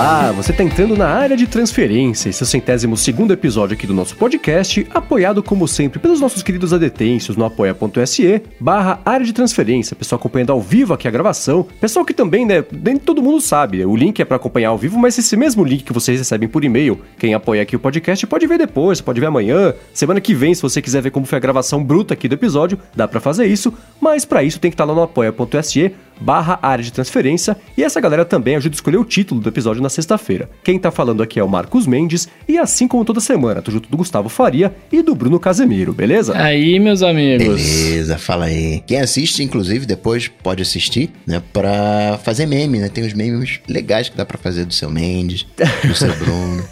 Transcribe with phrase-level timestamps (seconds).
[0.00, 3.86] Olá, você está entrando na área de transferência, esse é o centésimo segundo episódio aqui
[3.86, 9.34] do nosso podcast, apoiado como sempre pelos nossos queridos adetêncios no apoia.se barra área de
[9.34, 13.42] transferência, pessoal acompanhando ao vivo aqui a gravação, pessoal que também, né, nem todo mundo
[13.42, 16.48] sabe, o link é para acompanhar ao vivo, mas esse mesmo link que vocês recebem
[16.48, 20.32] por e-mail, quem apoia aqui o podcast pode ver depois, pode ver amanhã, semana que
[20.32, 23.20] vem, se você quiser ver como foi a gravação bruta aqui do episódio, dá para
[23.20, 23.70] fazer isso,
[24.00, 28.00] mas para isso tem que estar lá no apoia.se barra área de transferência e essa
[28.00, 30.50] galera também ajuda a escolher o título do episódio na sexta-feira.
[30.62, 33.88] Quem tá falando aqui é o Marcos Mendes e assim como toda semana, tô junto
[33.88, 36.36] do Gustavo Faria e do Bruno Casemiro, beleza?
[36.36, 37.46] Aí, meus amigos.
[37.46, 38.82] Beleza, fala aí.
[38.86, 42.88] Quem assiste, inclusive, depois pode assistir, né, pra fazer meme, né?
[42.88, 45.46] Tem uns memes legais que dá pra fazer do seu Mendes,
[45.86, 46.62] do seu Bruno.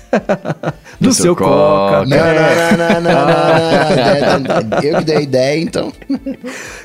[1.01, 2.05] do, do, seu, seu Coca.
[2.05, 5.93] Não, não, não, não, não, não, Eu que dei a ideia, então.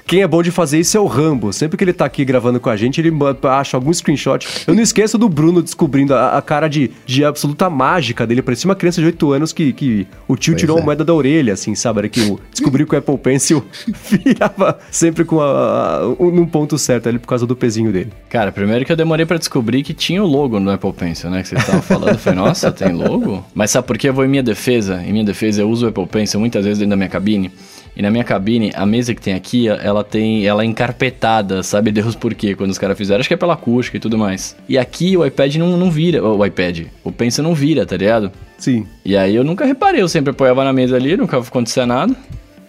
[0.05, 1.51] Quem é bom de fazer isso é o Rambo.
[1.51, 3.11] Sempre que ele tá aqui gravando com a gente, ele
[3.43, 4.47] acha algum screenshot.
[4.67, 8.41] Eu não esqueço do Bruno descobrindo a, a cara de, de absoluta mágica dele.
[8.41, 10.79] Parecia uma criança de 8 anos que, que o tio pois tirou é.
[10.79, 12.07] uma moeda da orelha, assim, sabe?
[12.09, 13.63] Que o, descobriu que o Apple Pencil
[14.09, 18.11] virava sempre com a, a, um, num ponto certo ali por causa do pezinho dele.
[18.29, 21.41] Cara, primeiro que eu demorei para descobrir que tinha o logo no Apple Pencil, né?
[21.41, 22.17] Que você tava falando.
[22.17, 23.43] Falei, nossa, tem logo?
[23.53, 25.01] Mas sabe por que eu vou em minha defesa?
[25.03, 27.51] Em minha defesa, eu uso o Apple Pencil muitas vezes dentro da minha cabine.
[27.95, 30.45] E na minha cabine, a mesa que tem aqui, ela tem.
[30.45, 32.55] Ela é encarpetada, sabe Deus por quê?
[32.55, 33.19] Quando os caras fizeram.
[33.19, 34.55] Acho que é pela acústica e tudo mais.
[34.67, 36.23] E aqui o iPad não, não vira.
[36.23, 36.87] O iPad.
[37.03, 38.31] O Pencil não vira, tá ligado?
[38.57, 38.87] Sim.
[39.05, 42.15] E aí eu nunca reparei, eu sempre apoiava na mesa ali, nunca acontecia nada.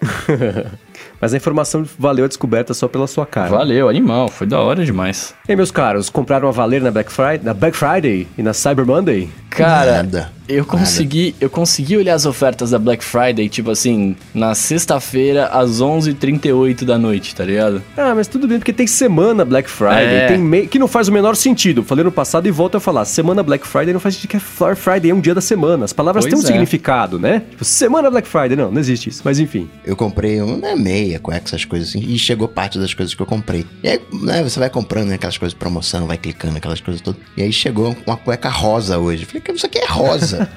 [1.25, 3.48] Mas a informação valeu a descoberta só pela sua cara.
[3.48, 5.34] Valeu, animal, foi da hora demais.
[5.48, 8.53] E aí, meus caros, compraram a valer na Black Friday, na Black Friday e na
[8.53, 9.30] Cyber Monday?
[9.48, 10.33] Cara, Nada.
[10.48, 11.36] eu consegui, Nada.
[11.41, 16.98] eu consegui olhar as ofertas da Black Friday, tipo assim, na sexta-feira às 11h38 da
[16.98, 17.80] noite, tá ligado?
[17.97, 20.27] Ah, mas tudo bem, porque tem semana Black Friday, é.
[20.27, 20.67] tem me...
[20.67, 21.85] que não faz o menor sentido.
[21.85, 24.41] Falei no passado e volto a falar, semana Black Friday não faz sentido que é
[24.41, 25.85] Flower Friday, é um dia da semana.
[25.85, 26.46] As palavras pois têm um é.
[26.46, 27.42] significado, né?
[27.51, 29.70] Tipo, semana Black Friday, não, não existe isso, mas enfim.
[29.86, 30.74] Eu comprei uma né,
[31.14, 33.64] meia, cueca, essas coisas assim, e chegou parte das coisas que eu comprei.
[33.83, 37.01] E aí, né, você vai comprando né, aquelas coisas de promoção, vai clicando, aquelas coisas
[37.01, 37.20] todas.
[37.36, 39.24] E aí chegou uma cueca rosa hoje.
[39.24, 40.48] Falei, isso aqui é rosa.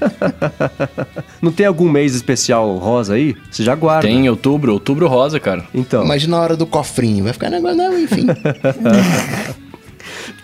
[1.41, 3.35] Não tem algum mês especial rosa aí?
[3.49, 4.07] Você já guarda.
[4.07, 5.65] Tem outubro, outubro rosa, cara.
[5.73, 6.03] Então.
[6.03, 8.25] Imagina a hora do cofrinho, vai ficar negócio, não, enfim.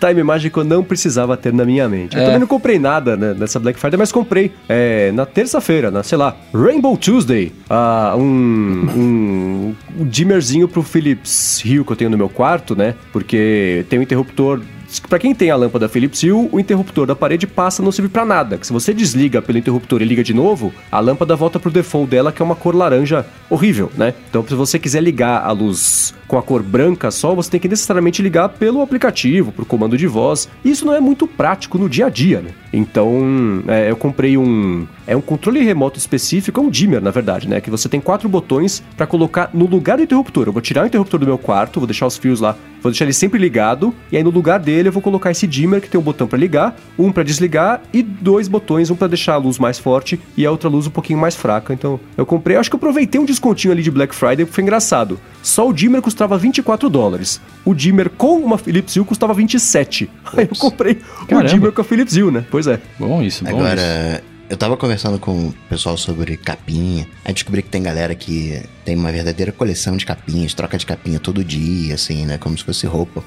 [0.04, 2.16] time mágico eu não precisava ter na minha mente.
[2.16, 2.20] É.
[2.20, 6.02] Eu também não comprei nada né, nessa Black Friday, mas comprei é, na terça-feira, na,
[6.02, 12.10] sei lá, Rainbow Tuesday, uh, um, um, um dimmerzinho pro Philips Hue que eu tenho
[12.10, 12.94] no meu quarto, né?
[13.12, 14.60] Porque tem um interruptor
[15.00, 18.24] para quem tem a lâmpada Philips Hue, o interruptor da parede passa não serve para
[18.24, 18.58] nada.
[18.58, 22.10] Que se você desliga pelo interruptor e liga de novo, a lâmpada volta pro default
[22.10, 24.14] dela, que é uma cor laranja horrível, né?
[24.28, 27.68] Então, se você quiser ligar a luz com a cor branca só, você tem que
[27.68, 30.48] necessariamente ligar pelo aplicativo, pro comando de voz.
[30.64, 32.50] Isso não é muito prático no dia a dia, né?
[32.72, 34.86] Então, é, eu comprei um.
[35.06, 37.60] É um controle remoto específico, é um dimmer, na verdade, né?
[37.60, 40.46] Que você tem quatro botões para colocar no lugar do interruptor.
[40.46, 43.06] Eu vou tirar o interruptor do meu quarto, vou deixar os fios lá, vou deixar
[43.06, 45.98] ele sempre ligado, e aí no lugar dele eu vou colocar esse dimmer que tem
[45.98, 49.58] um botão para ligar, um para desligar e dois botões, um para deixar a luz
[49.58, 51.72] mais forte e a outra luz um pouquinho mais fraca.
[51.72, 55.18] Então, eu comprei, acho que eu aproveitei um descontinho ali de Black Friday, foi engraçado.
[55.42, 57.40] Só o dimmer custava 24 dólares.
[57.64, 60.10] O dimmer com uma Philips Hue custava 27.
[60.26, 60.38] Ops.
[60.38, 61.46] Aí eu comprei Caramba.
[61.46, 62.44] o dimmer com a Philips Hue, né?
[62.50, 62.78] Pois é.
[62.98, 64.33] Bom isso, bom Agora, isso.
[64.48, 67.08] Eu tava conversando com o pessoal sobre capinha.
[67.24, 71.18] Aí descobri que tem galera que tem uma verdadeira coleção de capinhas, troca de capinha
[71.18, 72.38] todo dia, assim, né?
[72.38, 73.22] Como se fosse roupa.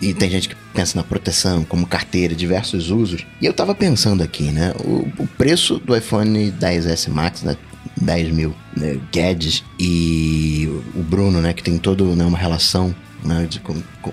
[0.00, 3.24] E tem gente que pensa na proteção, como carteira, diversos usos.
[3.40, 4.74] E eu tava pensando aqui, né?
[4.84, 7.56] O, o preço do iPhone 10S Max, né?
[8.00, 13.46] 10 mil né, Guedes e o Bruno, né, que tem toda né, uma relação né,
[13.48, 14.12] de, com, com,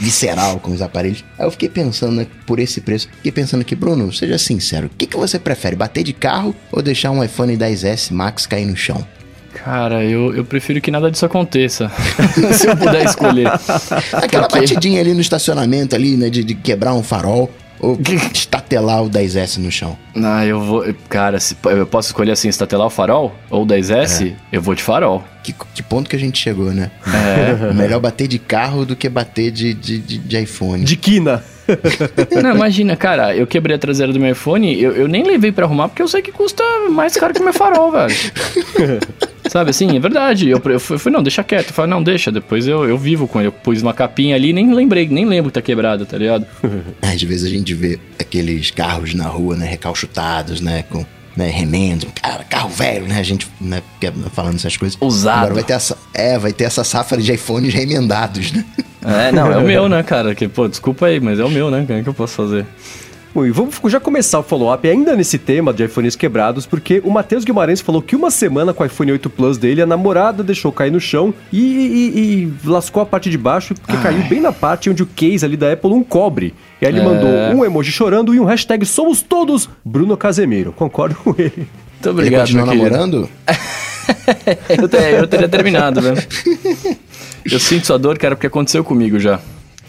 [0.00, 1.22] visceral com os aparelhos.
[1.38, 4.90] Aí eu fiquei pensando, né, por esse preço, fiquei pensando aqui, Bruno, seja sincero, o
[4.96, 8.76] que, que você prefere, bater de carro ou deixar um iPhone 10S Max cair no
[8.76, 9.06] chão?
[9.52, 11.90] Cara, eu, eu prefiro que nada disso aconteça.
[12.54, 13.48] se eu puder escolher.
[14.12, 14.60] Aquela Porque...
[14.60, 16.30] batidinha ali no estacionamento ali, né?
[16.30, 17.50] De, de quebrar um farol.
[17.80, 17.98] Ou
[18.34, 19.96] estatelar o 10S no chão?
[20.14, 20.84] Ah, eu vou.
[21.08, 23.34] Cara, se, eu posso escolher assim, estatelar o farol?
[23.48, 24.32] Ou o 10S?
[24.32, 24.36] É.
[24.52, 25.24] Eu vou de farol.
[25.42, 26.90] Que, que, ponto que a gente chegou, né?
[27.06, 27.72] É.
[27.72, 30.84] Melhor bater de carro do que bater de, de, de, de iPhone.
[30.84, 31.42] De quina.
[32.42, 35.64] Não, imagina, cara, eu quebrei a traseira do meu iPhone, eu, eu nem levei para
[35.66, 38.14] arrumar porque eu sei que custa mais caro que o meu farol, velho.
[39.48, 40.48] Sabe assim, é verdade.
[40.48, 41.68] Eu, eu fui, não, deixa quieto.
[41.68, 43.48] Eu falei, não, deixa, depois eu, eu vivo com ele.
[43.48, 46.46] Eu pus uma capinha ali nem lembrei, nem lembro que tá quebrado, tá ligado?
[47.02, 51.04] Às vezes a gente vê aqueles carros na rua, né, recalchutados, né, com
[51.40, 53.18] né, remendo, cara, carro velho, né?
[53.18, 53.82] A gente né,
[54.32, 54.98] falando essas coisas.
[55.00, 55.38] Usado.
[55.38, 58.62] Agora vai ter essa, é, vai ter essa safra de iPhones remendados, né?
[59.02, 60.34] É, não, é o meu, né, cara?
[60.34, 61.80] Que, pô, desculpa aí, mas é o meu, né?
[61.80, 62.66] O que eu posso fazer?
[63.32, 67.10] Bom, e vamos já começar o follow-up ainda nesse tema de iPhones quebrados, porque o
[67.10, 70.72] Matheus Guimarães falou que uma semana com o iPhone 8 Plus dele, a namorada deixou
[70.72, 74.02] cair no chão e, e, e lascou a parte de baixo, porque Ai.
[74.02, 76.52] caiu bem na parte onde o case ali da Apple não cobre.
[76.82, 77.04] E aí ele é.
[77.04, 80.72] mandou um emoji chorando e um hashtag Somos Todos Bruno Casemiro.
[80.72, 81.68] Concordo com ele.
[81.92, 83.28] Muito obrigado, ele continua namorando?
[84.68, 86.20] eu, eu teria terminado, velho.
[87.44, 89.38] Eu sinto sua dor, cara, porque aconteceu comigo já.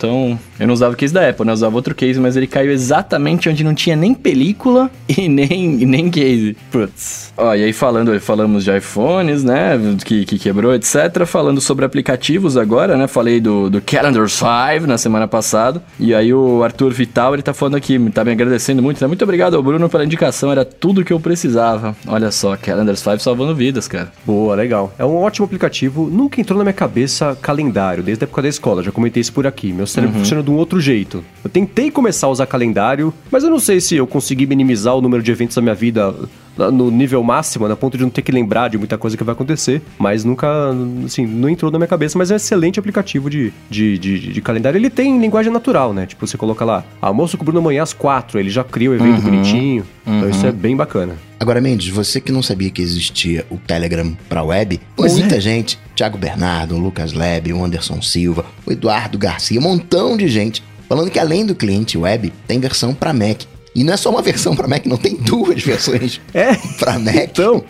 [0.02, 1.52] Então, eu não usava o case da Apple, né?
[1.52, 5.80] Eu usava outro case, mas ele caiu exatamente onde não tinha nem película e nem,
[5.80, 6.58] e nem case.
[6.72, 7.32] Putz.
[7.38, 9.80] Ó, e aí falando, falamos de iPhones, né?
[10.04, 11.24] Que, que quebrou, etc.
[11.28, 13.06] Falando sobre aplicativos agora, né?
[13.06, 15.84] Falei do, do Calendar 5 na semana passada.
[16.00, 19.08] E aí o Arthur Vital, ele tá falando aqui, tá me agradecendo muito, né?
[19.08, 21.96] Muito obrigado ao Bruno pela indicação, era tudo que eu precisava.
[22.08, 24.12] Olha só, Calendar 5 salvando vidas, cara.
[24.26, 24.92] Boa, legal.
[24.98, 26.10] É um ótimo aplicativo.
[26.12, 28.82] Nunca entrou na minha cabeça calendário, desde a época da escola.
[28.82, 29.72] Já comentei isso por aqui.
[29.72, 30.22] Meu cérebro uhum.
[30.22, 31.24] funciona de um outro jeito.
[31.44, 35.02] Eu tentei começar a usar calendário, mas eu não sei se eu consegui minimizar o
[35.02, 36.14] número de eventos da minha vida
[36.58, 39.34] no nível máximo, na ponto de não ter que lembrar de muita coisa que vai
[39.34, 40.48] acontecer, mas nunca,
[41.06, 44.42] assim, não entrou na minha cabeça, mas é um excelente aplicativo de, de, de, de
[44.42, 44.78] calendário.
[44.78, 46.06] Ele tem linguagem natural, né?
[46.06, 48.94] Tipo, você coloca lá, almoço com o Bruno amanhã às quatro, ele já cria o
[48.94, 50.18] evento uhum, bonitinho, uhum.
[50.18, 51.16] então isso é bem bacana.
[51.40, 55.42] Agora, Mendes, você que não sabia que existia o Telegram para web, pois muita é.
[55.42, 60.64] gente, Thiago Bernardo, Lucas Leb, o Anderson Silva, o Eduardo Garcia, um montão de gente
[60.92, 63.44] falando que além do cliente web, tem versão para Mac.
[63.74, 66.56] E não é só uma versão para Mac, não tem duas versões é?
[66.78, 67.16] para Mac.
[67.16, 67.64] Então,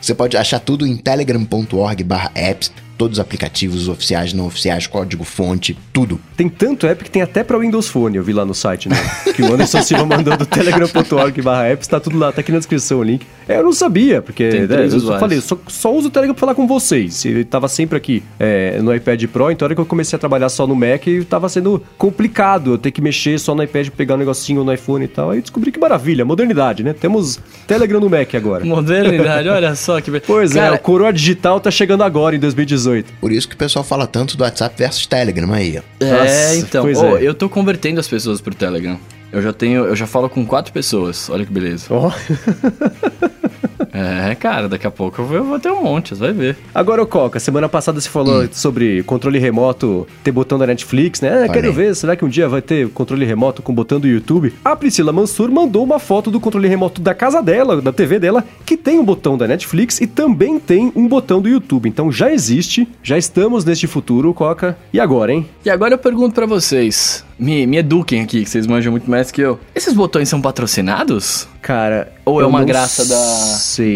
[0.00, 6.20] você pode achar tudo em telegram.org/apps todos os aplicativos oficiais, não oficiais, código fonte, tudo.
[6.36, 8.96] Tem tanto app que tem até para Windows Phone, eu vi lá no site, né?
[9.34, 12.58] que o Anderson Silva mandou do telegram.org barra apps, tá tudo lá, tá aqui na
[12.58, 13.24] descrição o link.
[13.48, 16.40] É, eu não sabia, porque né, eu só falei, só, só uso o Telegram pra
[16.40, 17.24] falar com vocês.
[17.24, 20.20] Ele tava sempre aqui é, no iPad Pro, então a hora que eu comecei a
[20.20, 24.16] trabalhar só no Mac, tava sendo complicado eu ter que mexer só no iPad, pegar
[24.16, 25.30] um negocinho no iPhone e tal.
[25.30, 26.92] Aí descobri que maravilha, modernidade, né?
[26.92, 28.64] Temos Telegram no Mac agora.
[28.64, 30.20] Modernidade, olha só que...
[30.20, 32.78] Pois é, Cara, é, o coroa digital tá chegando agora, em 2018.
[32.78, 33.12] 18.
[33.20, 35.80] Por isso que o pessoal fala tanto do WhatsApp versus Telegram aí.
[36.00, 36.84] É, Nossa, então.
[36.84, 37.22] Oh, é.
[37.22, 38.98] Eu tô convertendo as pessoas pro Telegram.
[39.30, 41.28] Eu já tenho, eu já falo com quatro pessoas.
[41.28, 41.86] Olha que beleza.
[41.90, 42.10] Oh.
[43.92, 46.56] É, cara, daqui a pouco eu vou ter um monte, você vai ver.
[46.74, 48.48] Agora, o Coca, semana passada você falou hum.
[48.52, 51.44] sobre controle remoto ter botão da Netflix, né?
[51.44, 54.52] Ah, quero ver, será que um dia vai ter controle remoto com botão do YouTube?
[54.64, 58.44] A Priscila Mansur mandou uma foto do controle remoto da casa dela, da TV dela,
[58.64, 61.88] que tem um botão da Netflix e também tem um botão do YouTube.
[61.88, 64.76] Então já existe, já estamos neste futuro, Coca.
[64.92, 65.46] E agora, hein?
[65.64, 69.30] E agora eu pergunto para vocês, me, me eduquem aqui, que vocês manjam muito mais
[69.30, 69.58] que eu.
[69.74, 71.46] Esses botões são patrocinados?
[71.62, 73.16] Cara, ou é uma graça da.
[73.16, 73.87] Sei.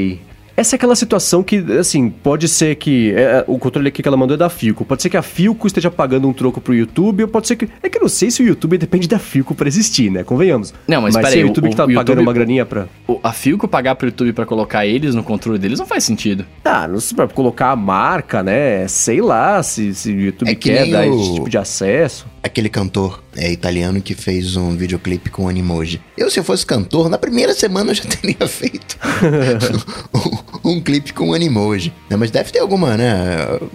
[0.56, 3.12] Essa é aquela situação que, assim, pode ser que.
[3.16, 4.84] É, o controle aqui que ela mandou é da Filco.
[4.84, 7.68] Pode ser que a Filco esteja pagando um troco pro YouTube, ou pode ser que.
[7.82, 10.22] É que eu não sei se o YouTube depende da Filco pra existir, né?
[10.22, 10.74] Convenhamos.
[10.86, 11.42] Não, mas, mas peraí.
[11.42, 12.86] o YouTube o, que tá pagando YouTube, uma graninha pra.
[13.08, 16.44] O, a Filco pagar pro YouTube pra colocar eles no controle deles não faz sentido.
[16.64, 18.86] Ah, não sei, pra colocar a marca, né?
[18.88, 21.18] Sei lá se, se o YouTube é que quer dar o...
[21.18, 26.00] esse tipo de acesso aquele cantor é, italiano que fez um videoclipe com animoji.
[26.16, 28.98] Eu, se eu fosse cantor, na primeira semana eu já teria feito
[30.64, 31.92] um, um, clipe com animoji.
[32.10, 32.16] Né?
[32.16, 33.14] Mas deve ter alguma, né?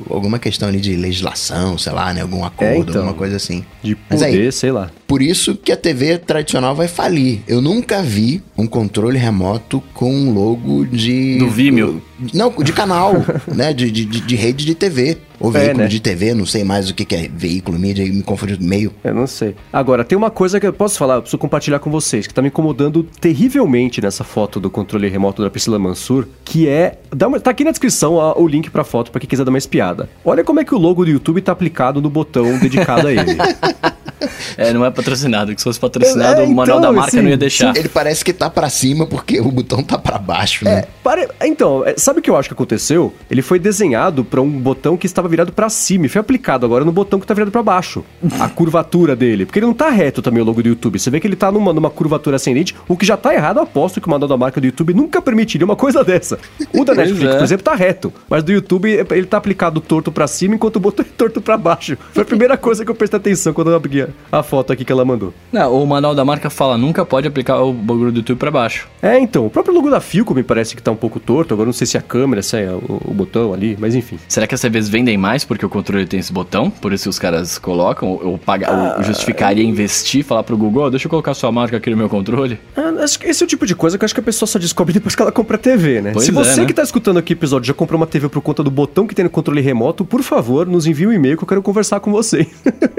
[0.09, 2.21] Alguma questão ali de legislação, sei lá, né?
[2.21, 3.65] Algum acordo, é, então, alguma coisa assim.
[3.81, 4.91] De poder, aí, sei lá.
[5.07, 7.41] Por isso que a TV tradicional vai falir.
[7.47, 11.37] Eu nunca vi um controle remoto com um logo de...
[11.37, 12.01] Do Vimeo.
[12.33, 13.13] Não, de canal,
[13.47, 13.73] né?
[13.73, 15.17] De, de, de, rede de TV.
[15.39, 15.87] Ou é, veículo é, né?
[15.87, 18.91] de TV, não sei mais o que, que é veículo, mídia, me confunde meio.
[19.03, 19.55] Eu não sei.
[19.71, 22.41] Agora, tem uma coisa que eu posso falar, eu preciso compartilhar com vocês, que tá
[22.41, 26.97] me incomodando terrivelmente nessa foto do controle remoto da Priscila Mansur, que é.
[27.15, 29.57] Dá uma, tá aqui na descrição o link pra foto para quem quiser dar uma
[29.59, 30.09] espiada.
[30.25, 33.37] Olha como é que o logo do YouTube tá aplicado no botão dedicado a ele.
[34.57, 35.53] É, não é patrocinado.
[35.53, 37.75] Que se fosse patrocinado, é, o manual então, da marca assim, não ia deixar.
[37.75, 40.79] Ele parece que tá para cima porque o botão tá para baixo, né?
[40.79, 41.27] É, pare...
[41.43, 43.13] Então, é, sabe o que eu acho que aconteceu?
[43.29, 46.83] Ele foi desenhado para um botão que estava virado para cima e foi aplicado agora
[46.83, 48.03] no botão que tá virado para baixo.
[48.39, 49.45] a curvatura dele.
[49.45, 50.97] Porque ele não tá reto também o logo do YouTube.
[50.97, 53.57] Você vê que ele tá numa, numa curvatura ascendente, o que já tá errado.
[53.57, 56.39] Eu aposto que o manual da marca do YouTube nunca permitiria uma coisa dessa.
[56.73, 57.37] O da Netflix, é.
[57.37, 58.13] por exemplo, tá reto.
[58.29, 61.57] Mas do YouTube, ele tá aplicado torto para cima enquanto o botão é torto para
[61.57, 61.97] baixo.
[62.13, 64.91] Foi a primeira coisa que eu prestei atenção quando eu abri a foto aqui que
[64.91, 65.33] ela mandou.
[65.51, 68.87] Não, o manual da marca fala, nunca pode aplicar o bagulho do YouTube para baixo.
[69.01, 71.67] É, então, o próprio logo da Filco me parece que tá um pouco torto, agora
[71.67, 74.17] não sei se a câmera, se é o, o botão ali, mas enfim.
[74.27, 76.69] Será que as TVs vendem mais porque o controle tem esse botão?
[76.69, 80.89] Por isso os caras colocam, ou, pagar, ah, ou justificaria investir, falar pro Google, oh,
[80.89, 82.59] deixa eu colocar sua marca aqui no meu controle?
[82.75, 84.93] Ah, esse é o tipo de coisa que eu acho que a pessoa só descobre
[84.93, 86.11] depois que ela compra a TV, né?
[86.13, 86.65] Pois se você é, né?
[86.65, 89.15] que tá escutando aqui o episódio já comprou uma TV por conta do botão que
[89.15, 92.11] tem no controle remoto, por favor, nos envie um e-mail que eu quero conversar com
[92.11, 92.47] você.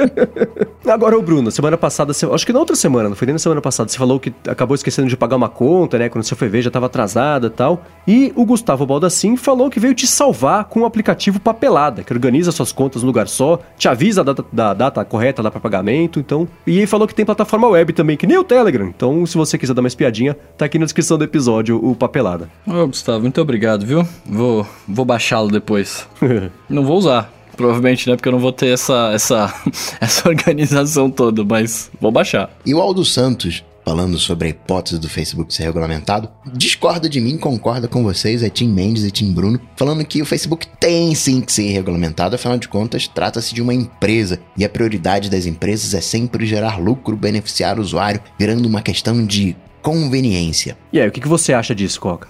[0.98, 3.60] Agora, o Bruno, semana passada, acho que na outra semana, não foi nem na semana
[3.60, 6.08] passada, você falou que acabou esquecendo de pagar uma conta, né?
[6.08, 7.84] Quando você foi ver, já estava atrasada e tal.
[8.04, 12.50] E o Gustavo Baldassin falou que veio te salvar com o aplicativo Papelada, que organiza
[12.50, 16.18] suas contas no lugar só, te avisa da data, da data correta lá para pagamento,
[16.18, 16.48] então.
[16.66, 18.88] E ele falou que tem plataforma web também, que nem o Telegram.
[18.88, 22.50] Então, se você quiser dar uma espiadinha, tá aqui na descrição do episódio o Papelada.
[22.66, 24.04] Ô, Gustavo, muito obrigado, viu?
[24.26, 26.08] Vou, vou baixá-lo depois.
[26.68, 27.37] não vou usar.
[27.58, 28.14] Provavelmente, né?
[28.14, 29.52] Porque eu não vou ter essa, essa,
[30.00, 32.56] essa organização toda, mas vou baixar.
[32.64, 37.36] E o Aldo Santos, falando sobre a hipótese do Facebook ser regulamentado, discorda de mim,
[37.36, 41.40] concorda com vocês, é Tim Mendes e Tim Bruno, falando que o Facebook tem sim
[41.40, 45.94] que ser regulamentado, afinal de contas, trata-se de uma empresa e a prioridade das empresas
[45.94, 50.76] é sempre gerar lucro, beneficiar o usuário, virando uma questão de conveniência.
[50.92, 52.28] E aí, o que, que você acha disso, Coca?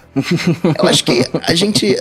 [0.77, 1.95] Eu acho que a gente,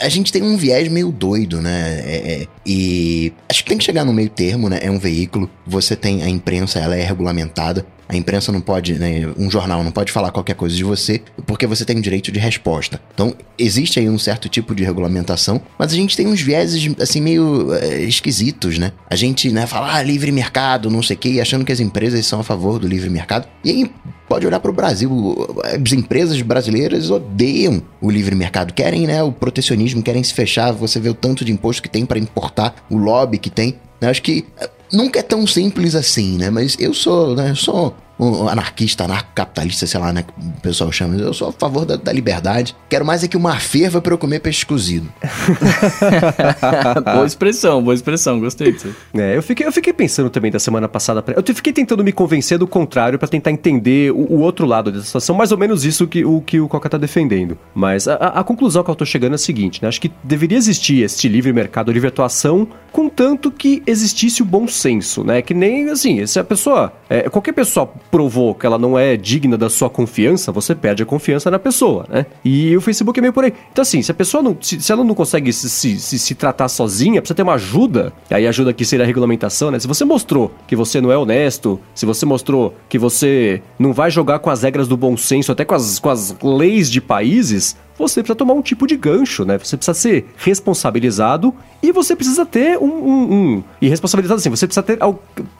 [0.00, 2.02] a gente tem um viés meio doido, né?
[2.04, 4.78] É, é, e acho que tem que chegar no meio termo, né?
[4.82, 7.86] É um veículo, você tem a imprensa, ela é regulamentada.
[8.12, 11.66] A imprensa não pode, né, um jornal não pode falar qualquer coisa de você, porque
[11.66, 13.00] você tem direito de resposta.
[13.14, 17.22] Então, existe aí um certo tipo de regulamentação, mas a gente tem uns vieses, assim,
[17.22, 18.92] meio é, esquisitos, né?
[19.08, 22.26] A gente, né, fala, ah, livre mercado, não sei o quê, achando que as empresas
[22.26, 23.48] são a favor do livre mercado.
[23.64, 23.90] E aí,
[24.28, 29.32] pode olhar para o Brasil, as empresas brasileiras odeiam o livre mercado, querem, né, o
[29.32, 32.98] protecionismo, querem se fechar, você vê o tanto de imposto que tem para importar, o
[32.98, 33.76] lobby que tem.
[34.02, 34.44] Acho que
[34.92, 36.50] nunca é tão simples assim, né?
[36.50, 37.50] Mas eu sou, né?
[37.50, 40.24] Eu sou um anarquista, anarcocapitalista, sei lá, né?
[40.38, 41.16] O pessoal chama.
[41.16, 42.76] Eu sou a favor da, da liberdade.
[42.88, 45.08] Quero mais é que uma ferva para eu comer peixe cozido.
[47.04, 48.94] boa expressão, boa expressão, gostei disso.
[49.14, 51.24] É, eu fiquei, eu fiquei pensando também da semana passada.
[51.34, 55.06] Eu fiquei tentando me convencer do contrário para tentar entender o, o, outro lado dessa
[55.06, 57.56] situação, mais ou menos isso que o que o Coca tá defendendo.
[57.74, 59.88] Mas a, a, conclusão que eu tô chegando é a seguinte, né?
[59.88, 65.24] Acho que deveria existir este livre mercado, livre atuação, contanto que existisse o bom senso,
[65.24, 65.42] né?
[65.42, 66.92] Que nem assim, se a pessoa.
[67.08, 71.06] É, qualquer pessoa provou que ela não é digna da sua confiança, você perde a
[71.06, 72.26] confiança na pessoa, né?
[72.44, 73.54] E o Facebook é meio por aí.
[73.72, 74.54] Então, assim, se a pessoa não.
[74.60, 78.12] Se, se ela não consegue se, se, se, tratar sozinha, precisa ter uma ajuda.
[78.30, 79.78] E aí ajuda aqui seria a regulamentação, né?
[79.78, 84.10] Se você mostrou que você não é honesto, se você mostrou que você não vai
[84.10, 87.74] jogar com as regras do bom senso, até com as, com as leis de países,
[87.98, 89.58] você precisa tomar um tipo de gancho, né?
[89.58, 92.86] Você precisa ser responsabilizado e você precisa ter um.
[92.86, 94.98] um, um e responsabilizado assim, você precisa ter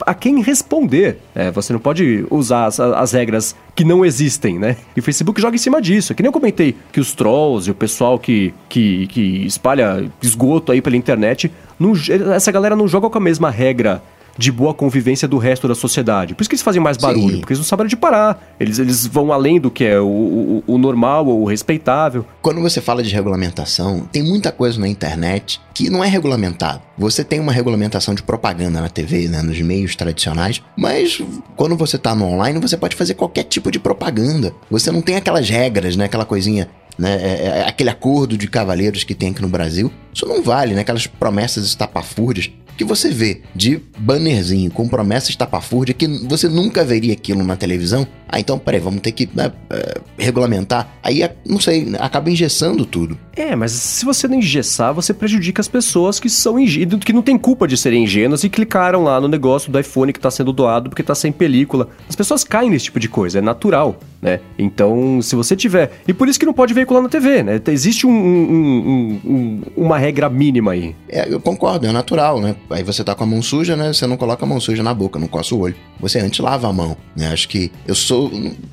[0.05, 1.19] a quem responder.
[1.35, 4.77] É, você não pode usar as, as, regras que não existem, né?
[4.95, 6.13] E o Facebook joga em cima disso.
[6.13, 10.09] É que nem eu comentei que os trolls e o pessoal que, que, que espalha
[10.21, 11.93] esgoto aí pela internet, não,
[12.33, 14.01] essa galera não joga com a mesma regra
[14.37, 16.33] de boa convivência do resto da sociedade.
[16.33, 17.39] Por isso que eles fazem mais barulho, Sim.
[17.39, 18.55] porque eles não sabem de parar.
[18.59, 22.25] Eles, eles vão além do que é o, o, o normal ou o respeitável.
[22.41, 26.81] Quando você fala de regulamentação, tem muita coisa na internet que não é regulamentado.
[26.97, 31.21] Você tem uma regulamentação de propaganda na TV, né, nos meios tradicionais, mas
[31.55, 34.53] quando você está no online, você pode fazer qualquer tipo de propaganda.
[34.69, 37.15] Você não tem aquelas regras, né, aquela coisinha né?
[37.15, 39.91] É, é, aquele acordo de cavaleiros que tem aqui no Brasil.
[40.13, 40.81] Isso não vale, né?
[40.81, 47.13] Aquelas promessas estapafúrdias que você vê de bannerzinho com promessas estapafúrdia que você nunca veria
[47.13, 48.07] aquilo na televisão.
[48.33, 50.87] Ah, então, peraí, vamos ter que né, uh, regulamentar.
[51.03, 53.15] Aí, não sei, acaba engessando tudo.
[53.35, 57.21] É, mas se você não engessar, você prejudica as pessoas que são ingênuas, que não
[57.21, 60.51] tem culpa de serem ingênuas e clicaram lá no negócio do iPhone que está sendo
[60.51, 61.89] doado porque está sem película.
[62.09, 64.39] As pessoas caem nesse tipo de coisa, é natural, né?
[64.57, 65.91] Então, se você tiver...
[66.07, 67.61] E por isso que não pode veicular na TV, né?
[67.67, 70.95] Existe um, um, um, uma regra mínima aí.
[71.07, 72.55] É, eu concordo, é natural, né?
[72.69, 73.93] Aí você tá com a mão suja, né?
[73.93, 75.75] Você não coloca a mão suja na boca, não coça o olho.
[75.99, 77.27] Você antes lava a mão, né?
[77.27, 78.22] Acho que eu sou.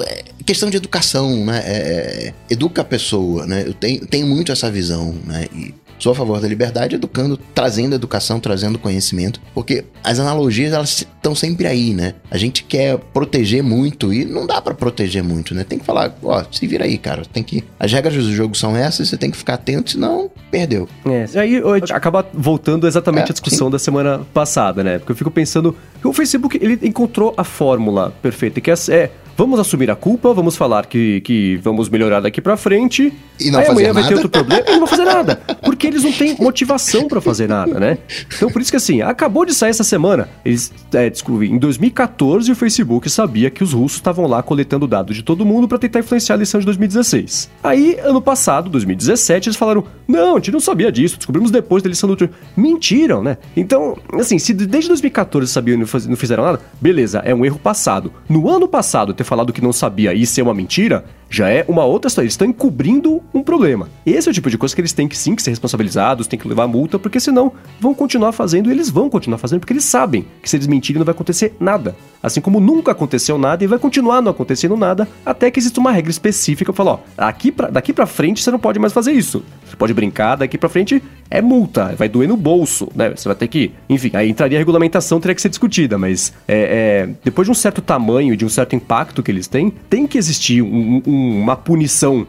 [0.00, 1.62] É questão de educação, né?
[1.64, 3.62] É, é, educa a pessoa, né?
[3.66, 5.46] Eu tenho, tenho muito essa visão, né?
[5.54, 11.02] E Sou a favor da liberdade, educando, trazendo educação, trazendo conhecimento, porque as analogias elas
[11.02, 12.14] estão sempre aí, né?
[12.30, 15.62] A gente quer proteger muito e não dá para proteger muito, né?
[15.62, 17.22] Tem que falar, ó, se vira aí, cara.
[17.30, 20.88] Tem que as regras do jogo são essas, você tem que ficar atento, senão perdeu.
[21.04, 23.72] É, aí acaba voltando exatamente é, à discussão sim.
[23.72, 24.98] da semana passada, né?
[24.98, 29.10] Porque eu fico pensando que o Facebook ele encontrou a fórmula perfeita, que é, é
[29.36, 33.12] vamos assumir a culpa, vamos falar que, que vamos melhorar daqui pra frente.
[33.38, 34.00] E não aí amanhã nada.
[34.00, 35.36] vai ter outro problema e não vão fazer nada.
[35.62, 37.98] Porque eles não têm motivação para fazer nada, né?
[38.34, 40.28] Então por isso que assim, acabou de sair essa semana.
[40.44, 45.16] Eles, é, desculpe, em 2014 o Facebook sabia que os russos estavam lá coletando dados
[45.16, 47.50] de todo mundo para tentar influenciar a eleição de 2016.
[47.62, 51.88] Aí, ano passado, 2017, eles falaram: não, a gente não sabia disso, descobrimos depois da
[51.88, 52.32] eleição do Trump.
[52.56, 53.38] Mentiram, né?
[53.56, 58.12] Então, assim, se desde 2014 sabiam e não fizeram nada, beleza, é um erro passado.
[58.28, 61.84] No ano passado, ter falado que não sabia e ser uma mentira, já é uma
[61.84, 62.26] outra história.
[62.26, 63.88] Eles estão encobrindo um problema.
[64.04, 66.36] Esse é o tipo de coisa que eles têm que sim que ser responsabilizados, tem
[66.36, 69.84] que levar multa, porque senão vão continuar fazendo e eles vão continuar fazendo, porque eles
[69.84, 71.94] sabem que se eles mentirem não vai acontecer nada.
[72.20, 75.92] Assim como nunca aconteceu nada e vai continuar não acontecendo nada até que exista uma
[75.92, 79.12] regra específica para falar, ó, aqui pra, daqui para frente você não pode mais fazer
[79.12, 79.44] isso.
[79.64, 83.10] Você pode brincar, daqui para frente é multa, vai doer no bolso, né?
[83.10, 87.06] Você vai ter que, enfim, aí entraria a regulamentação, teria que ser discutida, mas é,
[87.06, 90.18] é, depois de um certo tamanho, de um certo impacto que eles têm, tem que
[90.18, 92.26] existir um, um, uma punição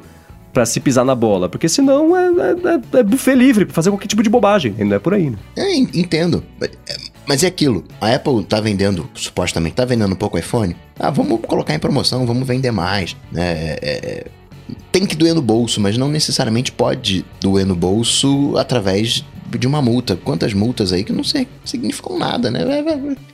[0.53, 2.29] para se pisar na bola, porque senão é,
[2.93, 5.37] é, é buffet livre pra fazer qualquer tipo de bobagem, não é por aí, né?
[5.57, 6.43] É, entendo.
[7.25, 11.39] Mas é aquilo, a Apple tá vendendo, supostamente tá vendendo um pouco iPhone, ah, vamos
[11.47, 13.51] colocar em promoção, vamos vender mais, né?
[13.51, 14.25] É, é,
[14.91, 19.23] tem que doer no bolso, mas não necessariamente pode doer no bolso através
[19.57, 20.15] de uma multa.
[20.15, 22.59] Quantas multas aí que não sei, significam nada, né?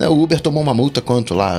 [0.10, 1.56] O Uber tomou uma multa quanto lá?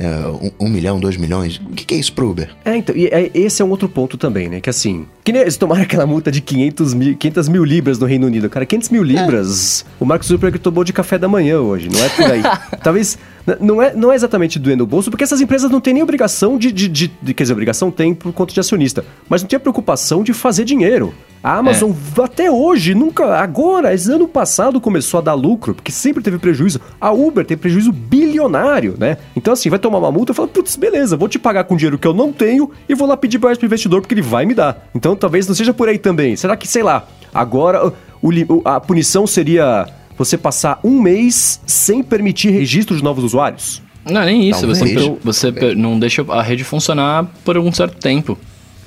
[0.00, 1.58] É, um, um, milhão, dois milhões?
[1.58, 2.48] O que, que, é isso pro Uber?
[2.64, 4.58] É, então, e é, esse é um outro ponto também, né?
[4.58, 8.06] Que assim, que nem eles tomaram aquela multa de 500 mil, 500 mil libras no
[8.06, 8.48] Reino Unido.
[8.48, 10.02] Cara, 500 mil libras, é.
[10.02, 12.42] o Mark Zuckerberg tomou de café da manhã hoje, não é por aí.
[12.82, 13.18] Talvez
[13.60, 16.56] não é, não é exatamente doer no bolso, porque essas empresas não têm nem obrigação
[16.56, 19.56] de, de, de, de, Quer dizer, obrigação tem por conta de acionista, mas não tem
[19.56, 21.12] a preocupação de fazer dinheiro.
[21.42, 22.22] A Amazon é.
[22.22, 23.38] até hoje, nunca.
[23.38, 26.80] Agora, esse ano passado começou a dar lucro, porque sempre teve prejuízo.
[27.00, 29.16] A Uber tem prejuízo bilionário, né?
[29.34, 31.98] Então, assim, vai tomar uma multa e fala, putz, beleza, vou te pagar com dinheiro
[31.98, 34.54] que eu não tenho e vou lá pedir mais pro investidor porque ele vai me
[34.54, 34.88] dar.
[34.94, 36.36] Então, talvez não seja por aí também.
[36.36, 37.92] Será que, sei lá, agora
[38.22, 43.82] o, a punição seria você passar um mês sem permitir registro de novos usuários?
[44.04, 44.66] Não, nem isso.
[44.66, 48.38] Você, você não deixa a rede funcionar por algum certo tempo.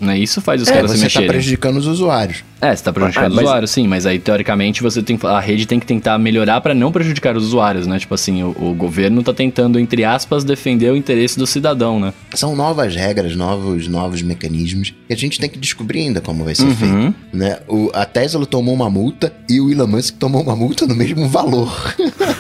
[0.04, 0.18] Né?
[0.18, 1.10] Isso faz os é, caras se mexerem.
[1.10, 2.44] Você está prejudicando os usuários.
[2.64, 5.66] É, você está prejudicando ah, os usuários, sim, mas aí teoricamente você tem a rede
[5.66, 8.00] tem que tentar melhorar para não prejudicar os usuários, né?
[8.00, 12.14] Tipo assim, o, o governo está tentando entre aspas defender o interesse do cidadão, né?
[12.34, 16.56] São novas regras, novos novos mecanismos que a gente tem que descobrir ainda como vai
[16.56, 16.76] ser uhum.
[16.76, 17.60] feito, né?
[17.68, 21.28] O, a Tesla tomou uma multa e o Elon Musk tomou uma multa no mesmo
[21.28, 21.94] valor.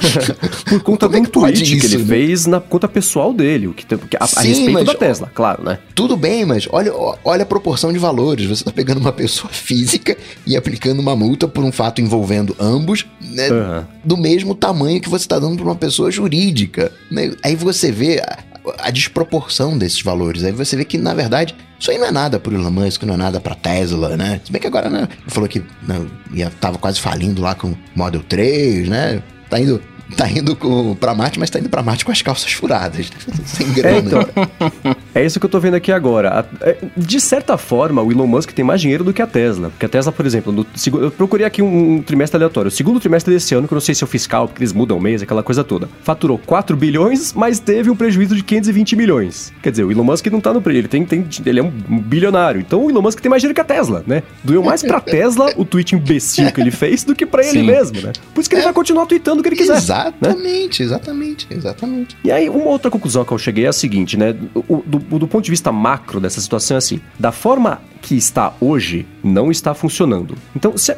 [0.70, 2.06] Por conta do é tweet que, que ele né?
[2.06, 3.86] fez na conta pessoal dele, o que,
[4.20, 5.80] a, sim, a respeito mas, da Tesla, claro, né?
[5.94, 8.48] Tudo bem, mas olha, olha a proporção de valores.
[8.48, 13.06] Você está pegando uma pessoa física e aplicando uma multa por um fato envolvendo ambos,
[13.22, 13.86] né, uhum.
[14.04, 16.92] do mesmo tamanho que você está dando para uma pessoa jurídica.
[17.12, 17.32] Né?
[17.44, 18.40] Aí você vê a,
[18.80, 20.44] a, desproporção desses valores.
[20.44, 23.04] Aí você vê que, na verdade, isso aí não é nada para o Elon Musk,
[23.04, 24.42] não é nada para Tesla, né?
[24.44, 27.78] Se bem que agora, né, falou que né, ia, tava quase falindo lá com o
[27.96, 29.22] Model 3, né?
[29.48, 29.80] Tá indo
[30.16, 30.56] tá indo
[31.00, 33.10] pra Marte, mas tá indo pra Marte com as calças furadas.
[33.46, 33.96] Sem grana.
[33.96, 36.46] É, então, é isso que eu tô vendo aqui agora.
[36.62, 39.70] É, de certa forma, o Elon Musk tem mais dinheiro do que a Tesla.
[39.70, 40.66] Porque a Tesla, por exemplo, no,
[41.02, 42.70] eu procurei aqui um, um, trimestre aleatório.
[42.70, 44.74] O segundo trimestre desse ano, que eu não sei se é o fiscal, porque eles
[44.74, 45.90] mudam o mês, aquela coisa toda.
[46.04, 49.54] Faturou 4 bilhões, mas teve um prejuízo de 520 milhões.
[49.62, 51.70] Quer dizer, o Elon Musk não tá no prejuízo, ele, tem, tem, ele é um
[51.70, 52.60] bilionário.
[52.60, 54.24] Então o Elon Musk tem mais dinheiro que a Tesla, né?
[54.44, 58.02] Doeu mais pra Tesla o tweet imbecil que ele fez do que pra ele mesmo,
[58.02, 58.12] né?
[58.34, 58.66] Por isso que ele é.
[58.66, 59.78] vai continuar tweetando o que ele quiser.
[59.78, 59.93] Exato.
[59.94, 60.30] Né?
[60.30, 62.18] Exatamente, exatamente, exatamente.
[62.24, 64.36] E aí, uma outra conclusão que eu cheguei é a seguinte, né?
[64.56, 68.54] O, do, do ponto de vista macro dessa situação é assim: da forma que está
[68.60, 70.36] hoje, não está funcionando.
[70.56, 70.94] Então, se,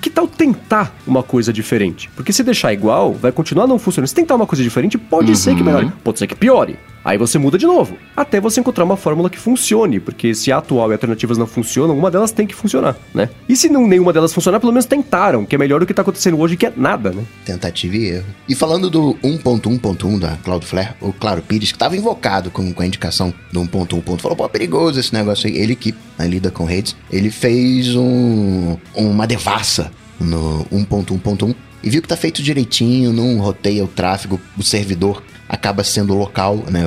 [0.00, 2.10] que tal tentar uma coisa diferente?
[2.14, 4.08] Porque se deixar igual, vai continuar não funcionando.
[4.08, 5.34] Se tentar uma coisa diferente, pode uhum.
[5.34, 6.78] ser que melhore, pode ser que piore.
[7.04, 10.58] Aí você muda de novo, até você encontrar uma fórmula que funcione, porque se a
[10.58, 13.28] atual e alternativas não funcionam, uma delas tem que funcionar, né?
[13.48, 16.02] E se não nenhuma delas funcionar, pelo menos tentaram, que é melhor do que está
[16.02, 17.24] acontecendo hoje, que é nada, né?
[17.44, 18.26] Tentativa e erro.
[18.48, 22.86] E falando do 1.1.1 da Cloudflare, o Claro Pires, que estava invocado com, com a
[22.86, 24.18] indicação do 1.1.
[24.18, 25.56] Falou, pô, perigoso esse negócio aí.
[25.56, 29.90] Ele que né, lida com redes, ele fez um, uma devassa
[30.20, 35.82] no 1.1.1 e viu que tá feito direitinho, não roteia o tráfego, o servidor acaba
[35.82, 36.82] sendo local, né?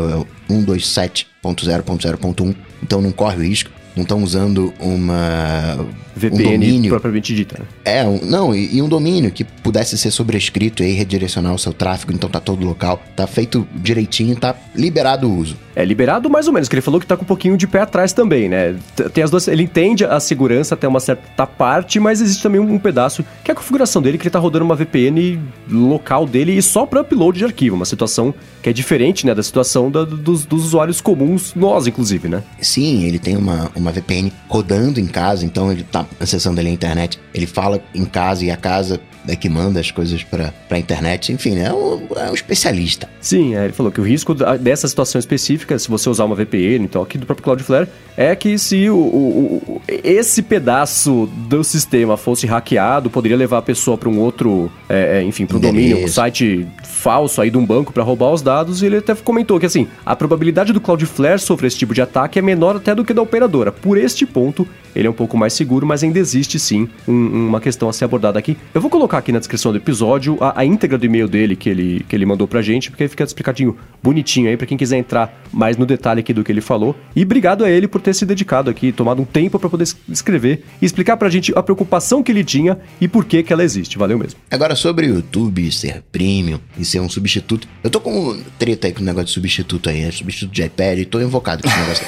[0.50, 3.70] 127.0.0.1, é então não corre o risco.
[3.96, 7.60] Não estão usando uma VPN um domínio, propriamente dita.
[7.60, 7.66] Né?
[7.84, 11.74] É, um, não, e, e, um domínio que pudesse ser sobrescrito e redirecionar o seu
[11.74, 15.58] tráfego, então tá todo local, tá feito direitinho, tá liberado o uso.
[15.76, 17.82] É, liberado mais ou menos, que ele falou que tá com um pouquinho de pé
[17.82, 18.76] atrás também, né?
[19.14, 22.74] Tem as duas, ele entende a segurança até uma certa parte, mas existe também um,
[22.74, 26.58] um pedaço que é a configuração dele, que ele tá rodando uma VPN local dele
[26.58, 28.34] e só para upload de arquivo, uma situação
[28.66, 32.42] que é diferente, né, da situação da, dos, dos, usuários comuns, nós inclusive, né?
[32.60, 36.72] Sim, ele tem uma, uma VPN rodando em casa, então ele tá acessando ali a
[36.72, 40.80] internet, ele fala em casa e a casa é que manda as coisas para a
[40.80, 41.32] internet.
[41.32, 43.10] Enfim, é um, é um especialista.
[43.22, 46.86] Sim, é, ele falou que o risco dessa situação específica, se você usar uma VPN,
[46.86, 52.18] então aqui do próprio Cloudflare, é que se o, o, o esse pedaço do sistema
[52.18, 56.04] fosse hackeado, poderia levar a pessoa para um outro, é, é enfim, para um domínio,
[56.04, 56.68] um site
[57.06, 58.82] falso aí de um banco para roubar os dados.
[58.82, 62.40] E ele até comentou que assim, a probabilidade do Cloudflare sofrer esse tipo de ataque
[62.40, 63.72] é menor até do que da operadora.
[63.72, 67.62] por este ponto, ele é um pouco mais seguro, mas ainda existe sim um, uma
[67.62, 68.58] questão a ser abordada aqui.
[68.74, 71.70] Eu vou colocar aqui na descrição do episódio a, a íntegra do e-mail dele que
[71.70, 74.98] ele, que ele mandou pra gente, porque aí fica explicadinho, bonitinho aí, para quem quiser
[74.98, 76.96] entrar mais no detalhe aqui do que ele falou.
[77.16, 80.64] E obrigado a ele por ter se dedicado aqui, tomado um tempo para poder escrever
[80.82, 84.00] e explicar pra gente a preocupação que ele tinha e por que que ela existe.
[84.00, 84.40] Valeu mesmo.
[84.50, 88.94] Agora, sobre o YouTube ser premium e ser um substituto, eu tô com treta aí
[88.94, 91.80] com o negócio de substituto aí, é substituto de iPad, e tô invocado com esse
[91.80, 92.06] negócio.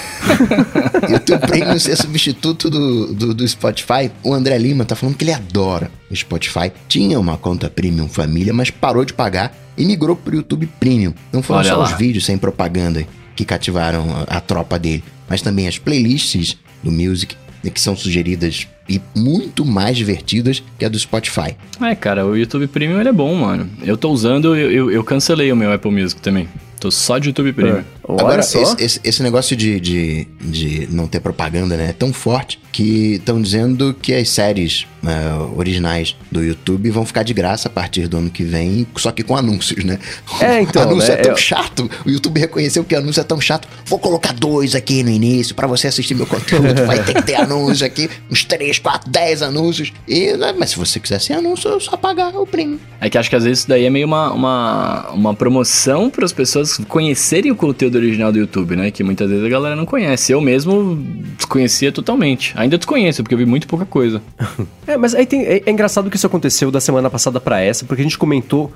[1.09, 5.33] YouTube Premium ser substituto do, do, do Spotify, o André Lima tá falando que ele
[5.33, 6.71] adora o Spotify.
[6.87, 11.13] Tinha uma conta Premium Família, mas parou de pagar e migrou pro YouTube Premium.
[11.31, 11.85] Não foram Olha só lá.
[11.85, 16.91] os vídeos sem propaganda que cativaram a, a tropa dele, mas também as playlists do
[16.91, 21.55] Music, que são sugeridas e muito mais divertidas que a do Spotify.
[21.81, 23.69] É, cara, o YouTube Premium ele é bom, mano.
[23.83, 26.47] Eu tô usando, eu, eu, eu cancelei o meu Apple Music também.
[26.79, 27.83] Tô só de YouTube Premium.
[28.07, 28.61] Olha Agora, só.
[28.61, 31.89] esse, esse- esse negócio de, de, de não ter propaganda, né?
[31.89, 37.23] É tão forte que estão dizendo que as séries eh, originais do YouTube vão ficar
[37.23, 39.99] de graça a partir do ano que vem, só que com anúncios, né?
[40.39, 41.89] É, então, anúncio né, é tão é- chato.
[42.05, 43.67] O YouTube reconheceu que anúncio é tão chato.
[43.85, 46.85] Vou colocar dois aqui no início pra você assistir meu conteúdo.
[46.85, 49.91] Vai ter que ter anúncio aqui, uns 3, 4, 10 anúncios.
[50.07, 52.79] E, né, mas se você quiser sem anúncio, é só pagar o prêmio.
[53.01, 56.23] É que acho que às vezes isso daí é meio uma, uma, uma promoção para
[56.25, 58.91] as pessoas conhecerem o conteúdo original do YouTube, né?
[58.91, 60.31] Que muitas vezes a galera não conhece.
[60.31, 60.95] Eu mesmo
[61.37, 62.53] desconhecia totalmente.
[62.55, 64.21] Ainda desconheço, porque eu vi muito pouca coisa.
[64.87, 67.83] É, mas aí tem, é, é engraçado que isso aconteceu da semana passada pra essa,
[67.83, 68.71] porque a gente comentou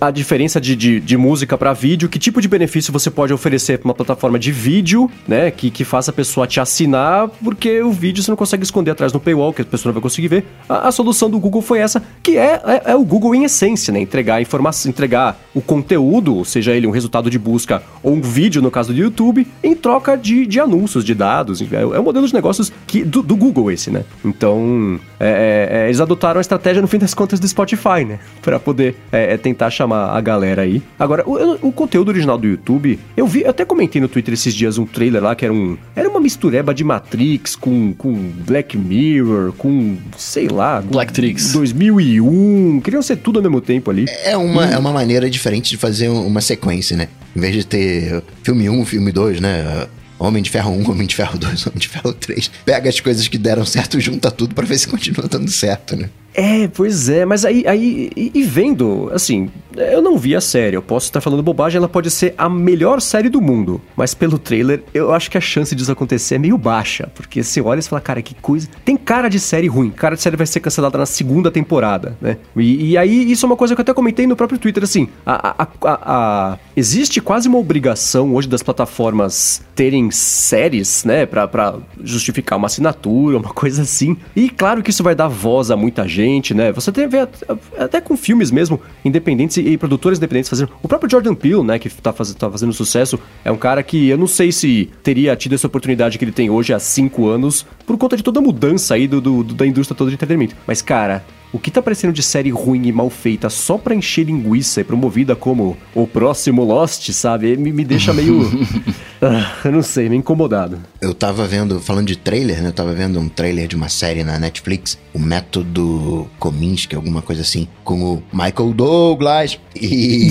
[0.00, 3.78] a diferença de, de, de música pra vídeo, que tipo de benefício você pode oferecer
[3.78, 7.92] pra uma plataforma de vídeo, né, que, que faça a pessoa te assinar, porque o
[7.92, 10.44] vídeo você não consegue esconder atrás do paywall, que a pessoa não vai conseguir ver.
[10.68, 13.92] A, a solução do Google foi essa, que é, é, é o Google em essência,
[13.92, 18.62] né, entregar informação, entregar o conteúdo, seja ele um resultado de busca ou um vídeo,
[18.62, 21.60] no caso do YouTube, em troca de, de anúncios, de dados.
[21.60, 24.04] É, é o modelo de negócios que, do, do Google esse, né?
[24.24, 28.18] Então, é, é, é, eles adotaram a estratégia, no fim das contas, do Spotify, né?
[28.42, 30.80] Pra poder é, tentar chamar a galera aí.
[30.98, 34.54] Agora, o, o conteúdo original do YouTube, eu vi, eu até comentei no Twitter esses
[34.54, 35.76] dias um trailer lá que era um.
[35.96, 38.12] Era uma mistureba de Matrix com, com
[38.46, 40.80] Black Mirror, com, sei lá.
[40.80, 41.52] Blacktrix.
[41.52, 42.80] 2001.
[42.82, 44.06] Queriam ser tudo ao mesmo tempo ali.
[44.24, 47.08] É uma, é uma maneira diferente de fazer um- uma sequência, né?
[47.34, 49.86] Em vez de ter filme 1, filme 2, né?
[50.18, 52.50] Homem de Ferro 1, Homem de Ferro 2, Homem de Ferro 3.
[52.64, 56.08] Pega as coisas que deram certo, junta tudo pra ver se continua dando certo, né?
[56.34, 60.74] É, pois é, mas aí, aí e, e vendo, assim, eu não vi a série,
[60.76, 64.38] eu posso estar falando bobagem, ela pode ser a melhor série do mundo, mas pelo
[64.38, 67.82] trailer, eu acho que a chance disso acontecer é meio baixa, porque você olha e
[67.82, 68.66] fala, cara, que coisa.
[68.84, 72.38] Tem cara de série ruim, cara de série vai ser cancelada na segunda temporada, né?
[72.56, 75.08] E, e aí, isso é uma coisa que eu até comentei no próprio Twitter, assim,
[75.26, 81.74] a- a- a- existe quase uma obrigação hoje das plataformas terem séries, né, pra, pra
[82.02, 84.16] justificar uma assinatura, uma coisa assim.
[84.34, 86.21] E claro que isso vai dar voz a muita gente,
[86.54, 86.72] né?
[86.72, 87.42] Você tem vê at-
[87.78, 90.70] até com filmes mesmo independentes e, e produtores independentes fazendo.
[90.82, 94.08] O próprio Jordan Peele, né, que tá, faz, tá fazendo sucesso, é um cara que
[94.08, 97.66] eu não sei se teria tido essa oportunidade que ele tem hoje há cinco anos
[97.86, 100.54] por conta de toda a mudança aí do, do- do- da indústria toda de entretenimento.
[100.66, 101.24] Mas, cara.
[101.52, 104.84] O que tá aparecendo de série ruim e mal feita só pra encher linguiça e
[104.84, 107.56] promovida como o próximo Lost, sabe?
[107.56, 108.42] Me, me deixa meio.
[109.24, 110.80] Ah, eu não sei, meio incomodado.
[111.00, 112.70] Eu tava vendo, falando de trailer, né?
[112.70, 117.42] Eu tava vendo um trailer de uma série na Netflix, o Método Kominsky, alguma coisa
[117.42, 119.60] assim, com o Michael Douglas.
[119.80, 120.28] E.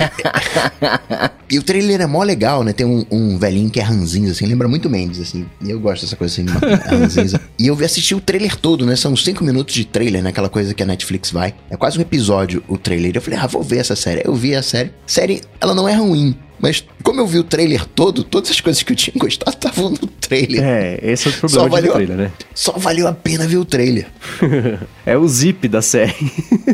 [1.48, 2.72] e o trailer é mó legal, né?
[2.72, 5.46] Tem um, um velhinho que é ranzinza, assim, lembra muito Mendes, assim.
[5.62, 6.46] E eu gosto dessa coisa assim,
[6.90, 7.40] ranzinza.
[7.56, 8.96] E eu vi assistir o trailer todo, né?
[8.96, 10.30] São cinco minutos de trailer, né?
[10.30, 11.54] Aquela coisa que a Netflix vai.
[11.70, 13.12] É quase um episódio o trailer.
[13.14, 14.22] Eu falei, ah, vou ver essa série.
[14.24, 14.92] Eu vi a série.
[15.06, 16.36] Série, ela não é ruim.
[16.58, 19.90] Mas como eu vi o trailer todo, todas as coisas que eu tinha gostado estavam
[19.90, 20.60] no trailer.
[20.60, 22.32] É, esse é o problema valeu, trailer, né?
[22.52, 24.08] só valeu a pena ver o trailer.
[25.06, 26.14] é o zip da série.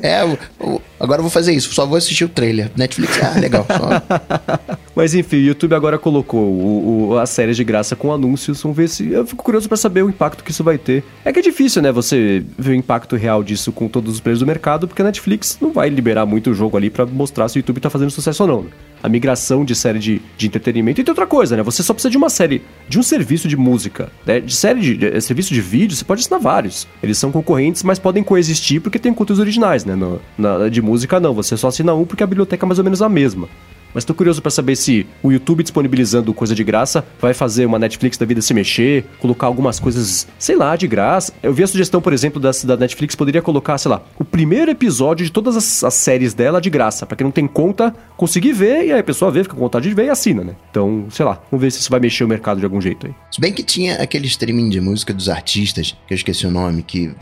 [0.02, 0.24] É,
[0.58, 2.70] o- agora eu vou fazer isso, só vou assistir o trailer.
[2.74, 3.66] Netflix, ah, legal.
[3.68, 4.78] Só...
[4.96, 8.60] Mas enfim, o YouTube agora colocou o, o- a série de graça com anúncios.
[8.62, 9.12] Vamos ver se.
[9.12, 11.04] Eu fico curioso pra saber o impacto que isso vai ter.
[11.26, 11.92] É que é difícil, né?
[11.92, 15.58] Você ver o impacto real disso com todos os players do mercado, porque a Netflix
[15.60, 18.42] não vai liberar muito o jogo ali pra mostrar se o YouTube tá fazendo sucesso
[18.44, 18.66] ou não.
[19.02, 21.00] A migração de série de, de entretenimento.
[21.00, 21.62] E tem outra coisa, né?
[21.62, 24.10] Você só precisa de uma série, de um serviço de música.
[24.26, 24.40] Né?
[24.40, 26.86] De série de, de- serviço de vídeo, você pode assinar vários.
[27.02, 29.94] Eles são concorrentes, mas podem coexistir porque tem conteúdos originais, né?
[29.94, 31.34] No- na- de música, não.
[31.34, 33.48] Você só assina um porque a biblioteca é mais ou menos a mesma.
[33.94, 37.78] Mas tô curioso para saber se o YouTube disponibilizando coisa de graça vai fazer uma
[37.78, 41.32] Netflix da vida se mexer, colocar algumas coisas, sei lá, de graça.
[41.42, 44.70] Eu vi a sugestão, por exemplo, da, da Netflix poderia colocar, sei lá, o primeiro
[44.70, 48.52] episódio de todas as, as séries dela de graça, para quem não tem conta conseguir
[48.52, 50.54] ver e aí a pessoa vê, fica com vontade de ver e assina, né?
[50.70, 53.14] Então, sei lá, vamos ver se isso vai mexer o mercado de algum jeito aí.
[53.30, 56.82] Se bem que tinha aquele streaming de música dos artistas, que eu esqueci o nome,
[56.82, 57.12] que.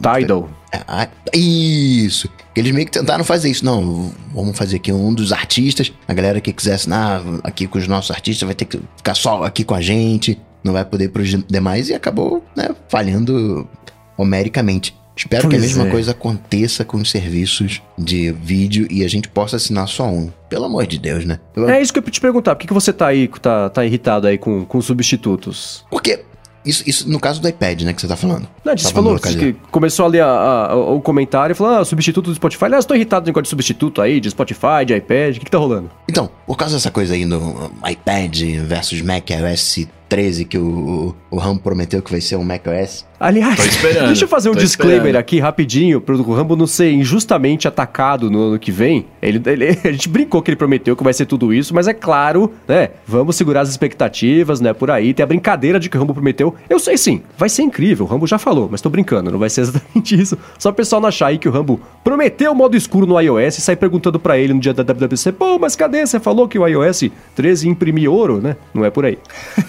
[0.00, 0.48] Tidal.
[0.86, 2.28] Ah, isso!
[2.56, 3.64] Eles meio que tentaram fazer isso.
[3.64, 5.92] Não, vamos fazer aqui um dos artistas.
[6.06, 9.44] A galera que quiser assinar aqui com os nossos artistas vai ter que ficar só
[9.44, 10.40] aqui com a gente.
[10.62, 11.88] Não vai poder para os demais.
[11.88, 13.68] E acabou, né, falhando
[14.16, 14.94] homericamente.
[15.16, 15.90] Espero pois que a mesma é.
[15.90, 20.30] coisa aconteça com os serviços de vídeo e a gente possa assinar só um.
[20.48, 21.38] Pelo amor de Deus, né?
[21.68, 22.54] É isso que eu ia te perguntar.
[22.54, 25.84] Por que, que você tá aí, tá, tá irritado aí com, com substitutos?
[25.88, 26.24] Porque
[26.64, 28.48] isso, isso no caso do iPad, né, que você tá falando.
[28.64, 30.26] Não, você falou que começou a ler a,
[30.70, 32.64] a, o comentário e falou, ah, substituto do Spotify.
[32.66, 35.50] Aliás, tô irritado com negócio de substituto aí, de Spotify, de iPad, o que, que
[35.50, 35.90] tá rolando?
[36.08, 41.36] Então, por causa dessa coisa aí no iPad versus Mac OS 13 que o, o,
[41.36, 43.04] o Rambo prometeu que vai ser um macOS.
[43.24, 43.58] Aliás,
[44.04, 45.16] deixa eu fazer um disclaimer esperando.
[45.16, 49.06] aqui rapidinho para o Rambo não ser injustamente atacado no ano que vem.
[49.22, 51.94] Ele, ele, a gente brincou que ele prometeu que vai ser tudo isso, mas é
[51.94, 52.90] claro, né?
[53.06, 54.74] Vamos segurar as expectativas, né?
[54.74, 55.14] Por aí.
[55.14, 56.54] Tem a brincadeira de que o Rambo prometeu.
[56.68, 58.04] Eu sei sim, vai ser incrível.
[58.04, 60.36] O Rambo já falou, mas tô brincando, não vai ser exatamente isso.
[60.58, 63.56] Só o pessoal não achar aí que o Rambo prometeu o modo escuro no iOS
[63.56, 66.06] e sair perguntando para ele no dia da WWC: pô, mas cadê?
[66.06, 68.54] Você falou que o iOS 13 imprimiu ouro, né?
[68.74, 69.16] Não é por aí.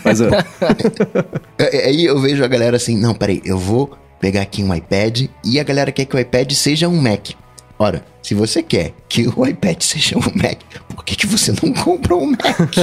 [0.04, 0.20] Mas.
[0.20, 0.26] Uh,
[1.58, 5.60] Aí eu vejo a galera assim, não, peraí, eu vou pegar aqui um iPad e
[5.60, 7.30] a galera quer que o iPad seja um Mac.
[7.78, 10.58] Ora, se você quer que o iPad seja um Mac,
[10.90, 12.74] por que, que você não compra um Mac?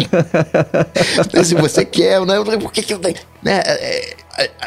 [1.45, 3.17] se você quer, né, por que, que eu tenho.
[3.43, 4.17] Né, é, é,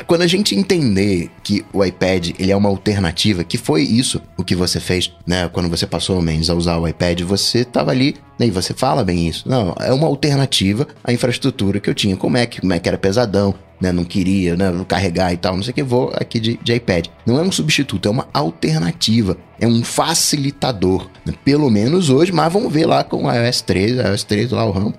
[0.07, 4.43] quando a gente entender que o iPad ele é uma alternativa, que foi isso o
[4.43, 5.49] que você fez, né?
[5.49, 9.03] Quando você passou, Mendes, a usar o iPad, você estava ali né, e você fala
[9.03, 9.47] bem isso.
[9.47, 12.57] Não, é uma alternativa à infraestrutura que eu tinha com o Mac.
[12.61, 15.83] O Mac era pesadão, né, não queria, né, carregar e tal, não sei o que,
[15.83, 17.07] vou aqui de, de iPad.
[17.25, 21.09] Não é um substituto, é uma alternativa, é um facilitador.
[21.25, 21.33] Né?
[21.43, 24.71] Pelo menos hoje, mas vamos ver lá com o iOS 13, iOS 13 lá o
[24.71, 24.93] RAM.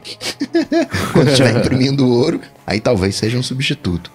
[1.12, 4.10] Quando estiver imprimindo ouro, aí talvez seja um substituto.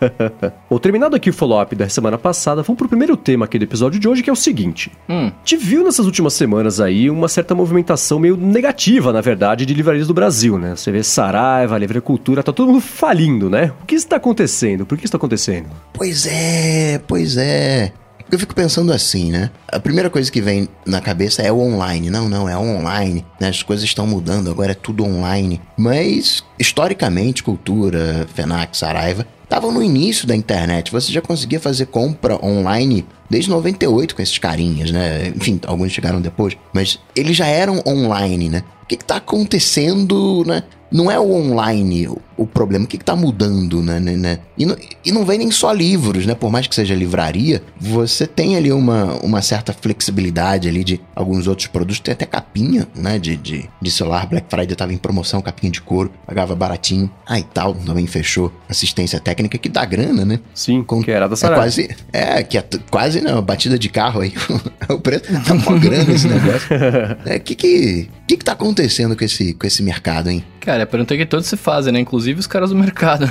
[0.68, 4.00] Bom, terminado aqui o follow-up da semana passada, vamos pro primeiro tema aqui do episódio
[4.00, 4.90] de hoje, que é o seguinte.
[5.08, 5.30] Hum.
[5.44, 10.08] Te viu nessas últimas semanas aí uma certa movimentação meio negativa, na verdade, de livrarias
[10.08, 10.74] do Brasil, né?
[10.74, 13.72] Você vê Saraiva, Livre Cultura, tá todo mundo falindo, né?
[13.82, 14.84] O que está acontecendo?
[14.84, 15.68] Por que está acontecendo?
[15.92, 17.92] Pois é, pois é.
[18.34, 19.48] Eu fico pensando assim, né?
[19.68, 22.10] A primeira coisa que vem na cabeça é o online.
[22.10, 23.24] Não, não, é online.
[23.38, 23.46] Né?
[23.46, 25.60] As coisas estão mudando, agora é tudo online.
[25.76, 30.90] Mas, historicamente, cultura, FENAC, Saraiva, estavam no início da internet.
[30.90, 35.28] Você já conseguia fazer compra online desde 98 com esses carinhas, né?
[35.28, 36.56] Enfim, alguns chegaram depois.
[36.72, 38.64] Mas eles já eram online, né?
[38.82, 40.64] O que está acontecendo, né?
[40.94, 44.00] Não é o online o problema, o que está mudando, né?
[44.00, 44.38] né, né?
[44.56, 46.34] E, não, e não vem nem só livros, né?
[46.34, 51.46] Por mais que seja livraria, você tem ali uma, uma certa flexibilidade ali de alguns
[51.46, 52.00] outros produtos.
[52.00, 53.18] Tem até capinha, né?
[53.18, 54.26] De, de, de celular.
[54.26, 57.10] Black Friday tava em promoção, capinha de couro, pagava baratinho.
[57.26, 58.52] Ah, e tal, também fechou.
[58.68, 60.40] Assistência técnica que dá grana, né?
[60.54, 61.62] Sim, Com, que era da Saraiva.
[61.62, 64.32] É quase, é, que é quase, não, batida de carro aí.
[64.88, 66.64] o preço tá mó grana esse negócio.
[67.24, 70.44] É, que que, que que tá acontecendo com esse, com esse mercado, hein?
[70.64, 72.00] Cara, é pergunta que todos se fazem, né?
[72.00, 73.30] Inclusive os caras do mercado.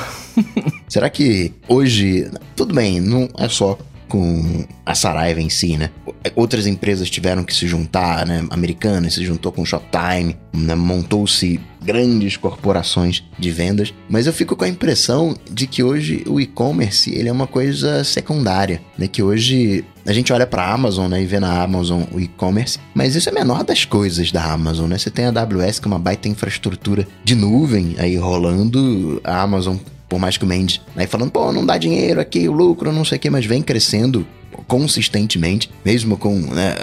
[0.88, 2.30] Será que hoje.
[2.56, 3.76] Tudo bem, não é só
[4.14, 5.90] com a Saraiva em si, né?
[6.36, 8.46] Outras empresas tiveram que se juntar, né?
[8.52, 10.76] Americana se juntou com Shoptime, né?
[10.76, 16.40] montou-se grandes corporações de vendas, mas eu fico com a impressão de que hoje o
[16.40, 19.08] e-commerce ele é uma coisa secundária, né?
[19.08, 22.78] Que hoje a gente olha para a Amazon, né, e vê na Amazon o e-commerce,
[22.94, 25.00] mas isso é menor das coisas da Amazon, né?
[25.00, 29.78] Você tem a AWS que é uma baita infraestrutura de nuvem aí rolando, a Amazon
[30.08, 33.06] por mais que o Mendes aí falando, pô, não dá dinheiro aqui, o lucro, não
[33.06, 34.26] sei o que, mas vem crescendo
[34.68, 36.76] consistentemente, mesmo com né,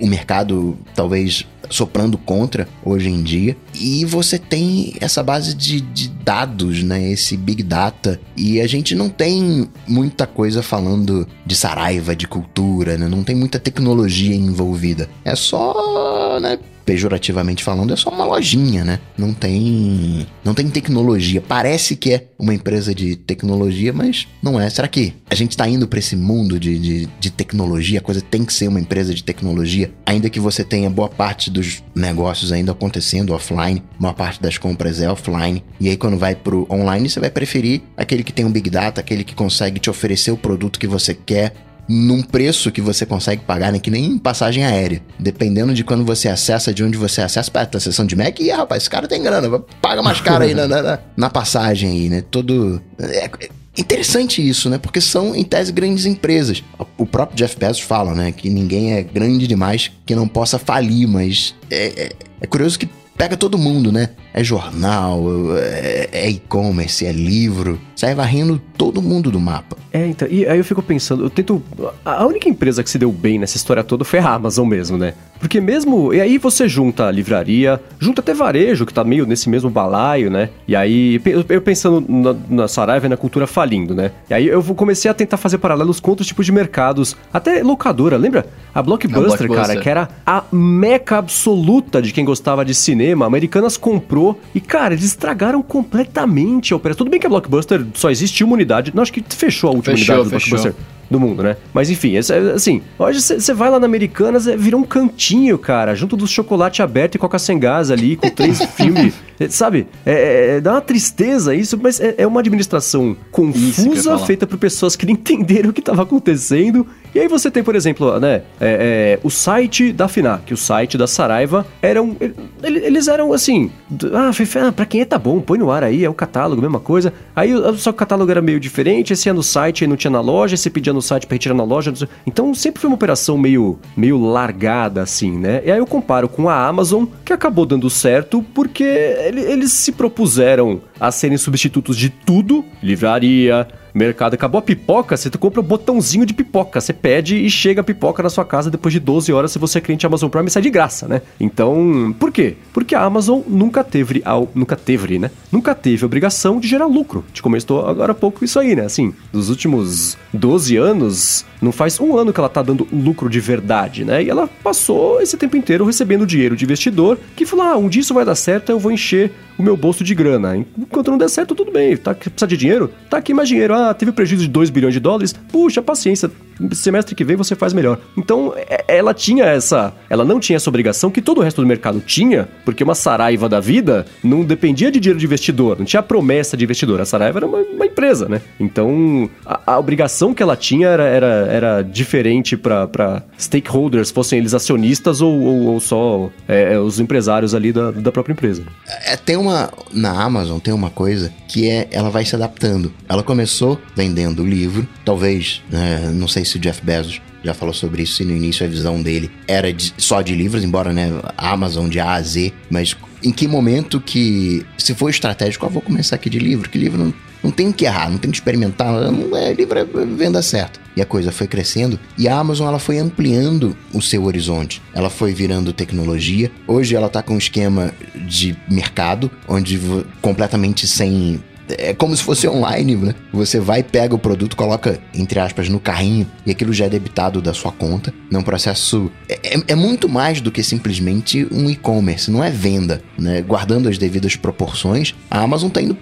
[0.00, 3.56] o mercado talvez soprando contra hoje em dia.
[3.74, 7.10] E você tem essa base de, de, dados, né?
[7.10, 8.20] Esse Big Data.
[8.36, 13.08] E a gente não tem muita coisa falando de Saraiva, de cultura, né?
[13.08, 15.08] Não tem muita tecnologia envolvida.
[15.24, 16.58] É só, né?
[16.84, 19.00] Pejorativamente falando, é só uma lojinha, né?
[19.16, 21.40] Não tem, não tem tecnologia.
[21.40, 24.68] Parece que é uma empresa de tecnologia, mas não é.
[24.68, 27.98] Será que a gente está indo para esse mundo de, de, de, tecnologia?
[27.98, 31.50] A coisa tem que ser uma empresa de tecnologia, ainda que você tenha boa parte
[31.50, 35.64] dos negócios ainda acontecendo offline, uma parte das compras é offline.
[35.80, 39.00] E aí quando vai pro online, você vai preferir aquele que tem um big data,
[39.00, 41.54] aquele que consegue te oferecer o produto que você quer
[41.88, 43.78] num preço que você consegue pagar, né?
[43.78, 45.02] Que nem passagem aérea.
[45.18, 48.50] Dependendo de quando você acessa, de onde você acessa, para a sessão de Mac, e
[48.50, 52.24] rapaz, esse cara tem grana, paga mais caro aí na, na, na, passagem aí, né?
[52.30, 52.80] Todo.
[52.98, 54.78] É, é interessante isso, né?
[54.78, 56.62] Porque são, em tese, grandes empresas.
[56.96, 58.32] O próprio Jeff Bezos fala, né?
[58.32, 62.88] Que ninguém é grande demais que não possa falir, mas é, é, é curioso que
[63.16, 64.10] pega todo mundo, né?
[64.36, 65.22] É jornal,
[65.56, 67.78] é, é e-commerce, é livro.
[67.94, 69.76] Sai varrendo todo mundo do mapa.
[69.92, 71.62] É, então, e aí eu fico pensando, eu tento.
[72.04, 75.14] A única empresa que se deu bem nessa história toda foi a Amazon mesmo, né?
[75.38, 76.12] Porque mesmo.
[76.12, 80.28] E aí você junta a livraria, junta até varejo, que tá meio nesse mesmo balaio,
[80.28, 80.50] né?
[80.66, 84.10] E aí, eu pensando na, na Saraiva e na cultura falindo, né?
[84.28, 87.16] E aí eu comecei a tentar fazer paralelos com outros tipos de mercados.
[87.32, 88.46] Até locadora, lembra?
[88.74, 89.66] A Blockbuster, a Blockbuster.
[89.68, 93.24] cara, que era a meca absoluta de quem gostava de cinema.
[93.24, 94.23] A Americanas comprou
[94.54, 96.98] e, cara, eles estragaram completamente a operação.
[96.98, 98.92] Tudo bem que a Blockbuster só existe uma unidade.
[98.94, 100.58] Não, acho que fechou a última fechou, unidade do fechou.
[100.58, 101.56] Blockbuster do mundo, né?
[101.72, 106.16] Mas enfim, assim, hoje você vai lá na Americanas, é, vira um cantinho, cara, junto
[106.16, 109.14] do chocolate aberto e coca sem gás ali, com três filmes,
[109.50, 109.86] sabe?
[110.04, 114.58] É, é, é, dá uma tristeza isso, mas é, é uma administração confusa, feita por
[114.58, 116.86] pessoas que não entenderam o que estava acontecendo.
[117.14, 120.98] E aí você tem, por exemplo, né, é, é, o site da FINAC, o site
[120.98, 122.16] da Saraiva, eram,
[122.62, 123.70] eles eram assim,
[124.12, 124.30] ah,
[124.66, 127.12] ah, pra quem é tá bom, põe no ar aí, é o catálogo, mesma coisa.
[127.36, 130.10] Aí só que o catálogo era meio diferente, esse ia no site e não tinha
[130.10, 131.92] na loja, você pedia no site para retirar na loja.
[132.26, 135.62] Então sempre foi uma operação meio, meio largada, assim, né?
[135.64, 140.80] E aí eu comparo com a Amazon, que acabou dando certo porque eles se propuseram
[140.98, 144.34] a serem substitutos de tudo, livraria, mercado.
[144.34, 146.80] Acabou a pipoca, você compra o um botãozinho de pipoca.
[146.80, 149.78] Você pede e chega a pipoca na sua casa depois de 12 horas se você
[149.78, 151.22] é cliente Amazon Prime e sai de graça, né?
[151.38, 152.56] Então, por quê?
[152.72, 154.22] Porque a Amazon nunca teve,
[154.54, 155.30] nunca teve, né?
[155.52, 157.24] Nunca teve obrigação de gerar lucro.
[157.32, 158.84] Te comentou agora há pouco isso aí, né?
[158.84, 163.40] Assim, dos últimos 12 anos, não faz um ano que ela tá dando lucro de
[163.40, 164.22] verdade, né?
[164.22, 168.00] E ela passou esse tempo inteiro recebendo dinheiro de investidor que falou: ah, um dia
[168.00, 170.56] isso vai dar certo, eu vou encher o meu bolso de grana.
[170.56, 171.96] Enquanto não der certo, tudo bem.
[171.96, 172.90] Tá, precisa de dinheiro?
[173.08, 173.74] Tá aqui mais dinheiro.
[173.74, 175.34] Ah, teve prejuízo de 2 bilhões de dólares?
[175.52, 176.30] Puxa, paciência
[176.72, 177.98] semestre que vem você faz melhor.
[178.16, 179.92] Então, é, ela tinha essa.
[180.08, 183.48] Ela não tinha essa obrigação que todo o resto do mercado tinha, porque uma Saraiva
[183.48, 187.00] da vida não dependia de dinheiro de investidor, não tinha promessa de investidor.
[187.00, 188.40] A Saraiva era uma, uma empresa, né?
[188.58, 194.54] Então, a, a, obrigação que ela tinha era, era, era diferente para stakeholders, fossem eles
[194.54, 198.62] acionistas ou, ou, ou só é, é, os empresários ali da, da própria empresa.
[199.06, 199.72] É, tem uma.
[199.92, 202.92] Na Amazon tem uma coisa que é ela vai se adaptando.
[203.08, 208.02] Ela começou vendendo livro, talvez, né, não sei se o Jeff Bezos já falou sobre
[208.02, 211.88] isso, e no início a visão dele era de, só de livros, embora, né, Amazon
[211.88, 216.16] de A a Z, mas em que momento que, se for estratégico, eu vou começar
[216.16, 219.36] aqui de livro, que livro não, não tem que errar, não tem que experimentar, não
[219.36, 220.80] é livro é venda certa.
[220.96, 224.80] E a coisa foi crescendo e a Amazon ela foi ampliando o seu horizonte.
[224.94, 226.50] Ela foi virando tecnologia.
[226.68, 229.80] Hoje ela está com um esquema de mercado onde
[230.22, 233.14] completamente sem é como se fosse online, né?
[233.32, 237.40] Você vai, pega o produto, coloca, entre aspas, no carrinho e aquilo já é debitado
[237.40, 238.12] da sua conta.
[238.30, 239.10] Num processo.
[239.28, 243.42] É, é, é muito mais do que simplesmente um e-commerce, não é venda, né?
[243.42, 245.96] Guardando as devidas proporções, a Amazon tá indo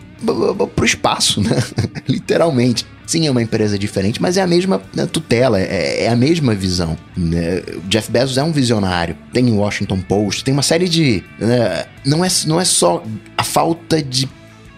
[0.74, 1.62] pro espaço, né?
[2.08, 2.86] Literalmente.
[3.04, 6.54] Sim, é uma empresa diferente, mas é a mesma né, tutela, é, é, a mesma
[6.54, 6.96] visão.
[7.16, 7.62] Né?
[7.88, 9.16] Jeff Bezos é um visionário.
[9.32, 11.22] Tem o Washington Post, tem uma série de.
[11.38, 11.84] Né?
[12.06, 13.02] Não, é, não é só
[13.36, 14.28] a falta de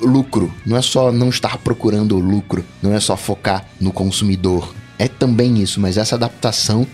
[0.01, 0.53] lucro.
[0.65, 4.75] Não é só não estar procurando lucro, não é só focar no consumidor.
[4.99, 6.87] É também isso, mas essa adaptação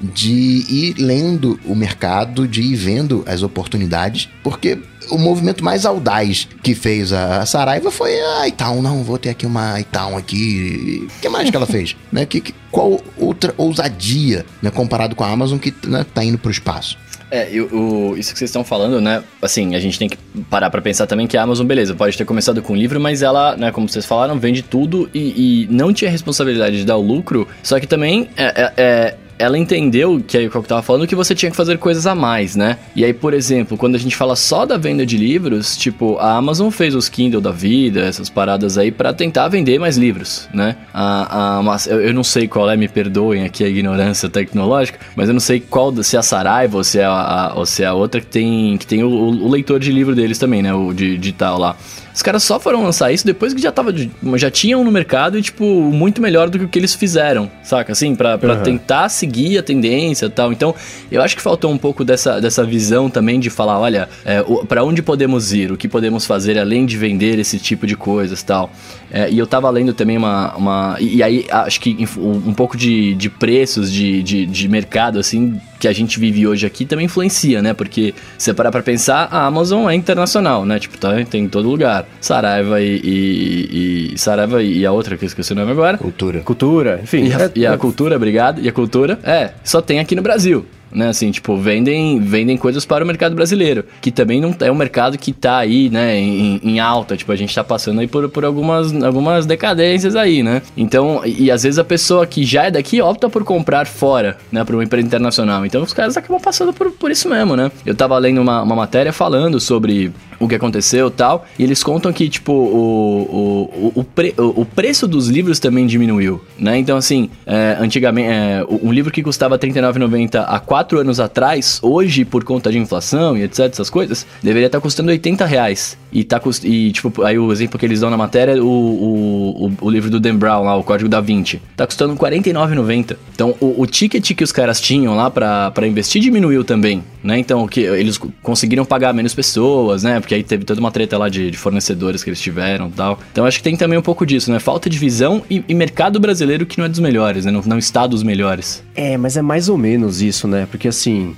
[0.00, 4.78] de ir lendo o mercado, de ir vendo as oportunidades, porque
[5.10, 9.46] o movimento mais audaz que fez a Saraiva foi a Itaú, não, vou ter aqui
[9.46, 11.08] uma Itaú aqui.
[11.18, 11.96] O que mais que ela fez?
[12.12, 12.26] né?
[12.26, 16.48] que, que, qual outra ousadia, né, comparado com a Amazon que né, tá indo para
[16.48, 16.96] o espaço?
[17.30, 19.22] É, eu, o, isso que vocês estão falando, né?
[19.42, 20.16] Assim, a gente tem que
[20.50, 23.22] parar para pensar também que a Amazon, beleza, pode ter começado com um livro, mas
[23.22, 27.02] ela, né, como vocês falaram, vende tudo e, e não tinha responsabilidade de dar o
[27.02, 27.46] lucro.
[27.62, 31.06] Só que também é, é, é ela entendeu, que é o que eu tava falando,
[31.06, 32.78] que você tinha que fazer coisas a mais, né?
[32.94, 36.36] E aí, por exemplo, quando a gente fala só da venda de livros, tipo, a
[36.36, 40.76] Amazon fez os Kindle da vida, essas paradas aí, para tentar vender mais livros, né?
[40.92, 45.28] A, a, mas eu não sei qual é, me perdoem aqui a ignorância tecnológica, mas
[45.28, 47.82] eu não sei qual, se é a Saraiva ou se é a, a ou se
[47.82, 50.74] é a outra que tem, que tem o, o leitor de livro deles também, né?
[50.74, 51.76] O de digital lá.
[52.18, 53.94] Os caras só foram lançar isso depois que já tava.
[54.34, 57.92] Já tinham no mercado e, tipo, muito melhor do que o que eles fizeram, saca?
[57.92, 58.62] Assim, pra, pra uhum.
[58.64, 60.52] tentar seguir a tendência e tal.
[60.52, 60.74] Então,
[61.12, 64.82] eu acho que faltou um pouco dessa, dessa visão também de falar, olha, é, para
[64.82, 68.68] onde podemos ir, o que podemos fazer além de vender esse tipo de coisas tal.
[69.12, 70.56] É, e eu tava lendo também uma.
[70.56, 75.20] uma e aí, acho que um, um pouco de, de preços de, de, de mercado,
[75.20, 77.72] assim, que a gente vive hoje aqui também influencia, né?
[77.72, 80.78] Porque se parar pra pensar, a Amazon é internacional, né?
[80.78, 82.06] Tipo, tá, tem em todo lugar.
[82.20, 85.98] Saraiva e, e, e Saraiva e a outra que eu esqueci o nome agora.
[85.98, 86.40] Cultura.
[86.40, 87.26] Cultura, enfim.
[87.28, 88.60] E a, é, e a cultura, obrigado.
[88.60, 91.08] E a cultura, é, só tem aqui no Brasil né?
[91.08, 95.18] Assim, tipo, vendem, vendem coisas para o mercado brasileiro, que também não é um mercado
[95.18, 97.16] que tá aí, né, em, em, alta.
[97.16, 100.62] Tipo, a gente tá passando aí por, por algumas, algumas decadências aí, né?
[100.76, 104.36] Então, e, e às vezes a pessoa que já é daqui opta por comprar fora,
[104.50, 105.64] né, para uma empresa internacional.
[105.64, 107.70] Então os caras acabam passando por, por isso mesmo, né?
[107.84, 111.46] Eu tava lendo uma, uma matéria falando sobre o que aconteceu tal.
[111.58, 116.40] E eles contam que, tipo, o, o, o, pre, o, preço dos livros também diminuiu,
[116.58, 116.78] né?
[116.78, 122.24] Então, assim, é, antigamente, é, um livro que custava R$39,90 há quatro anos atrás, hoje,
[122.24, 125.96] por conta de inflação e etc, essas coisas, deveria estar custando 80 reais.
[126.12, 129.72] E, tá, e, tipo, aí o exemplo que eles dão na matéria é o, o,
[129.80, 131.60] o, livro do Dan Brown lá, o Código da Vinci.
[131.76, 133.16] Tá custando R$49,90.
[133.34, 137.38] Então, o, o ticket que os caras tinham lá para investir diminuiu também, né?
[137.38, 140.20] Então, que eles conseguiram pagar menos pessoas, né?
[140.28, 143.18] Porque aí teve toda uma treta lá de, de fornecedores que eles tiveram e tal.
[143.32, 144.58] Então acho que tem também um pouco disso, né?
[144.58, 147.50] Falta de visão e, e mercado brasileiro que não é dos melhores, né?
[147.50, 148.84] Não, não está dos melhores.
[148.94, 150.68] É, mas é mais ou menos isso, né?
[150.70, 151.34] Porque assim,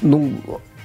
[0.00, 0.32] não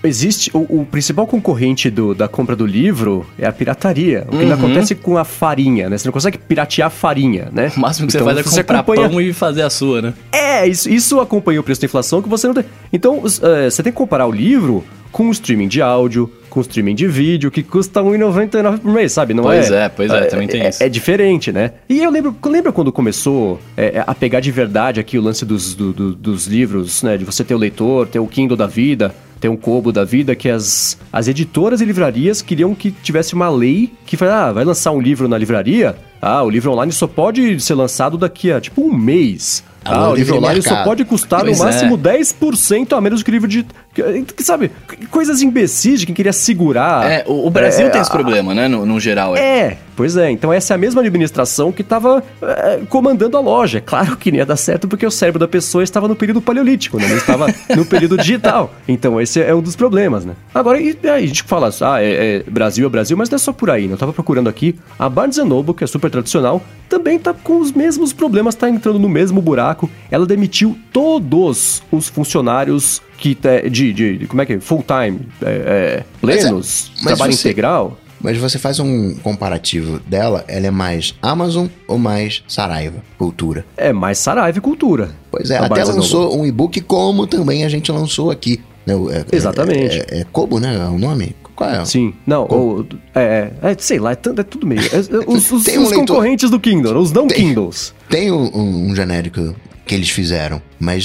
[0.03, 4.25] existe o, o, principal concorrente do, da compra do livro é a pirataria.
[4.27, 4.53] O que uhum.
[4.53, 5.97] acontece com a farinha, né?
[5.99, 7.71] Você não consegue piratear farinha, né?
[7.77, 9.09] O máximo que então, você faz é você comprar acompanha...
[9.09, 10.13] pão e fazer a sua, né?
[10.31, 12.65] É, isso, isso acompanha o preço da inflação que você não tem.
[12.91, 13.29] Então, uh,
[13.69, 17.51] você tem que comparar o livro com o streaming de áudio, com streaming de vídeo,
[17.51, 19.33] que custa R$1,99 por mês, sabe?
[19.33, 20.83] Não pois é, é pois é, é também tem é, isso.
[20.83, 21.73] É diferente, né?
[21.89, 25.75] E eu lembro, lembra quando começou é, a pegar de verdade aqui o lance dos,
[25.75, 27.17] do, do, dos livros, né?
[27.17, 30.35] De você ter o leitor, ter o Kindle da vida, ter um Kobo da vida,
[30.35, 34.65] que as, as editoras e livrarias queriam que tivesse uma lei que fala, ah, vai
[34.65, 38.59] lançar um livro na livraria, ah, o livro online só pode ser lançado daqui a
[38.59, 39.63] tipo um mês.
[39.89, 40.77] Ah, o livro online mercado.
[40.77, 42.17] só pode custar pois no máximo é.
[42.17, 43.65] 10% a menos que o livro de.
[43.93, 44.71] Que, sabe,
[45.09, 47.09] coisas imbecis de quem queria segurar.
[47.09, 49.35] É, o, o Brasil é, tem esse a, problema, né, no, no geral.
[49.35, 49.39] É.
[49.39, 50.29] é, pois é.
[50.29, 53.81] Então essa é a mesma administração que estava é, comandando a loja.
[53.81, 56.97] Claro que não ia dar certo porque o cérebro da pessoa estava no período paleolítico,
[56.99, 57.07] né?
[57.07, 58.73] Não estava no período digital.
[58.87, 60.33] Então esse é um dos problemas, né?
[60.53, 63.53] Agora, e, a gente fala, ah, é, é, Brasil é Brasil, mas não é só
[63.53, 63.93] por aí, né?
[63.93, 67.71] Eu tava procurando aqui, a Barnes Noble, que é super tradicional, também tá com os
[67.71, 69.89] mesmos problemas, tá entrando no mesmo buraco.
[70.09, 73.37] Ela demitiu todos os funcionários que
[73.69, 74.59] de, de, de como é que é?
[74.59, 77.97] Full time, é, é, plenos, mas é, mas trabalho você, integral.
[78.19, 83.65] Mas você faz um comparativo dela, ela é mais Amazon ou mais Saraiva Cultura?
[83.75, 85.11] É mais Saraiva Cultura.
[85.29, 88.59] Pois é, até lançou um e-book como também a gente lançou aqui.
[88.85, 88.93] Né?
[89.11, 89.99] É, Exatamente.
[89.99, 90.75] É, é, é Kobo, né?
[90.75, 91.35] É o nome?
[91.57, 91.83] Qual é?
[91.85, 92.13] Sim.
[92.25, 92.85] Não, o,
[93.15, 94.79] é, é, sei lá, é, é tudo meio.
[94.79, 97.95] É, é, os, os, um os concorrentes do Kindle, os não tem, Kindles.
[98.07, 101.03] Tem um, um, genérico que eles fizeram, mas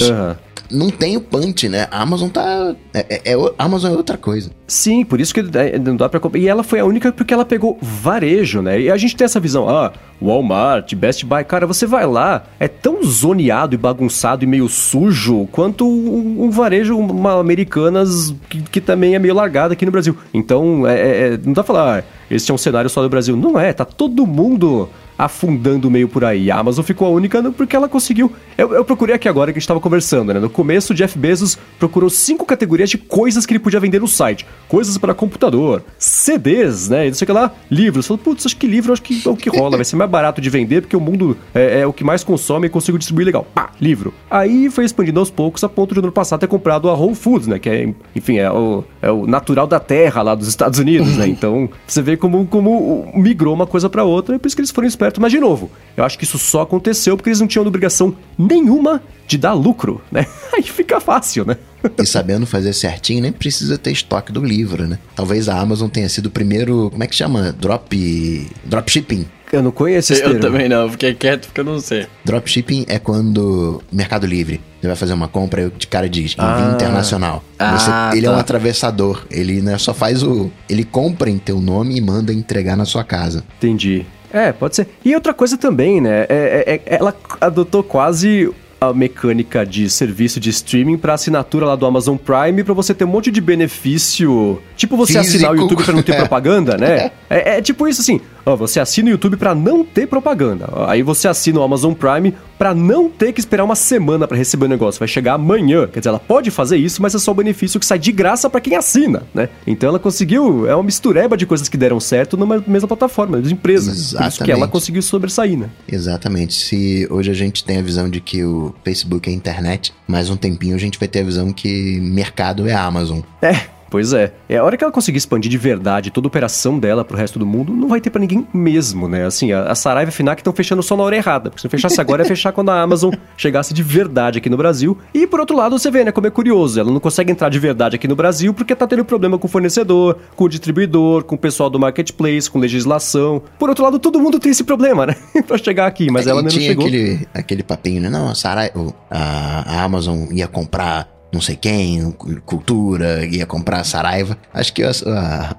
[0.73, 1.87] não tem o punch, né?
[1.91, 2.75] A Amazon tá.
[2.93, 4.51] É, é, é, Amazon é outra coisa.
[4.67, 5.41] Sim, por isso que
[5.79, 6.19] não dá pra.
[6.35, 8.81] E ela foi a única porque ela pegou varejo, né?
[8.81, 12.67] E a gente tem essa visão, ah, Walmart, Best Buy, cara, você vai lá, é
[12.67, 18.81] tão zoneado e bagunçado e meio sujo quanto um, um varejo, uma Americanas que, que,
[18.81, 20.17] também é meio largado aqui no Brasil.
[20.33, 22.03] Então, é, é, é não dá pra falar, ah,
[22.33, 23.35] esse é um cenário só do Brasil.
[23.35, 26.49] Não é, tá todo mundo afundando meio por aí.
[26.51, 28.31] A Amazon ficou a única porque ela conseguiu.
[28.57, 30.39] Eu, eu procurei aqui agora que a gente estava conversando, né?
[30.39, 34.07] No começo, o Jeff Bezos procurou cinco categorias de coisas que ele podia vender no
[34.07, 37.07] site: coisas para computador, CDs, né?
[37.07, 38.07] E não sei o que lá, livros.
[38.07, 40.41] Falou, putz, acho que livro acho que é o que rola, vai ser mais barato
[40.41, 43.45] de vender porque o mundo é, é o que mais consome e consigo distribuir legal.
[43.53, 44.13] Pá, livro.
[44.29, 47.15] Aí foi expandindo aos poucos a ponto de no ano passado ter comprado a Whole
[47.15, 47.59] Foods, né?
[47.59, 51.27] Que é, enfim, é o, é o natural da terra lá dos Estados Unidos, né?
[51.33, 54.71] Então você vê como, como migrou uma coisa para outra e por isso que eles
[54.71, 55.19] foram espertos.
[55.19, 59.03] Mas, de novo, eu acho que isso só aconteceu porque eles não tinham obrigação nenhuma
[59.27, 60.25] de dar lucro, né?
[60.55, 61.57] Aí fica fácil, né?
[61.97, 64.97] e sabendo fazer certinho, nem precisa ter estoque do livro, né?
[65.13, 67.51] Talvez a Amazon tenha sido o primeiro, como é que chama?
[67.51, 68.47] Drop.
[68.63, 69.25] Dropshipping.
[69.53, 70.41] Eu não conheço esse Eu termo.
[70.41, 72.07] também não, fiquei quieto porque eu não sei.
[72.25, 76.43] Dropshipping é quando Mercado Livre, você vai fazer uma compra e o cara diz envio
[76.43, 76.71] ah.
[76.73, 77.43] internacional.
[77.59, 78.27] Você, ah, ele tá.
[78.27, 78.41] é um tá.
[78.41, 80.49] atravessador, ele né, só faz o...
[80.67, 83.43] Ele compra em teu nome e manda entregar na sua casa.
[83.57, 84.07] Entendi.
[84.33, 84.87] É, pode ser.
[85.05, 86.25] E outra coisa também, né?
[86.27, 88.51] É, é, é ela adotou quase
[88.89, 93.05] a mecânica de serviço de streaming pra assinatura lá do Amazon Prime pra você ter
[93.05, 94.61] um monte de benefício.
[94.75, 95.35] Tipo você Físico.
[95.35, 97.11] assinar o YouTube pra não ter propaganda, né?
[97.29, 98.19] É, é tipo isso assim.
[98.45, 100.67] Ó, você assina o YouTube pra não ter propaganda.
[100.87, 104.65] Aí você assina o Amazon Prime pra não ter que esperar uma semana pra receber
[104.65, 104.99] o negócio.
[104.99, 105.87] Vai chegar amanhã.
[105.87, 108.49] Quer dizer, ela pode fazer isso, mas é só o benefício que sai de graça
[108.49, 109.49] pra quem assina, né?
[109.65, 110.67] Então ela conseguiu.
[110.67, 113.91] É uma mistureba de coisas que deram certo numa mesma plataforma, mesma empresa.
[113.91, 114.71] Por isso que ela Exatamente.
[114.71, 115.69] conseguiu sobressair, né?
[115.87, 116.53] Exatamente.
[116.53, 120.35] Se hoje a gente tem a visão de que o Facebook é internet, mais um
[120.35, 123.21] tempinho a gente vai ter a visão que mercado é a Amazon.
[123.41, 123.55] É,
[123.93, 124.33] pois é.
[124.49, 127.37] É a hora que ela conseguir expandir de verdade toda a operação dela pro resto
[127.37, 129.23] do mundo, não vai ter pra ninguém mesmo, né?
[129.27, 131.51] Assim, a, a Saraiva e a Finac estão fechando só na hora errada.
[131.51, 134.57] Porque se não fechasse agora, ia fechar quando a Amazon chegasse de verdade aqui no
[134.57, 134.97] Brasil.
[135.13, 136.79] E por outro lado, você vê, né, como é curioso.
[136.79, 139.49] Ela não consegue entrar de verdade aqui no Brasil porque tá tendo problema com o
[139.49, 143.43] fornecedor, com o distribuidor, com o pessoal do marketplace, com legislação.
[143.59, 145.15] Por outro lado, todo mundo tem esse problema, né?
[145.47, 146.85] pra chegar aqui, mas ela E ainda não tinha chegou.
[146.87, 148.09] Aquele, aquele papinho, né?
[148.09, 153.45] Não, a, Sarai, o- a, a Amazon ia comprar não sei quem, cu- cultura, ia
[153.45, 154.37] comprar a Saraiva.
[154.53, 155.55] Acho que a, a-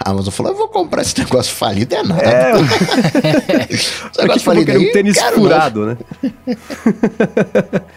[0.00, 2.22] a Amazon falou: eu vou comprar esse negócio falido, é nada.
[2.22, 2.52] É,
[3.70, 5.96] esse negócio pouco falido aí, um tênis furado, né?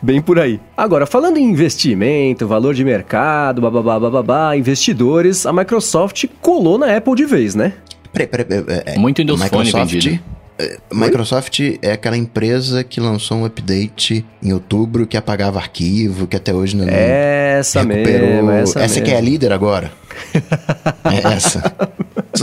[0.01, 0.59] Bem por aí.
[0.75, 7.15] Agora, falando em investimento, valor de mercado, bababá, bababá, investidores, a Microsoft colou na Apple
[7.15, 7.73] de vez, né?
[8.11, 10.19] Peraí, peraí, peraí, é, Muito Windows Phone vendido.
[10.57, 16.35] É, Microsoft é aquela empresa que lançou um update em outubro que apagava arquivo, que
[16.35, 18.29] até hoje não Essa recuperou.
[18.43, 19.29] mesmo, essa, essa que é a mesmo.
[19.31, 19.91] líder agora.
[21.11, 21.61] é essa.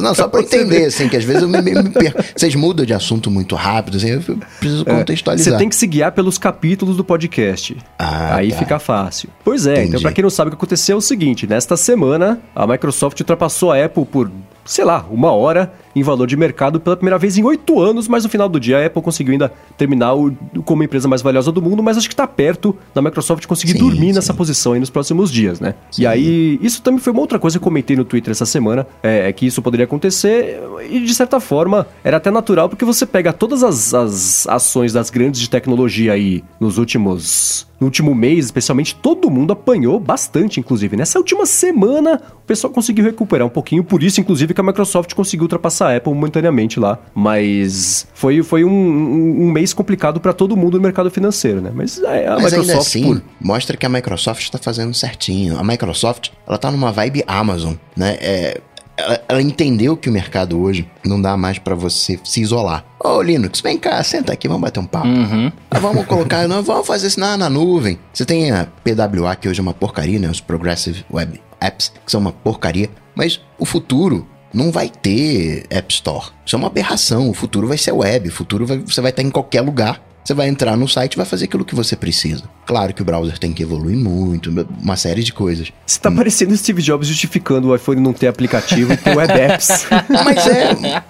[0.00, 2.22] Não, só pra Você entender, assim, que às vezes eu me, me- me perco.
[2.34, 4.20] Vocês mudam de assunto muito rápido, assim, eu
[4.58, 5.52] preciso contextualizar.
[5.54, 7.76] Você tem que se guiar pelos capítulos do podcast.
[7.98, 8.58] Ah, Aí tá.
[8.58, 9.28] fica fácil.
[9.44, 9.88] Pois é, Entendi.
[9.88, 13.18] então pra quem não sabe o que aconteceu é o seguinte, nesta semana a Microsoft
[13.20, 14.30] ultrapassou a Apple por,
[14.64, 18.24] sei lá, uma hora em valor de mercado pela primeira vez em oito anos, mas
[18.24, 20.34] no final do dia a Apple conseguiu ainda terminar o-
[20.64, 23.72] como a empresa mais valiosa do mundo, mas acho que tá perto da Microsoft conseguir
[23.72, 24.12] Sim, dormir sim.
[24.14, 25.74] nessa posição aí nos próximos dias, né?
[25.98, 28.86] E aí, isso também foi uma outra coisa que eu comentei no Twitter essa semana,
[29.02, 33.04] é, é que isso poderia acontecer e de certa forma era até natural porque você
[33.06, 38.44] pega todas as, as ações das grandes de tecnologia aí nos últimos no último mês,
[38.44, 40.96] especialmente, todo mundo apanhou bastante, inclusive.
[40.96, 45.12] Nessa última semana, o pessoal conseguiu recuperar um pouquinho, por isso, inclusive, que a Microsoft
[45.14, 46.98] conseguiu ultrapassar a Apple momentaneamente lá.
[47.14, 51.70] Mas foi, foi um, um- um mês complicado para todo mundo no mercado financeiro, né?
[51.74, 55.58] Mas é, a Mas ainda Microsoft, assim, por- mostra que a Microsoft está fazendo certinho.
[55.58, 58.16] A Microsoft, ela tá numa vibe Amazon, né?
[58.20, 58.60] É,
[58.96, 62.84] ela, ela entendeu que o mercado hoje não dá mais para você se isolar.
[63.02, 65.08] Ô, Linux, vem cá, senta aqui, vamos bater um papo.
[65.08, 65.50] Uhum.
[65.70, 67.98] Ah, vamos colocar, não, vamos fazer isso na, na nuvem.
[68.12, 70.28] Você tem a PWA, que hoje é uma porcaria, né?
[70.28, 72.90] Os Progressive Web Apps, que são uma porcaria.
[73.14, 76.26] Mas o futuro não vai ter App Store.
[76.44, 77.28] Isso é uma aberração.
[77.30, 78.28] O futuro vai ser web.
[78.28, 80.00] O futuro vai- você vai estar em qualquer lugar.
[80.24, 82.44] Você vai entrar no site e vai fazer aquilo que você precisa.
[82.64, 84.50] Claro que o browser tem que evoluir muito,
[84.80, 85.72] uma série de coisas.
[85.84, 89.32] Você tá parecendo o Steve Jobs justificando o iPhone não ter aplicativo e ter web
[89.32, 89.86] apps.
[90.08, 91.02] Mas é.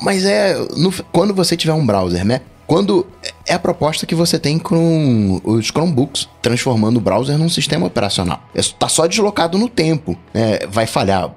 [0.00, 0.54] Mas é.
[0.76, 2.42] no- quando você tiver um browser, né?
[2.66, 3.04] Quando.
[3.50, 8.40] É a proposta que você tem com os Chromebooks, transformando o browser num sistema operacional.
[8.54, 10.16] Está só deslocado no tempo.
[10.32, 10.60] né?
[10.70, 11.34] vai falhar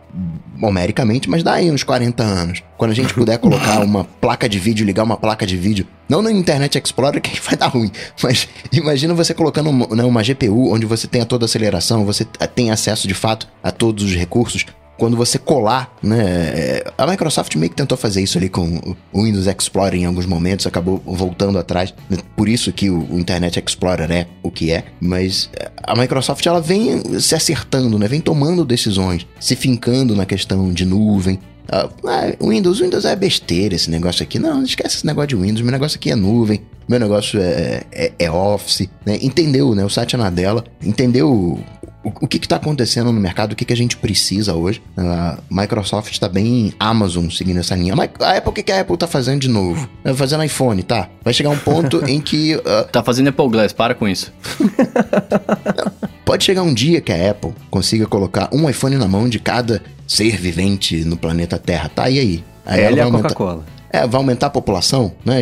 [0.55, 2.61] numericamente, mas dá aí uns 40 anos.
[2.78, 6.22] Quando a gente puder colocar uma placa de vídeo, ligar uma placa de vídeo, não
[6.22, 7.91] no Internet Explorer, que vai dar ruim,
[8.22, 12.24] mas imagina você colocando uma, né, uma GPU onde você tenha toda a aceleração, você
[12.53, 16.23] tem acesso de fato a todos os recursos quando você colar, né?
[16.25, 20.25] é, A Microsoft meio que tentou fazer isso ali com o Windows Explorer em alguns
[20.25, 21.93] momentos, acabou voltando atrás.
[22.09, 24.85] né, Por isso que o Internet Explorer é o que é.
[24.99, 28.07] Mas é, a Microsoft ela vem se acertando, né?
[28.07, 31.39] Vem tomando decisões, se fincando na questão de nuvem.
[31.69, 34.37] Ah, ah, Windows, Windows é besteira esse negócio aqui.
[34.37, 35.61] Não esquece esse negócio de Windows.
[35.61, 36.61] Meu negócio aqui é nuvem.
[36.88, 38.89] Meu negócio é, é, é Office.
[39.05, 39.17] Né?
[39.21, 39.84] Entendeu, né?
[39.86, 40.63] O site é na dela.
[40.84, 41.63] Entendeu o,
[42.03, 44.81] o que está acontecendo no mercado, o que, que a gente precisa hoje.
[44.97, 47.95] A Microsoft está bem Amazon seguindo essa linha.
[47.95, 49.88] Mas a Apple, o que, que a Apple está fazendo de novo?
[50.03, 51.07] Tá fazendo iPhone, tá?
[51.23, 54.31] Vai chegar um ponto em que ah, Tá fazendo Apple Glass, para com isso.
[56.25, 59.81] Pode chegar um dia que a Apple consiga colocar um iPhone na mão de cada
[60.07, 62.09] ser vivente no planeta Terra, tá?
[62.09, 62.43] E aí?
[62.65, 63.65] Aí Ela e a vai aumentar- Coca-Cola.
[63.93, 65.35] É, vai aumentar a população, né?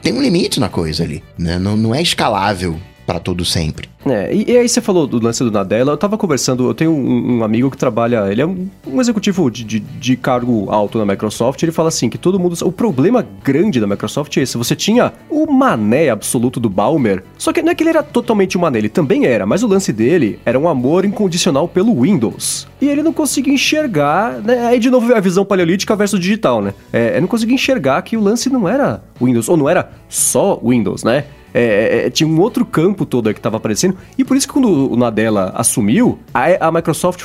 [0.00, 1.58] Tem um limite na coisa ali, né?
[1.58, 3.88] Não, não é escalável para todo sempre.
[4.06, 6.92] É, e, e aí você falou do lance do Nadella, eu tava conversando, eu tenho
[6.92, 10.98] um, um amigo que trabalha, ele é um, um executivo de, de, de cargo alto
[10.98, 14.56] na Microsoft, ele fala assim, que todo mundo, o problema grande da Microsoft é esse,
[14.56, 18.56] você tinha o mané absoluto do Balmer, só que não é que ele era totalmente
[18.56, 22.66] o mané, ele também era, mas o lance dele era um amor incondicional pelo Windows.
[22.80, 26.72] E ele não conseguia enxergar, né, aí de novo a visão paleolítica versus digital, né,
[26.92, 30.58] é, ele não conseguia enxergar que o lance não era Windows, ou não era só
[30.64, 33.96] Windows, né, é, é, tinha um outro campo todo que estava aparecendo.
[34.16, 37.24] E por isso que quando o Nadella assumiu, a, a Microsoft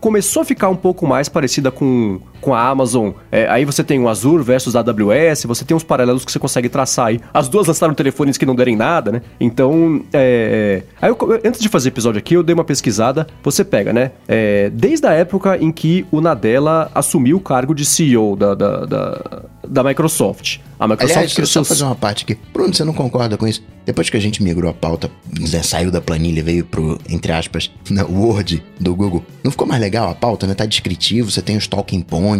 [0.00, 3.12] começou a ficar um pouco mais parecida com, com a Amazon.
[3.32, 6.38] É, aí você tem o Azure versus a AWS, você tem uns paralelos que você
[6.38, 7.20] consegue traçar aí.
[7.32, 9.22] As duas lançaram telefones que não derem nada, né?
[9.40, 13.26] Então, é, aí eu, antes de fazer episódio aqui, eu dei uma pesquisada.
[13.42, 14.10] Você pega, né?
[14.28, 18.84] É, desde a época em que o Nadella assumiu o cargo de CEO da, da,
[18.84, 20.58] da, da Microsoft.
[20.78, 21.64] A Microsoft Aliás, cresceu...
[21.64, 22.36] só fazer uma parte aqui.
[22.52, 23.62] Bruno, você não concorda com isso?
[23.86, 27.70] Depois que a gente migrou a pauta, né, saiu da planilha, veio pro, entre aspas,
[27.90, 30.54] né, Word do Google, não ficou mais legal a pauta, né?
[30.54, 32.33] Tá descritivo, você tem os talking points,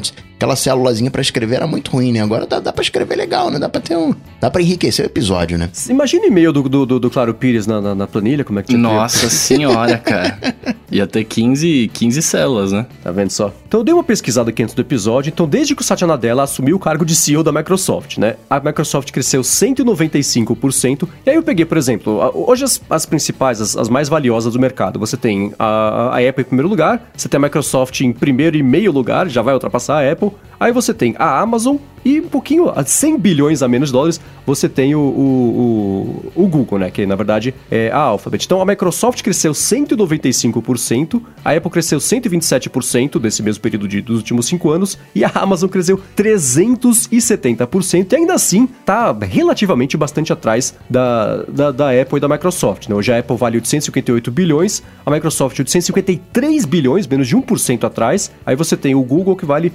[0.44, 2.20] aquela célulazinha para escrever era muito ruim, né?
[2.20, 3.58] Agora dá, dá pra escrever legal, né?
[3.58, 4.14] Dá pra ter um.
[4.40, 5.70] Dá pra enriquecer o episódio, né?
[5.88, 8.62] Imagina o e-mail do, do, do, do, Claro Pires na, na, na, planilha, como é
[8.62, 10.38] que tinha Nossa senhora, cara.
[10.90, 12.86] Ia ter 15, 15 células, né?
[13.02, 13.52] Tá vendo só?
[13.66, 15.30] Então eu dei uma pesquisada aqui antes do episódio.
[15.30, 18.36] Então, desde que o Satya Nadella assumiu o cargo de CEO da Microsoft, né?
[18.50, 21.08] A Microsoft cresceu 195%.
[21.24, 24.60] E aí eu peguei, por exemplo, hoje as, as principais, as, as, mais valiosas do
[24.60, 24.98] mercado.
[24.98, 28.62] Você tem a, a Apple em primeiro lugar, você tem a Microsoft em primeiro e
[28.62, 30.38] meio lugar, já vai ultrapassar a Apple.
[30.58, 34.20] Aí você tem a Amazon e um pouquinho, a 100 bilhões a menos de dólares,
[34.46, 36.90] você tem o, o, o, o, Google, né?
[36.90, 38.44] Que na verdade é a Alphabet.
[38.44, 44.46] Então a Microsoft cresceu 195%, a Apple cresceu 127% desse mesmo período de, dos últimos
[44.46, 48.12] 5 anos e a Amazon cresceu 370%.
[48.12, 52.88] E ainda assim tá relativamente bastante atrás da, da, da Apple e da Microsoft.
[52.88, 52.94] Né?
[52.94, 58.30] Hoje a Apple vale 858 bilhões, a Microsoft 853 bilhões, menos de 1% atrás.
[58.44, 59.72] Aí você tem o Google que vale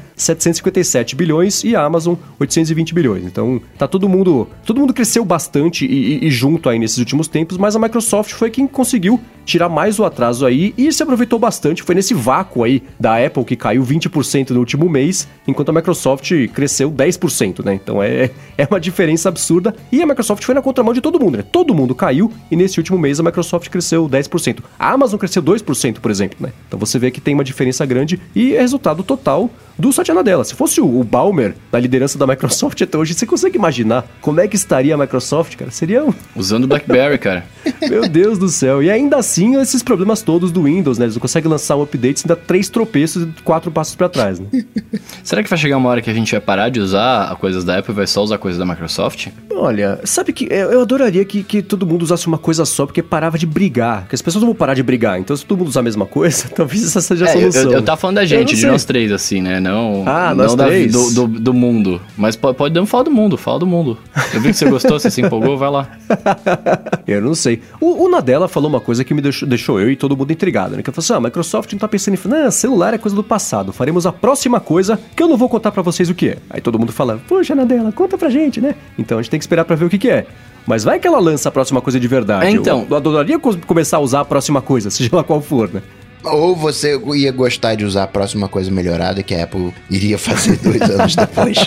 [0.69, 3.25] 757 bilhões e a Amazon 820 bilhões.
[3.25, 4.47] Então, tá todo mundo.
[4.65, 8.31] Todo mundo cresceu bastante e, e, e junto aí nesses últimos tempos, mas a Microsoft
[8.31, 11.81] foi quem conseguiu tirar mais o atraso aí e se aproveitou bastante.
[11.81, 16.31] Foi nesse vácuo aí da Apple que caiu 20% no último mês, enquanto a Microsoft
[16.53, 17.73] cresceu 10%, né?
[17.73, 19.75] Então é, é uma diferença absurda.
[19.91, 21.43] E a Microsoft foi na contramão de todo mundo, né?
[21.43, 24.59] Todo mundo caiu e nesse último mês a Microsoft cresceu 10%.
[24.77, 26.53] A Amazon cresceu 2%, por exemplo, né?
[26.67, 29.49] Então você vê que tem uma diferença grande e é resultado total
[29.79, 30.43] do Satya Nadella.
[30.43, 34.47] Se fosse o, Balmer na liderança da Microsoft até hoje, você consegue imaginar como é
[34.47, 35.71] que estaria a Microsoft, cara?
[35.71, 36.13] Seria um...
[36.35, 37.45] Usando o BlackBerry, cara.
[37.89, 38.83] Meu Deus do céu.
[38.83, 41.05] E ainda assim, esses problemas todos do Windows, né?
[41.05, 44.37] Eles não conseguem lançar um update sem dar três tropeços e quatro passos para trás,
[44.37, 44.47] né?
[45.23, 47.77] Será que vai chegar uma hora que a gente vai parar de usar coisas da
[47.77, 49.29] Apple e vai só usar coisas da Microsoft?
[49.51, 53.37] Olha, sabe que eu adoraria que, que todo mundo usasse uma coisa só, porque parava
[53.37, 54.01] de brigar.
[54.01, 55.19] Porque as pessoas não vão parar de brigar.
[55.19, 57.61] Então, se todo mundo usar a mesma coisa, talvez essa seja a é, solução.
[57.61, 59.61] Eu, eu, eu tava falando da gente, de nós três, assim, né?
[59.61, 60.91] Não, ah, não da, três?
[60.91, 62.01] Do, do, do, mundo.
[62.17, 63.97] Mas pode, pode falar do mundo, fala do mundo.
[64.33, 65.87] Eu vi que você gostou, você se empolgou, vai lá.
[67.07, 67.61] eu não sei.
[67.79, 70.75] O, o Nadella falou uma coisa que me deixou, deixou eu e todo mundo intrigado,
[70.75, 70.83] né?
[70.83, 72.27] Que ele falou assim: ah, a Microsoft não tá pensando em.
[72.27, 73.73] Não, celular é coisa do passado.
[73.73, 76.37] Faremos a próxima coisa que eu não vou contar para vocês o que é.
[76.49, 78.75] Aí todo mundo fala: Poxa, Nadella, conta pra gente, né?
[78.97, 80.25] Então a gente tem que esperar para ver o que, que é.
[80.65, 82.45] Mas vai que ela lança a próxima coisa de verdade.
[82.45, 82.81] É, então.
[82.81, 85.81] Eu, eu adoraria começar a usar a próxima coisa, seja lá qual for, né?
[86.23, 90.57] Ou você ia gostar de usar a próxima coisa melhorada que a Apple iria fazer
[90.57, 91.57] dois anos depois.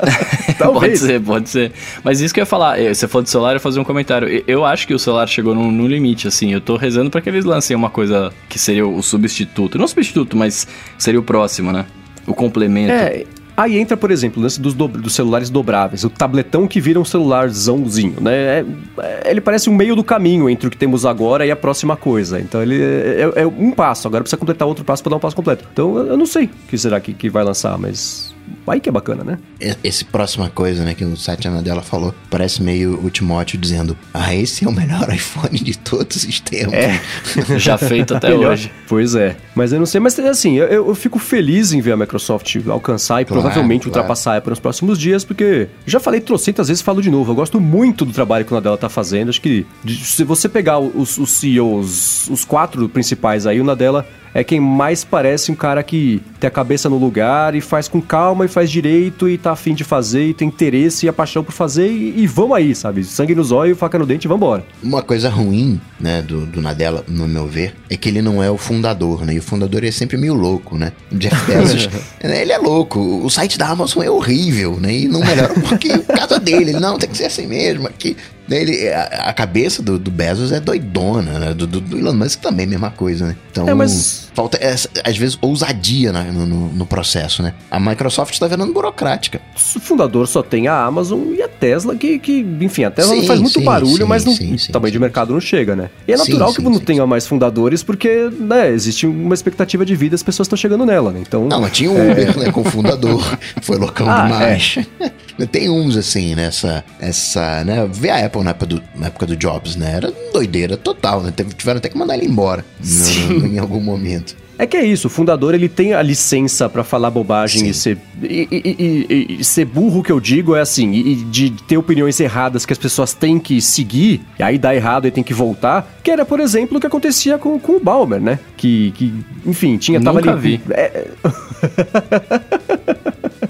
[0.58, 1.72] pode ser, pode ser.
[2.02, 3.84] Mas isso que eu ia falar, eh, você falou de celular, eu ia fazer um
[3.84, 4.42] comentário.
[4.46, 6.52] Eu acho que o celular chegou no, no limite, assim.
[6.52, 9.76] Eu tô rezando para que eles lancem uma coisa que seria o substituto.
[9.76, 10.66] Não o substituto, mas
[10.98, 11.84] seria o próximo, né?
[12.26, 12.90] O complemento.
[12.90, 13.24] É,
[13.56, 16.98] Aí entra, por exemplo, o lance dos, do, dos celulares dobráveis, o tabletão que vira
[16.98, 18.32] um celularzãozinho, né?
[18.32, 18.64] É,
[18.98, 21.96] é, ele parece um meio do caminho entre o que temos agora e a próxima
[21.96, 22.40] coisa.
[22.40, 25.20] Então ele é, é, é um passo, agora precisa completar outro passo para dar um
[25.20, 25.64] passo completo.
[25.72, 28.33] Então eu não sei o que será que, que vai lançar, mas
[28.66, 29.38] Aí que é bacana, né?
[29.82, 34.34] Esse próxima coisa, né, que o Satya dela falou, parece meio o Timóteo dizendo: Ah,
[34.34, 36.72] esse é o melhor iPhone de todos os tempos.
[36.72, 37.00] É,
[37.58, 38.72] já feito até hoje.
[38.88, 39.36] Pois é.
[39.54, 43.22] Mas eu não sei, mas assim, eu, eu fico feliz em ver a Microsoft alcançar
[43.22, 43.98] e claro, provavelmente claro.
[43.98, 47.32] ultrapassar a Apple nos próximos dias, porque já falei trocentas vezes falo de novo.
[47.32, 49.28] Eu gosto muito do trabalho que o Nadella tá fazendo.
[49.28, 54.42] Acho que se você pegar os, os CEOs, os quatro principais aí, o Nadella é
[54.42, 58.44] quem mais parece um cara que tem a cabeça no lugar e faz com calma
[58.44, 61.52] e faz direito e tá afim de fazer e tem interesse e a paixão por
[61.52, 63.04] fazer e, e vamos aí, sabe?
[63.04, 64.66] Sangue nos olhos, faca no dente e vambora.
[64.82, 68.50] Uma coisa ruim, né, do, do Nadella, no meu ver, é que ele não é
[68.50, 69.34] o fundador, né?
[69.34, 70.92] E o fundador é sempre meio louco, né?
[71.12, 71.88] O Jeff Bezos,
[72.20, 72.98] ele é louco.
[73.24, 74.92] O site da Amazon é horrível, né?
[74.92, 76.64] E não melhora porque o caso dele.
[76.64, 77.86] Ele, não, tem que ser assim mesmo.
[77.86, 78.16] Aqui,
[78.48, 81.54] ele, a, a cabeça do, do, Bezos é doidona, né?
[81.54, 83.36] Do, do, do Elon Musk também, mesma coisa, né?
[83.50, 83.68] Então...
[83.68, 87.54] É, mas falta, essa, às vezes, ousadia na- no, no- processo, né?
[87.70, 89.40] A Microsoft tá virando burocrática.
[89.56, 93.22] O fundador só tem a Amazon e a Tesla, que, que enfim, a Tesla não
[93.22, 95.88] Sim, faz muito sim, barulho, sim, mas não, o tamanho de mercado não chega, né?
[96.06, 100.14] E é natural que não tenha mais fundadores, porque, né, existe uma expectativa de vida,
[100.14, 101.20] as pessoas estão chegando nela, né?
[101.26, 103.24] Então, Não, mas tinha o Uber, né, com o fundador.
[103.62, 104.78] Foi loucão Ah, demais.
[105.50, 109.34] Tem uns, assim, nessa, essa, né, vê a Apple na época, do, na época do
[109.36, 113.80] Jobs, né, era doideira total, né, tiveram até que mandar ele embora no- em algum
[113.80, 114.23] momento.
[114.58, 117.68] É que é isso, o fundador ele tem a licença pra falar bobagem Sim.
[117.70, 117.98] e ser.
[118.22, 122.64] E, e- e- ser burro que eu digo é assim, e, de ter opiniões erradas
[122.64, 126.10] que as pessoas têm que seguir, e aí dá errado e tem que voltar, que
[126.10, 128.38] era, por exemplo, o que acontecia com, com o Balmer, né?
[128.56, 129.12] Que, que
[129.44, 130.00] enfim, tinha.
[130.00, 130.60] Tava Nunca ali, vi.
[130.70, 131.08] É-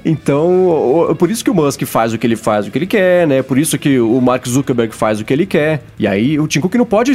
[0.05, 3.27] Então, por isso que o Musk faz o que ele faz, o que ele quer,
[3.27, 3.43] né?
[3.43, 5.83] Por isso que o Mark Zuckerberg faz o que ele quer.
[5.99, 7.13] E aí o Tim Cook não pode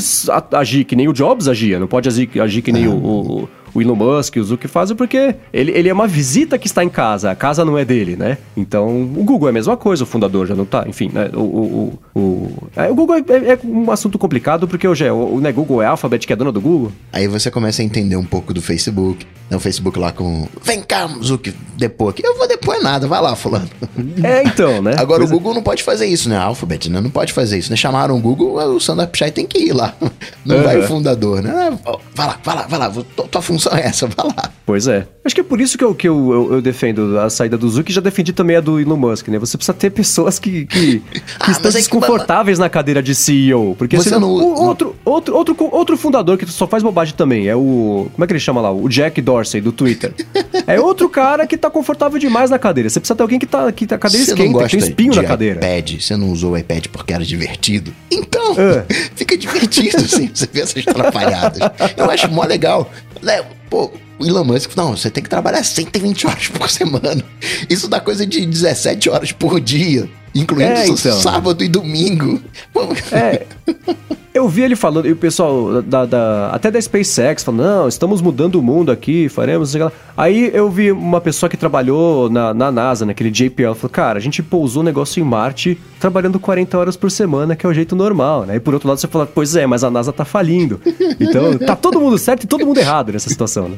[0.53, 3.81] agir que nem o Jobs agia, não pode agir, agir que nem o, o, o
[3.81, 7.31] Elon Musk, o Zuck fazem, porque ele, ele é uma visita que está em casa,
[7.31, 8.37] a casa não é dele, né?
[8.55, 11.29] Então, o Google é a mesma coisa, o fundador já não tá, enfim, né?
[11.33, 15.05] O, o, o, o, é, o Google é, é- é um assunto complicado, porque hoje
[15.05, 16.91] é, o, né, Google é a Alphabet, que é dona do Google.
[17.11, 20.81] Aí você começa a entender um pouco do Facebook, né, o Facebook lá com, vem
[20.81, 22.21] cá, Zuki, depor aqui.
[22.25, 23.69] Eu vou depor nada, vai lá, fulano.
[24.23, 24.95] É, então, né?
[24.99, 25.37] Agora Pois o é.
[25.37, 26.37] Google não pode fazer isso, né?
[26.37, 26.99] A Alphabet, né?
[27.01, 27.75] Não pode fazer isso, né?
[27.75, 29.93] Chamaram o Google, o Sandra Pichai tem que ir lá.
[30.45, 31.51] Não vai o fundador, né?
[31.85, 32.89] Ah, Vai lá, vai lá, vai lá.
[33.15, 34.51] tua- Tua função é essa, vai lá.
[34.65, 35.07] Pois é.
[35.25, 37.67] Acho que é por isso que eu, que eu, eu, eu defendo a saída do
[37.69, 39.39] Zuck e já defendi também a do Elon Musk, né?
[39.39, 43.13] Você precisa ter pessoas que, que, que Ah, estão é que- desconfortáveis na cadeira de
[43.15, 43.75] CEO.
[43.75, 47.47] Porque Você senão, não- o- outro, outro, outro, outro fundador que só faz bobagem também
[47.47, 48.09] é o.
[48.13, 48.71] Como é que ele chama lá?
[48.71, 50.13] O Jack Dorsey, do Twitter.
[50.67, 52.89] é outro cara que tá confortável demais na cadeira.
[52.89, 53.71] Você precisa ter alguém que tá.
[53.71, 55.55] Que tá a cadeira Você esquenta, que gosta tem espinho na cadeira.
[55.57, 57.93] iPad, você não usou o iPad porque era divertido.
[58.11, 58.85] Então, É.
[59.15, 61.59] fica divertido, assim, você vê essas atrapalhadas.
[61.97, 62.91] Eu acho mó legal.
[63.21, 67.23] Né, Pô, o Elon Musk, não, você tem que trabalhar 120 horas por semana.
[67.69, 71.21] Isso dá coisa de 17 horas por dia, incluindo É, então.
[71.21, 72.41] sábado e domingo.
[72.73, 73.45] Pô, É.
[74.39, 78.21] Eu vi ele falando, e o pessoal da, da- até da SpaceX falando, não, estamos
[78.21, 79.75] mudando o mundo aqui, faremos.
[80.15, 84.21] Aí eu vi uma pessoa que trabalhou na, na NASA, naquele JPL, falou, cara, a
[84.21, 87.97] gente pousou o negócio em Marte trabalhando 40 horas por semana, que é o jeito
[87.97, 88.55] normal, né?
[88.55, 90.79] E por outro lado você fala, pois é, mas a NASA tá falindo.
[91.19, 93.75] Então tá todo mundo certo e todo mundo errado nessa situação, né?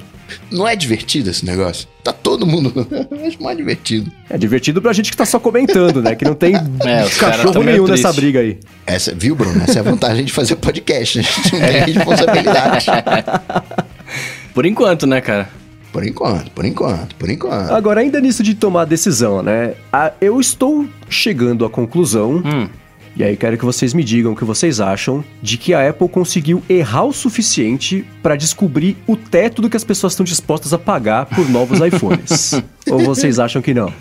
[0.52, 1.88] Não é divertido esse negócio?
[2.04, 2.74] Tá todo mundo.
[3.12, 4.12] Eu acho mais divertido.
[4.30, 6.16] É divertido pra gente que tá só comentando, né?
[6.16, 8.22] Que não tem É, cachorro meio nenhum nessa triste.
[8.22, 8.58] briga aí.
[8.88, 9.62] Essa, viu, Bruno?
[9.64, 11.20] Essa é a vantagem de fazer podcast.
[11.20, 11.84] A gente não É.
[11.86, 12.86] tem responsabilidade.
[14.54, 15.48] Por enquanto, né, cara?
[15.94, 17.72] Por enquanto, por enquanto, por enquanto.
[17.72, 19.74] Agora, ainda nisso de tomar decisão, né?
[19.92, 22.68] a- eu estou chegando à conclusão, Hum.
[23.16, 26.08] E aí quero que vocês me digam o que vocês acham, de que a Apple
[26.10, 30.78] conseguiu errar o suficiente para descobrir o teto do que as pessoas estão dispostas a
[30.80, 32.54] pagar por novos iPhones.
[32.90, 33.94] Ou vocês acham que não?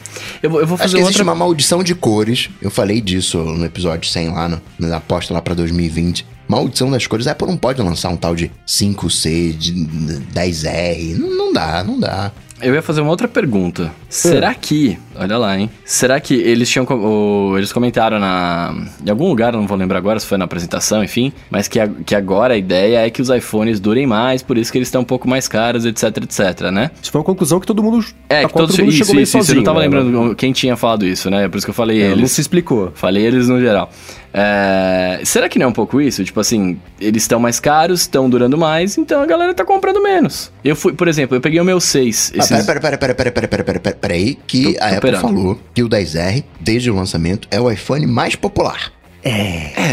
[0.42, 1.22] Eu, vou- eu vou Acho fazer que existe outra...
[1.24, 2.48] uma maldição de cores.
[2.62, 6.24] Eu falei disso no episódio 100 lá, no, na aposta lá pra 2020.
[6.48, 7.26] Maldição das cores.
[7.26, 9.72] A Apple não pode lançar um tal de 5C, de
[10.34, 11.16] 10R.
[11.18, 12.32] Não, não dá, não dá.
[12.62, 13.90] Eu ia fazer uma outra pergunta.
[14.08, 15.70] Será que, olha lá, hein?
[15.84, 19.98] Será que eles tinham co- o- eles comentaram na em algum lugar, não vou lembrar
[19.98, 23.22] agora se foi na apresentação, enfim, mas que, a- que agora a ideia é que
[23.22, 26.70] os iPhones durem mais, por isso que eles estão um pouco mais caros, etc, etc,
[26.72, 26.90] né?
[27.02, 28.04] Isso foi uma conclusão que todo mundo.
[28.28, 29.84] É, que todos todo mundo isso, chegou meio isso, isso, eu sozinho, não tava né?
[29.86, 31.48] lembrando quem tinha falado isso, né?
[31.48, 32.32] Por isso que eu falei É, Não eles.
[32.32, 32.92] se explicou.
[32.94, 33.90] Falei eles no geral.
[34.32, 36.24] É, será que não é um pouco isso?
[36.24, 40.52] Tipo assim, eles estão mais caros, estão durando mais, então a galera tá comprando menos.
[40.64, 42.32] Eu fui, por exemplo, eu peguei o meu 6.
[42.34, 42.66] Ah, Esses...
[42.66, 44.94] pera, pera, pera, pera, pera, pera, pera, pera, pera aí, que Tô- a tô Apple
[44.94, 45.20] esperando.
[45.20, 48.92] falou que o 10R, desde o lançamento, é o iPhone mais popular.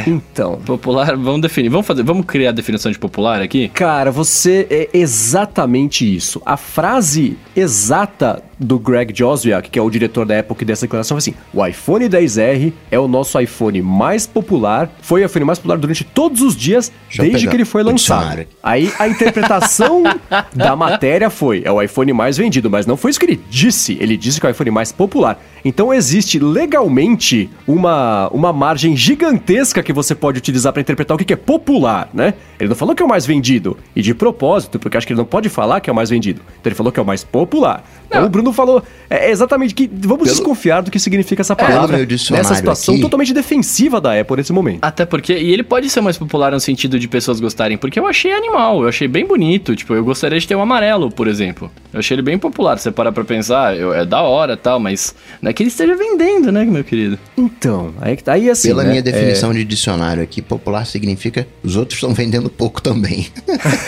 [0.08, 0.56] Então.
[0.66, 1.70] Popular, vamos definir.
[1.70, 3.68] Vamos fazer, vamos criar a definição de popular aqui?
[3.70, 6.42] Cara, você é exatamente isso.
[6.46, 11.16] A frase exata do Greg Joswiak, que é o diretor da Apple que dessa declaração,
[11.16, 15.60] foi assim: o iPhone 10R é o nosso iPhone mais popular, foi o iPhone mais
[15.60, 18.46] popular durante todos os dias Deixa desde que ele foi lançado.
[18.62, 20.04] Aí a interpretação
[20.54, 23.98] da matéria foi: é o iPhone mais vendido, mas não foi isso que ele disse.
[24.00, 25.40] Ele disse que é o iPhone mais popular.
[25.64, 31.26] Então existe legalmente uma, uma margem gigantesca que você pode utilizar para interpretar o que
[31.26, 32.34] que é popular, né?
[32.60, 33.78] Ele não falou que é o mais vendido.
[33.96, 36.42] E de propósito, porque acho que ele não pode falar que é o mais vendido.
[36.60, 37.84] Então ele falou que é o mais popular.
[38.08, 42.06] Então o Bruno falou é exatamente que vamos Pelo- desconfiar do que significa essa palavra
[42.32, 44.80] nessa situação aqui- totalmente defensiva da Apple nesse momento.
[44.82, 48.06] Até porque, e ele pode ser mais popular no sentido de pessoas gostarem, porque eu
[48.06, 51.72] achei animal, eu achei bem bonito, tipo, eu gostaria de ter um amarelo, por exemplo.
[51.94, 52.78] Eu achei ele bem popular.
[52.78, 55.70] Você parar pra pensar, eu, é da hora e tal, mas não é que ele
[55.70, 57.18] esteja vendendo, né, meu querido?
[57.38, 58.70] Então, aí, aí assim.
[58.70, 59.56] Pela né, minha definição é...
[59.56, 63.28] de dicionário aqui, popular significa os outros estão vendendo pouco também.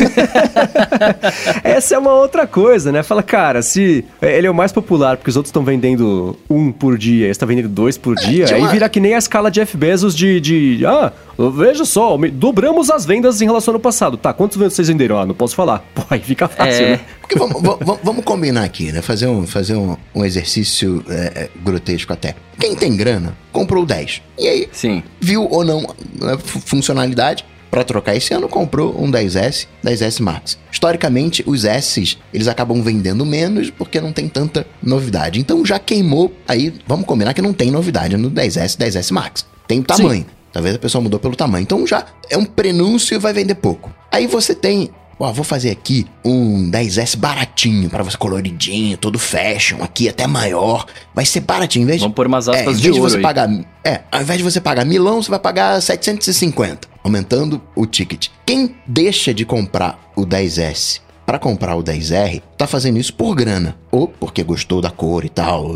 [1.64, 3.04] Essa é uma outra coisa, né?
[3.04, 6.98] Fala, cara, se ele é o mais popular porque os outros estão vendendo um por
[6.98, 8.70] dia, está vendendo dois por é, dia, aí uma...
[8.70, 11.12] vira que nem a escala de Jeff Bezos de, de ah,
[11.56, 14.18] veja só, dobramos as vendas em relação ao passado.
[14.18, 15.20] Tá, quantos vocês venderam?
[15.20, 15.80] Ah, não posso falar.
[15.94, 16.90] Pô, aí fica fácil, é...
[16.92, 17.00] né?
[17.22, 19.02] Porque vamos, vamos, vamos, combinar aqui, né?
[19.02, 22.36] Fazer um, fazer um, um exercício é, é grotesco até.
[22.60, 24.22] Quem tem grana, comprou 10.
[24.38, 25.04] E aí, Sim.
[25.22, 25.86] viu ou não
[26.24, 30.58] a funcionalidade, para trocar esse ano comprou um 10S, 10S Max.
[30.72, 35.40] Historicamente, os S's, eles acabam vendendo menos porque não tem tanta novidade.
[35.40, 39.46] Então já queimou, aí vamos combinar que não tem novidade no 10S, 10S Max.
[39.68, 40.22] Tem o tamanho.
[40.22, 40.26] Sim.
[40.52, 41.64] Talvez a pessoa mudou pelo tamanho.
[41.64, 43.94] Então já é um prenúncio e vai vender pouco.
[44.12, 44.90] Aí você tem
[45.20, 50.86] Ó, vou fazer aqui um 10S baratinho para você coloridinho, todo fashion, aqui até maior.
[51.14, 53.22] Vai ser baratinho, em vez Vamos pôr umas aspas é, de, de você aí.
[53.22, 53.50] pagar,
[53.84, 58.28] é, ao invés de você pagar milão, você vai pagar 750, aumentando o ticket.
[58.46, 63.76] Quem deixa de comprar o 10S para comprar o 10R, tá fazendo isso por grana.
[63.92, 65.76] Ou porque gostou da cor e tal,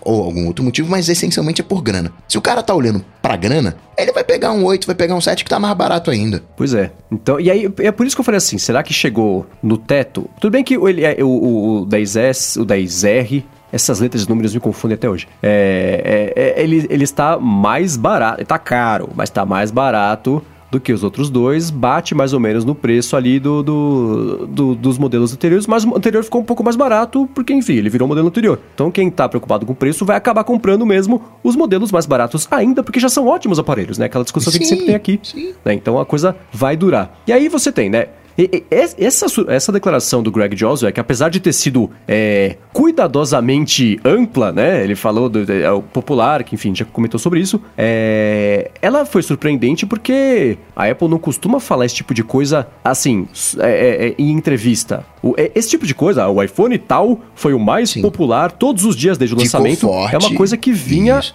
[0.00, 2.10] ou algum outro motivo, mas essencialmente é por grana.
[2.26, 5.20] Se o cara tá olhando pra grana, ele vai pegar um 8, vai pegar um
[5.20, 6.42] 7 que tá mais barato ainda.
[6.56, 6.90] Pois é.
[7.12, 10.26] Então, e aí, é por isso que eu falei assim, será que chegou no teto?
[10.40, 14.60] Tudo bem que ele é, o, o 10S, o 10R, essas letras e números me
[14.60, 15.28] confundem até hoje.
[15.42, 20.42] É, é, é, ele, ele está mais barato, está caro, mas está mais barato
[20.74, 24.74] do que os outros dois, bate mais ou menos no preço ali do, do, do,
[24.74, 28.06] dos modelos anteriores, mas o anterior ficou um pouco mais barato, porque enfim, ele virou
[28.06, 28.58] o modelo anterior.
[28.74, 32.48] Então quem tá preocupado com o preço vai acabar comprando mesmo os modelos mais baratos
[32.50, 34.06] ainda, porque já são ótimos aparelhos, né?
[34.06, 35.20] Aquela discussão sim, que a gente sempre tem aqui.
[35.64, 35.74] Né?
[35.74, 37.18] Então a coisa vai durar.
[37.26, 38.08] E aí você tem, né?
[38.36, 43.98] E, e, essa, essa declaração do Greg Joswell, que apesar de ter sido é, cuidadosamente
[44.04, 44.82] ampla, né?
[44.82, 47.60] Ele falou do, é, o popular, que enfim, já comentou sobre isso.
[47.76, 53.28] É, ela foi surpreendente porque a Apple não costuma falar esse tipo de coisa assim,
[53.58, 55.04] é, é, é, em entrevista.
[55.22, 58.02] O, esse tipo de coisa, o iPhone tal foi o mais Sim.
[58.02, 59.86] popular todos os dias desde o lançamento.
[59.86, 60.14] Forte.
[60.14, 61.34] É uma coisa que vinha Isso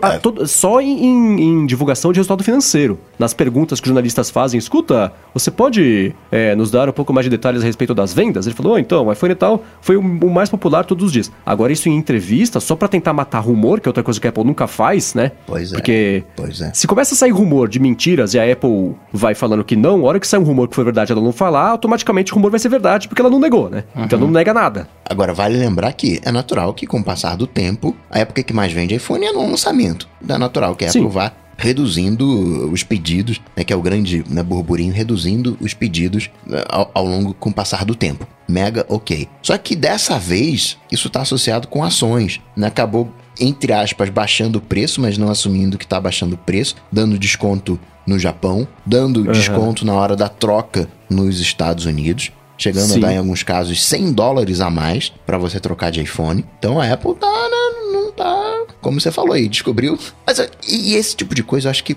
[0.00, 2.98] a, to, só em, em, em, divulgação de resultado financeiro.
[3.18, 7.24] Nas perguntas que os jornalistas fazem, escuta, você pode é, nos dar um pouco mais
[7.24, 8.46] de detalhes a respeito das vendas?
[8.46, 11.12] Ele falou, oh, então, o iPhone e tal foi o, o, mais popular todos os
[11.12, 11.30] dias.
[11.44, 14.30] Agora, isso em entrevista, só para tentar matar rumor, que é outra coisa que a
[14.30, 15.32] Apple nunca faz, né?
[15.46, 15.74] Pois é.
[15.74, 16.72] Porque pois é.
[16.72, 20.08] se começa a sair rumor de mentiras e a Apple vai falando que não, a
[20.08, 22.60] hora que sai um rumor que foi verdade ela não falar, automaticamente o rumor vai
[22.60, 23.84] ser verdade, porque ela não negou, né?
[23.94, 24.04] Uhum.
[24.04, 24.88] Então não nega nada.
[25.08, 28.52] Agora, vale lembrar que é natural que, com o passar do tempo, a época que
[28.52, 29.81] mais vende iPhone é no lançamento.
[30.28, 34.42] É natural que a Apple vá reduzindo os pedidos, né, que é o grande né,
[34.42, 38.26] burburinho, reduzindo os pedidos né, ao, ao, longo com o passar do tempo.
[38.48, 39.28] Mega ok.
[39.42, 42.66] Só que dessa vez isso está associado com ações, né?
[42.66, 47.18] Acabou entre aspas baixando o preço, mas não assumindo que está baixando o preço, dando
[47.18, 49.32] desconto no Japão, dando uhum.
[49.32, 52.98] desconto na hora da troca nos Estados Unidos chegando Sim.
[52.98, 56.44] a dar em alguns casos 100 dólares a mais para você trocar de iPhone.
[56.58, 58.41] Então a Apple tá, né, não tá,
[58.82, 59.98] como você falou aí, descobriu.
[60.26, 61.96] Mas e esse tipo de coisa eu acho que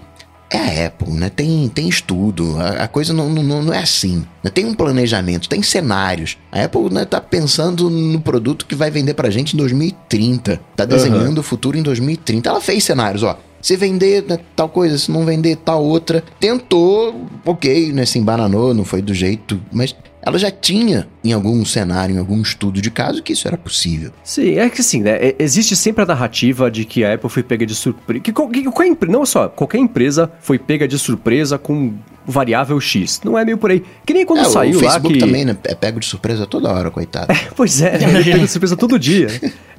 [0.49, 1.29] é a Apple, né?
[1.29, 4.25] Tem, tem estudo, a, a coisa não, não, não é assim.
[4.43, 4.49] Né?
[4.49, 6.37] Tem um planejamento, tem cenários.
[6.51, 10.61] A Apple né, tá pensando no produto que vai vender pra gente em 2030.
[10.75, 11.39] Tá desenhando uhum.
[11.39, 12.49] o futuro em 2030.
[12.49, 13.37] Ela fez cenários, ó.
[13.61, 16.23] Se vender né, tal coisa, se não vender tal outra.
[16.39, 18.05] Tentou, ok, né?
[18.05, 19.59] Se embananou, não foi do jeito.
[19.71, 23.57] Mas ela já tinha em algum cenário, em algum estudo de caso, que isso era
[23.57, 24.11] possível.
[24.23, 25.33] Sim, é que assim, né?
[25.39, 28.21] Existe sempre a narrativa de que a Apple foi pega de surpresa.
[28.21, 31.95] Que, que, que, não só, qualquer empresa foi pega de surpresa com
[32.25, 33.21] variável X.
[33.23, 33.83] Não é meio por aí.
[34.05, 34.85] Que nem quando é, saiu lá que...
[34.85, 35.57] O Facebook também, né?
[35.63, 37.31] É pego de surpresa toda hora, coitado.
[37.31, 39.27] É, pois é, ele pega de surpresa todo dia.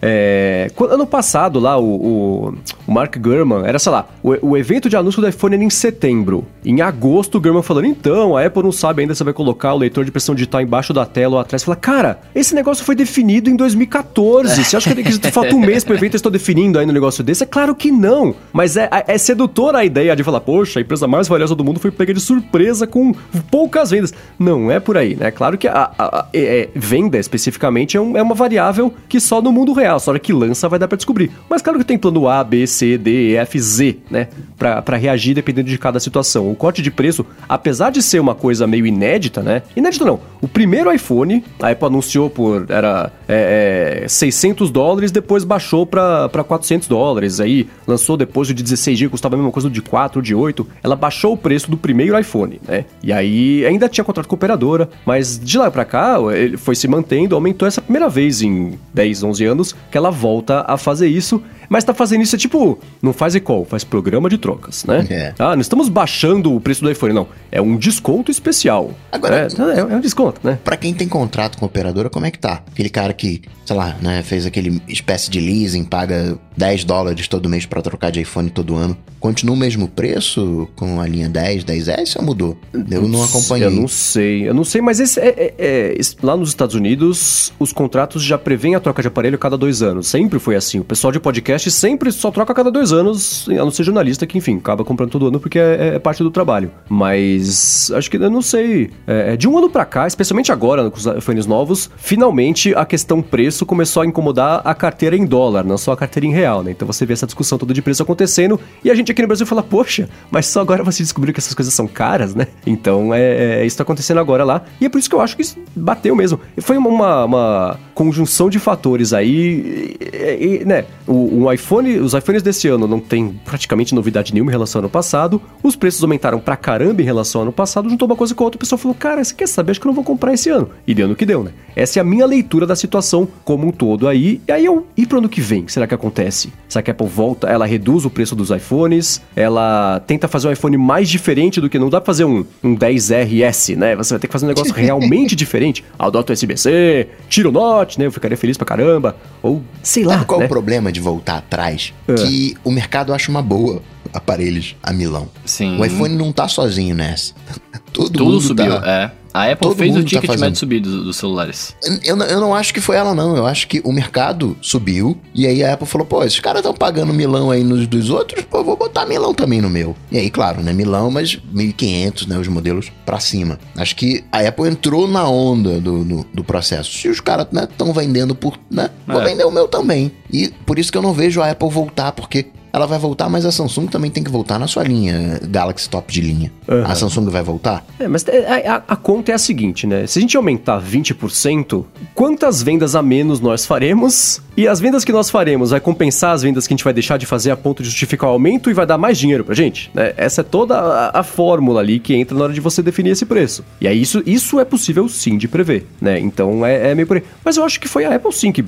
[0.00, 2.54] É, ano passado lá, o, o,
[2.86, 5.70] o, Mark Gurman, era, sei lá, o, o, evento de anúncio do iPhone era em
[5.70, 6.44] setembro.
[6.64, 9.78] Em agosto, o Gurman falando, então, a Apple não sabe ainda se vai colocar o
[9.78, 11.62] leitor de pressão digital embaixo da tela ou atrás.
[11.62, 14.64] Fala, cara, esse negócio foi definido em 2014.
[14.64, 17.22] Você acha que, que falta um mês pro evento e estou definindo aí no negócio
[17.22, 17.44] desse?
[17.44, 18.34] É claro que não.
[18.52, 21.78] Mas é, é sedutora a ideia de falar, poxa, a empresa mais valiosa do mundo
[21.78, 23.14] foi pega de surpresa com
[23.50, 24.12] poucas vendas.
[24.38, 25.30] Não é por aí, né?
[25.30, 29.40] Claro que a, a, a é, venda especificamente é, um, é uma variável que só
[29.40, 30.00] no mundo real.
[30.00, 31.30] Só hora que lança vai dar para descobrir.
[31.48, 34.28] Mas claro que tem plano A, B, C, D, E, F, Z, né?
[34.58, 36.50] Para reagir dependendo de cada situação.
[36.50, 39.62] O corte de preço, apesar de ser uma coisa meio inédita, né?
[39.76, 40.20] Inédito não.
[40.40, 41.44] O primeiro iPhone iPhone.
[41.60, 47.40] A Apple anunciou por era é, é, 600 dólares, depois baixou para 400 dólares.
[47.40, 50.34] Aí lançou depois o de 16 GB, custava a mesma coisa do de 4, de
[50.34, 50.66] 8.
[50.82, 52.84] Ela baixou o preço do primeiro iPhone, né?
[53.02, 56.74] E aí ainda tinha contrato com a operadora, mas de lá para cá ele foi
[56.74, 61.08] se mantendo, aumentou essa primeira vez em 10, 11 anos que ela volta a fazer
[61.08, 61.42] isso.
[61.68, 65.06] Mas tá fazendo isso, é tipo, não faz e-call, faz programa de trocas, né?
[65.10, 65.34] É.
[65.38, 67.26] Ah, não estamos baixando o preço do iPhone, não.
[67.50, 68.92] É um desconto especial.
[69.10, 70.58] Agora, é, é, é um desconto, né?
[70.62, 72.62] Pra quem tem contrato com a operadora, como é que tá?
[72.70, 77.48] Aquele cara que, sei lá, né, fez aquele espécie de leasing, paga 10 dólares todo
[77.48, 78.96] mês para trocar de iPhone todo ano.
[79.18, 82.56] Continua o mesmo preço com a linha 10, 10S ou mudou?
[82.72, 83.66] Eu não acompanhei.
[83.66, 87.52] Eu não sei, eu não sei, mas esse, é, é, é, lá nos Estados Unidos,
[87.58, 90.06] os contratos já prevêem a troca de aparelho a cada dois anos.
[90.06, 90.78] Sempre foi assim.
[90.78, 94.26] O pessoal de podcast sempre só troca a cada dois anos, a não ser jornalista
[94.26, 96.70] que, enfim, acaba comprando todo ano porque é, é parte do trabalho.
[96.88, 98.90] Mas acho que eu não sei.
[99.06, 102.84] É, é de um ano para cá, especialmente agora com os iPhones novos, finalmente a
[102.84, 106.56] questão preço começou a incomodar a carteira em dólar, não só a carteira em real
[106.62, 106.70] né?
[106.70, 109.46] Então você vê essa discussão toda de preço acontecendo e a gente aqui no Brasil
[109.46, 112.48] fala, poxa, mas só agora você descobriu que essas coisas são caras, né?
[112.66, 115.36] Então é, é isso tá acontecendo agora lá e é por isso que eu acho
[115.36, 116.40] que isso bateu mesmo.
[116.58, 120.84] Foi uma, uma conjunção de fatores aí, e, e, né?
[121.06, 124.84] O, o, iPhone, os iPhones desse ano não tem praticamente novidade nenhuma em relação ao
[124.84, 128.34] ano passado, os preços aumentaram pra caramba em relação ao ano passado, juntou uma coisa
[128.34, 129.72] com a outra, o pessoal falou, cara, você quer saber?
[129.72, 130.70] Acho que eu não vou comprar esse ano.
[130.86, 131.52] E deu no que deu, né?
[131.74, 134.40] Essa é a minha leitura da situação como um todo aí.
[134.48, 136.52] E aí eu, e pro ano que vem, será que acontece?
[136.68, 140.52] Será que a Apple volta, ela reduz o preço dos iPhones, ela tenta fazer um
[140.52, 143.94] iPhone mais diferente do que não dá pra fazer um, um 10RS, né?
[143.96, 145.84] Você vai ter que fazer um negócio realmente diferente.
[145.98, 148.06] Adota USB-C, tira o Note, né?
[148.06, 149.16] Eu ficaria feliz pra caramba.
[149.42, 150.14] Ou sei lá.
[150.14, 150.46] Sabe qual né?
[150.46, 151.92] o problema de voltar atrás?
[152.08, 152.14] É.
[152.14, 153.82] Que o mercado acha uma boa
[154.12, 155.28] aparelhos a milão.
[155.44, 155.78] Sim.
[155.78, 157.34] O iPhone não tá sozinho nessa.
[157.92, 158.88] Todo Tudo mundo subiu, tá...
[158.88, 159.10] é.
[159.36, 161.76] A Apple Todo fez o tá ticket tá médio subir dos, dos celulares.
[162.02, 163.36] Eu, eu não acho que foi ela, não.
[163.36, 166.72] Eu acho que o mercado subiu e aí a Apple falou: pô, esses caras estão
[166.72, 169.94] pagando milão aí nos dos outros, pô, vou botar milão também no meu.
[170.10, 170.72] E aí, claro, né?
[170.72, 172.38] Milão, mas 1.500, né?
[172.38, 173.58] Os modelos pra cima.
[173.76, 176.90] Acho que a Apple entrou na onda do, do, do processo.
[176.90, 178.58] Se os caras estão né, vendendo por.
[178.70, 178.88] né?
[179.06, 179.24] Vou é.
[179.24, 180.10] vender o meu também.
[180.32, 182.46] E por isso que eu não vejo a Apple voltar, porque
[182.76, 186.12] ela vai voltar, mas a Samsung também tem que voltar na sua linha Galaxy Top
[186.12, 186.52] de linha.
[186.68, 186.84] Uhum.
[186.84, 187.82] A Samsung vai voltar?
[187.98, 190.06] É, mas é, a, a, a, conta é a seguinte, né?
[190.06, 194.42] Se a gente aumentar 20%, quantas vendas a menos nós faremos?
[194.56, 197.18] E as vendas que nós faremos vai compensar as vendas que a gente vai deixar
[197.18, 199.90] de fazer a ponto de justificar o aumento e vai dar mais dinheiro pra gente?
[199.92, 200.14] Né?
[200.16, 203.26] Essa é toda a, a fórmula ali que entra na hora de você definir esse
[203.26, 203.62] preço.
[203.80, 206.18] E aí isso, isso é possível sim de prever, né?
[206.18, 207.22] Então é, é meio por aí.
[207.44, 208.64] Mas eu acho que foi a Apple sim que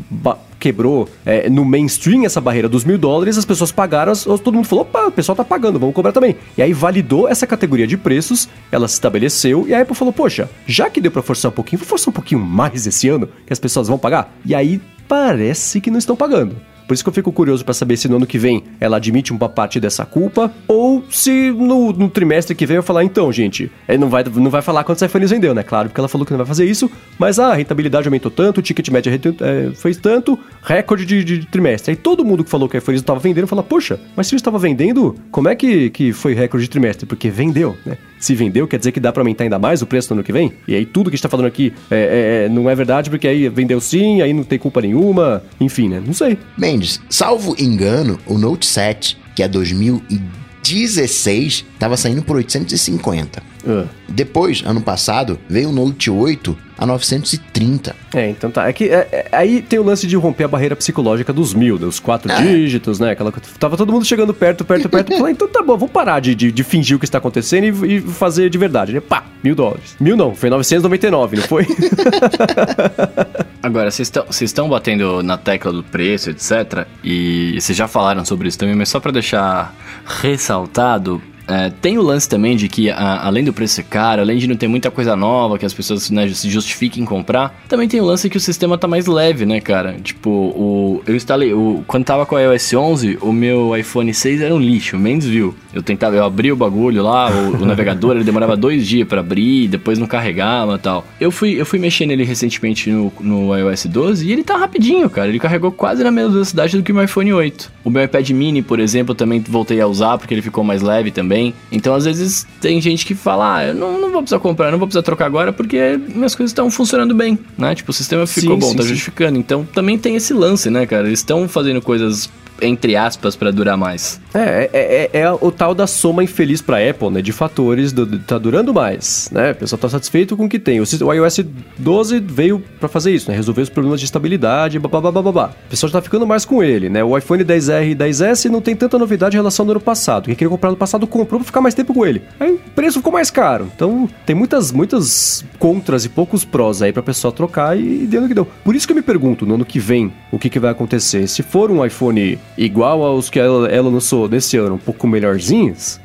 [0.59, 4.83] quebrou é, no mainstream essa barreira dos mil dólares, as pessoas pagaram, todo mundo falou,
[4.83, 6.37] opa, o pessoal tá pagando, vamos cobrar também.
[6.59, 10.51] E aí validou essa categoria de preços, ela se estabeleceu, e a Apple falou, poxa,
[10.67, 13.53] já que deu pra forçar um pouquinho, vou forçar um pouquinho mais esse ano, que
[13.53, 14.37] as pessoas vão pagar.
[14.45, 16.57] E aí parece que não estão pagando.
[16.89, 19.31] Por isso que eu fico curioso para saber se no ano que vem ela admite
[19.31, 23.71] uma parte dessa culpa ou se no, no trimestre que vem eu falar, então, gente,
[23.87, 25.63] é, não vai, não vai falar quantos iPhones vendeu, né?
[25.63, 28.59] Claro, porque ela falou que não vai fazer isso, mas ah, a rentabilidade aumentou tanto,
[28.59, 31.91] o ticket médio é, fez tanto, recorde de, de, trimestre.
[31.91, 34.39] Aí todo mundo que falou que iPhone não estava vendendo fala, poxa, mas se eu
[34.39, 37.05] estava vendendo, como é que, que foi recorde de trimestre?
[37.05, 37.99] Porque vendeu, né?
[38.19, 40.33] Se vendeu, quer dizer que dá para aumentar ainda mais o preço no ano que
[40.33, 40.53] vem?
[40.67, 43.29] E aí tudo que a gente tá falando aqui é, é, não é verdade, porque
[43.29, 46.03] aí vendeu sim, aí não tem culpa nenhuma, enfim, né?
[46.05, 46.39] Não sei.
[46.57, 53.43] Mendes, salvo engano, o Note 7, que é 2016, tava saindo por 850.
[53.67, 53.89] Uh.
[54.09, 57.95] Depois, ano passado, veio o Note 8 a 930.
[58.15, 58.69] É, então tá.
[58.69, 61.77] É que é, é, aí tem o lance de romper a barreira psicológica dos mil,
[61.77, 62.41] dos quatro é.
[62.41, 63.11] dígitos, né?
[63.11, 65.13] Aquela Tava todo mundo chegando perto, perto, perto.
[65.19, 67.97] falei, então tá bom, vamos parar de, de, de, fingir o que está acontecendo e,
[67.97, 69.01] e, fazer de verdade, né?
[69.01, 69.97] Pá, mil dólares.
[69.99, 71.67] Mil não, foi 999, não foi?
[73.61, 76.87] Agora, vocês estão batendo na tecla do preço, etc.
[77.03, 79.75] E vocês já falaram sobre isso também, mas só para deixar
[80.07, 84.37] ressaltado, é, tem o lance também de que, a, além do preço ser caro, além
[84.37, 88.01] de não ter muita coisa nova que as pessoas né, se justifiquem comprar, também tem
[88.01, 89.97] o lance que o sistema tá mais leve, né, cara?
[90.03, 91.55] Tipo, o, eu instalei.
[91.55, 95.01] O, quando tava com a iOS 11, o meu iPhone 6 era um lixo, o
[95.01, 95.55] Mendes viu.
[95.73, 99.21] Eu tentava, eu abri o bagulho lá, o, o navegador, ele demorava dois dias para
[99.21, 101.07] abrir, depois não carregava e tal.
[101.19, 105.09] Eu fui, eu fui mexer nele recentemente no, no iOS 12 e ele tá rapidinho,
[105.09, 105.29] cara.
[105.29, 107.73] Ele carregou quase na mesma velocidade do que o meu iPhone 8.
[107.85, 111.11] O meu iPad mini, por exemplo, também voltei a usar porque ele ficou mais leve
[111.11, 111.55] também também.
[111.71, 114.79] Então, às vezes, tem gente que fala, ah, eu não, não vou precisar comprar, não
[114.79, 117.75] vou precisar trocar agora porque minhas coisas estão funcionando bem, né?
[117.75, 118.89] Tipo, o sistema ficou sim, bom, sim, tá sim.
[118.91, 119.39] justificando.
[119.39, 121.07] Então, também tem esse lance, né, cara?
[121.07, 122.29] Eles estão fazendo coisas
[122.61, 124.21] entre aspas, para durar mais.
[124.35, 127.23] É, é, é, é, o tal da soma infeliz para Apple, né?
[127.23, 129.53] De fatores, do, tá durando mais, né?
[129.53, 130.81] O pessoal tá satisfeito com o que tem.
[130.81, 131.41] O, o iOS
[131.79, 133.37] 12 veio para fazer isso, né?
[133.37, 135.51] Resolver os problemas de estabilidade, babá.
[135.67, 137.03] O pessoal já tá ficando mais com ele, né?
[137.03, 140.27] O iPhone 10R e 10S não tem tanta novidade em relação ao ano passado.
[140.27, 142.23] Quem queria comprar no passado comprou pra ficar mais tempo com ele.
[142.39, 143.71] Aí o preço ficou mais caro.
[143.75, 148.29] Então tem muitas, muitas contras e poucos prós aí pra pessoa trocar e deu no
[148.29, 148.47] que deu.
[148.65, 151.27] Por isso que eu me pergunto, no ano que vem, o que, que vai acontecer.
[151.29, 156.01] Se for um iPhone igual aos que ela, ela lançou nesse ano, um pouco melhorzinhos,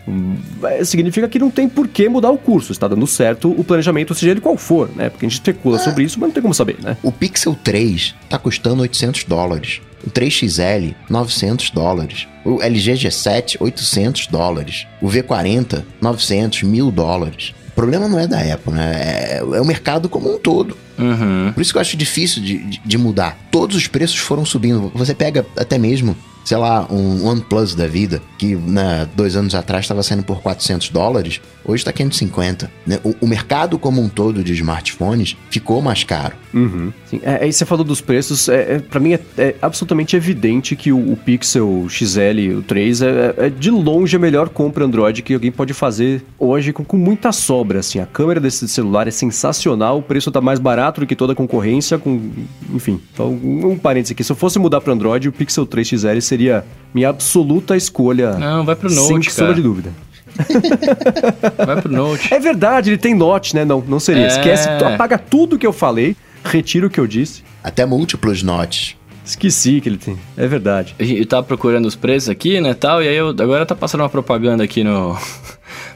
[0.85, 2.71] significa que não tem por que mudar o curso.
[2.71, 5.09] Está dando certo o planejamento, seja ele qual for, né?
[5.09, 5.79] Porque a gente especula é.
[5.79, 6.95] sobre isso, mas não tem como saber, né?
[7.01, 9.81] O Pixel 3 tá custando 800 dólares.
[10.05, 12.27] O 3XL, 900 dólares.
[12.45, 14.85] O LG G7, 800 dólares.
[15.01, 17.53] O V40, 900, 1000 dólares.
[17.69, 18.91] O problema não é da Apple, né?
[18.95, 20.77] É, é o mercado como um todo.
[20.97, 21.51] Uhum.
[21.53, 23.37] Por isso que eu acho difícil de, de, de mudar.
[23.51, 24.91] Todos os preços foram subindo.
[24.95, 29.85] Você pega até mesmo sei lá, um OnePlus da vida, que né, dois anos atrás
[29.85, 32.69] estava saindo por 400 dólares, hoje está 550.
[32.85, 32.99] Né?
[33.03, 36.35] O, o, mercado como um todo de smartphones ficou mais caro.
[36.53, 36.91] Uhum.
[37.05, 40.75] Sim, é, aí você falou dos preços, é, é para mim é, é, absolutamente evidente
[40.75, 45.21] que o, o, Pixel XL, o 3, é, é, de longe a melhor compra Android
[45.21, 47.79] que alguém pode fazer hoje com, com muita sobra.
[47.79, 51.33] Assim, a câmera desse celular é sensacional, o preço está mais barato do que toda
[51.33, 52.31] a concorrência, com,
[52.73, 53.01] enfim.
[53.13, 56.43] Então, um parênteses aqui, se eu fosse mudar para Android, o Pixel 3 XL seria
[56.43, 58.33] seria minha absoluta escolha.
[58.33, 59.91] Não, vai pro Note, Sem sombra de dúvida.
[61.65, 62.33] vai pro Note.
[62.33, 63.65] É verdade, ele tem Note, né?
[63.65, 64.25] Não, não seria.
[64.25, 64.27] É...
[64.27, 67.43] Esquece, apaga tudo que eu falei, retira o que eu disse.
[67.63, 68.95] Até múltiplos Notes.
[69.25, 70.17] Esqueci que ele tem.
[70.35, 70.95] É verdade.
[70.99, 74.09] Eu tava procurando os preços aqui, né, tal, e aí eu, agora tá passando uma
[74.09, 75.17] propaganda aqui no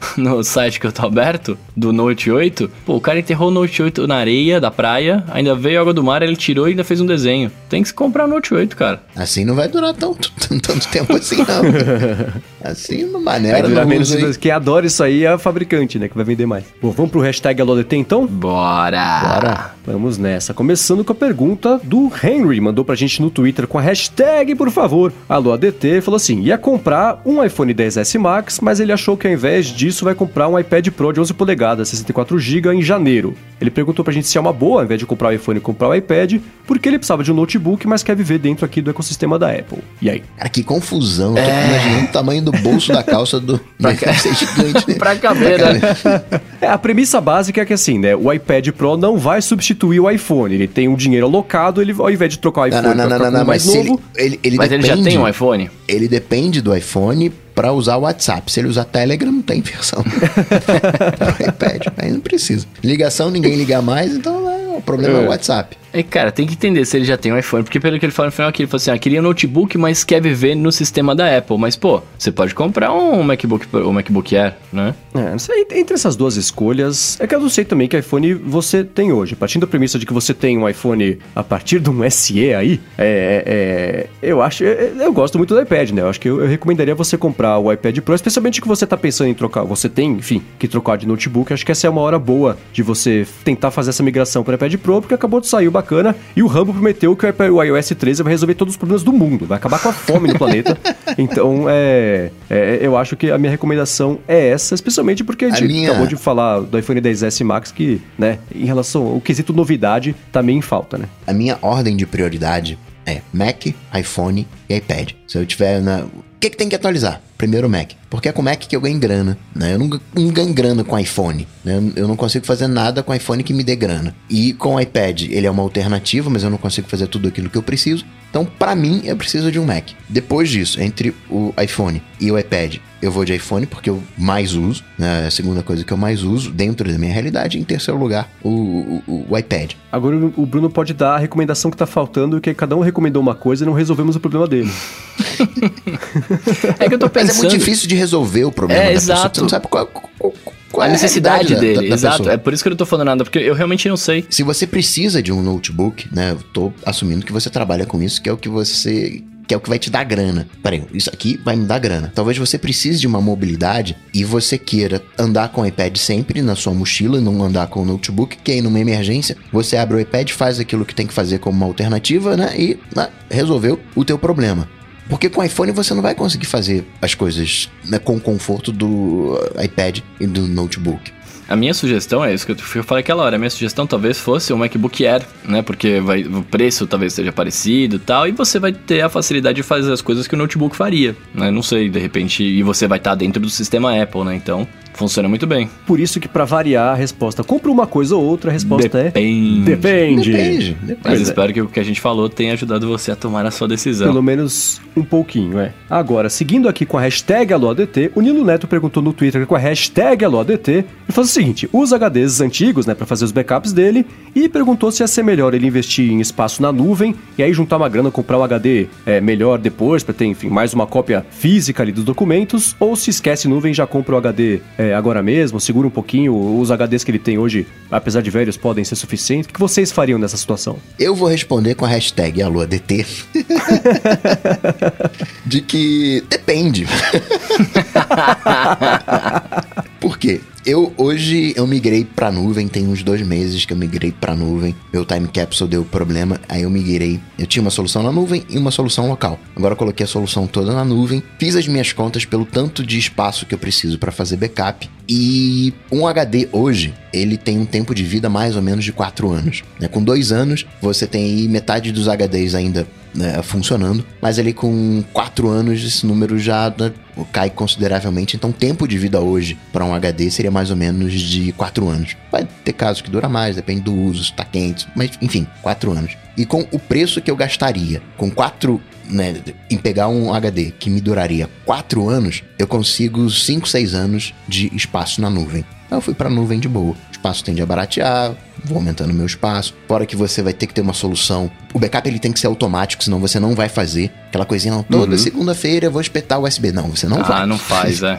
[0.16, 3.82] no site que eu tô aberto, do Note 8, pô, o cara enterrou o Note
[3.82, 7.00] 8 na areia da praia, ainda veio água do mar, ele tirou e ainda fez
[7.00, 7.50] um desenho.
[7.68, 9.02] Tem que se comprar o Note 8, cara.
[9.16, 12.70] Assim não vai durar tanto, tanto tempo assim, não.
[12.70, 13.60] assim, uma maneira.
[13.60, 14.14] Vai durar menos.
[14.14, 14.36] Aí.
[14.36, 16.08] Quem adora isso aí é a fabricante, né?
[16.08, 16.64] Que vai vender mais.
[16.80, 18.26] Bom, vamos pro hashtag AloDT então?
[18.26, 19.20] Bora!
[19.22, 19.78] Bora!
[19.86, 20.52] Vamos nessa.
[20.52, 22.60] Começando com a pergunta do Henry.
[22.60, 26.02] Mandou pra gente no Twitter com a hashtag, por favor, AloADT.
[26.02, 30.04] Falou assim: ia comprar um iPhone 10S Max, mas ele achou que ao invés disso
[30.04, 33.34] vai comprar um iPad Pro de 11 polegadas, 64GB em janeiro.
[33.60, 35.88] Ele perguntou pra gente se é uma boa, ao invés de comprar o iPhone, comprar
[35.88, 39.38] o iPad, porque ele precisava de um notebook, mas quer viver dentro aqui do ecossistema
[39.38, 39.78] da Apple.
[40.00, 40.22] E aí?
[40.36, 41.36] Cara, que confusão.
[41.36, 41.68] Eu tô é...
[41.68, 43.58] imaginando o tamanho do bolso da calça do...
[43.80, 44.12] pra, ca...
[44.12, 44.94] gigante, né?
[44.94, 45.80] pra caber, né?
[46.60, 50.10] é, a premissa básica é que assim, né, o iPad Pro não vai substituir o
[50.10, 50.54] iPhone.
[50.54, 53.18] Ele tem um dinheiro alocado, ele, ao invés de trocar o iPhone não, não, não,
[53.18, 54.00] não, não, mais novo...
[54.14, 55.70] Ele, ele, ele mas depende, ele já tem um iPhone?
[55.88, 58.52] Ele depende do iPhone para usar o WhatsApp.
[58.52, 59.98] Se ele usar Telegram, não tem versão.
[60.00, 62.64] o iPad, aí não precisa.
[62.84, 65.76] Ligação, ninguém liga mais, então é, o problema é, é o WhatsApp.
[65.92, 68.12] É, cara, tem que entender se ele já tem um iPhone, porque pelo que ele
[68.12, 70.70] falou no final aqui, ele falou assim, ah, queria um notebook, mas quer viver no
[70.70, 71.58] sistema da Apple.
[71.58, 74.94] Mas, pô, você pode comprar um MacBook, um MacBook Air, né?
[75.14, 79.12] É, entre essas duas escolhas, é que eu não sei também que iPhone você tem
[79.12, 79.34] hoje.
[79.34, 82.80] Partindo da premissa de que você tem um iPhone a partir de um SE aí,
[82.96, 86.02] é, é, eu acho, é, eu gosto muito do iPad, né?
[86.02, 88.96] Eu acho que eu, eu recomendaria você comprar o iPad Pro, especialmente que você tá
[88.96, 91.52] pensando em trocar, você tem, enfim, que trocar de notebook.
[91.52, 94.54] Acho que essa é uma hora boa de você tentar fazer essa migração para o
[94.54, 97.88] iPad Pro, porque acabou de sair o bacana e o Rambo prometeu que o iOS
[97.88, 100.76] 13 vai resolver todos os problemas do mundo, vai acabar com a fome no planeta.
[101.16, 105.64] Então, é, é, eu acho que a minha recomendação é essa, especialmente porque a gente
[105.64, 105.88] a minha...
[105.90, 110.42] acabou de falar do iPhone 10S Max que, né, em relação ao quesito novidade, tá
[110.42, 111.06] meio em falta, né?
[111.26, 113.66] A minha ordem de prioridade é Mac,
[113.98, 115.12] iPhone e iPad.
[115.26, 116.00] Se eu tiver na.
[116.04, 117.20] O que, que tem que atualizar?
[117.38, 117.92] Primeiro o Mac.
[118.10, 119.38] Porque é com o Mac que eu ganho grana.
[119.54, 119.74] Né?
[119.74, 121.46] Eu não, não ganho grana com iPhone.
[121.64, 121.92] Né?
[121.94, 124.12] Eu não consigo fazer nada com iPhone que me dê grana.
[124.28, 127.48] E com o iPad, ele é uma alternativa, mas eu não consigo fazer tudo aquilo
[127.48, 128.04] que eu preciso.
[128.28, 129.90] Então, para mim, eu preciso de um Mac.
[130.08, 134.54] Depois disso, entre o iPhone e o iPad, eu vou de iPhone porque eu mais
[134.54, 135.24] uso, né?
[135.24, 137.58] É a segunda coisa que eu mais uso dentro da minha realidade.
[137.58, 139.72] Em terceiro lugar, o, o, o iPad.
[139.90, 143.34] Agora o Bruno pode dar a recomendação que tá faltando, que cada um recomendou uma
[143.34, 144.70] coisa e não resolvemos o problema dele.
[146.78, 147.27] é que eu tô pensando...
[147.28, 149.30] Mas é muito difícil de resolver o problema é, da exato.
[149.30, 149.34] pessoa.
[149.34, 150.34] Você não sabe qual, qual,
[150.70, 151.74] qual a é necessidade a dele.
[151.74, 152.18] Da, da exato.
[152.18, 152.34] Pessoa.
[152.34, 154.24] É por isso que eu não tô falando nada, porque eu realmente não sei.
[154.28, 156.32] Se você precisa de um notebook, né?
[156.32, 159.56] Eu tô assumindo que você trabalha com isso, que é o que você que é
[159.56, 160.46] o que vai te dar grana.
[160.62, 162.12] Peraí, isso aqui vai me dar grana.
[162.14, 166.54] Talvez você precise de uma mobilidade e você queira andar com o iPad sempre na
[166.54, 170.28] sua mochila, não andar com o notebook, que aí numa emergência você abre o iPad,
[170.30, 172.52] faz aquilo que tem que fazer como uma alternativa, né?
[172.58, 174.68] E né, resolveu o teu problema.
[175.08, 179.38] Porque com iPhone você não vai conseguir fazer as coisas né, com o conforto do
[179.62, 181.18] iPad e do notebook.
[181.48, 183.36] A minha sugestão é isso que eu falei aquela hora.
[183.36, 185.62] A minha sugestão talvez fosse o MacBook Air, né?
[185.62, 189.56] Porque vai, o preço talvez seja parecido e tal, e você vai ter a facilidade
[189.56, 191.50] de fazer as coisas que o notebook faria, né?
[191.50, 194.36] Não sei, de repente, e você vai estar dentro do sistema Apple, né?
[194.36, 194.68] Então,
[194.98, 195.70] Funciona muito bem.
[195.86, 199.60] Por isso que para variar a resposta, compra uma coisa ou outra, a resposta Depende.
[199.60, 200.32] é depende.
[200.32, 200.72] Depende.
[200.74, 201.00] Depende.
[201.04, 201.22] Mas é.
[201.22, 204.08] espero que o que a gente falou tenha ajudado você a tomar a sua decisão.
[204.08, 205.72] Pelo menos um pouquinho, é.
[205.88, 209.58] Agora, seguindo aqui com a hashtag AloADT, o Nilo Neto perguntou no Twitter com a
[209.58, 214.04] hashtag AloADT e faz o seguinte: usa HDs antigos, né, para fazer os backups dele
[214.34, 217.76] e perguntou se ia ser melhor ele investir em espaço na nuvem e aí juntar
[217.76, 221.84] uma grana, comprar um HD é, melhor depois para ter, enfim, mais uma cópia física
[221.84, 225.60] ali dos documentos ou se esquece nuvem já compra o HD é, é, agora mesmo,
[225.60, 229.50] segura um pouquinho, os HDs que ele tem hoje, apesar de velhos, podem ser suficientes.
[229.50, 230.78] O que vocês fariam nessa situação?
[230.98, 233.06] Eu vou responder com a hashtag AluaDT.
[235.44, 236.86] de que depende.
[240.00, 240.40] Por quê?
[240.64, 244.74] Eu hoje eu migrei pra nuvem, tem uns dois meses que eu migrei pra nuvem.
[244.92, 247.18] Meu time capsule deu problema, aí eu migrei.
[247.38, 249.40] Eu tinha uma solução na nuvem e uma solução local.
[249.56, 252.98] Agora eu coloquei a solução toda na nuvem, fiz as minhas contas pelo tanto de
[252.98, 254.88] espaço que eu preciso para fazer backup.
[255.08, 259.30] E um HD hoje, ele tem um tempo de vida mais ou menos de 4
[259.30, 259.62] anos.
[259.80, 259.88] Né?
[259.88, 262.86] Com dois anos, você tem metade dos HDs ainda
[263.18, 266.92] né, funcionando, mas ali com 4 anos esse número já né,
[267.32, 268.36] cai consideravelmente.
[268.36, 272.16] Então, tempo de vida hoje para um HD seria mais ou menos de 4 anos.
[272.30, 275.90] Vai ter casos que dura mais, depende do uso, se está quente, mas enfim, 4
[275.90, 276.16] anos.
[276.36, 278.80] E com o preço que eu gastaria com 4
[279.10, 284.34] né, em pegar um HD que me duraria 4 anos, eu consigo 5, 6 anos
[284.46, 285.64] de espaço na nuvem.
[285.86, 286.94] Então eu fui para nuvem de boa.
[287.18, 288.32] Espaço tende a baratear,
[288.64, 289.74] vou aumentando meu espaço.
[289.88, 291.50] Fora que você vai ter que ter uma solução.
[291.74, 294.82] O backup ele tem que ser automático, senão você não vai fazer aquela coisinha, não,
[294.84, 295.18] toda uhum.
[295.18, 296.70] segunda-feira eu vou espetar o USB.
[296.70, 297.42] Não, você não ah, vai.
[297.42, 298.18] Ah, não faz, é.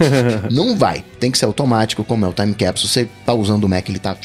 [0.50, 1.04] não vai.
[1.20, 2.88] Tem que ser automático, como é o time capsule.
[2.90, 4.16] Você tá usando o Mac, ele tá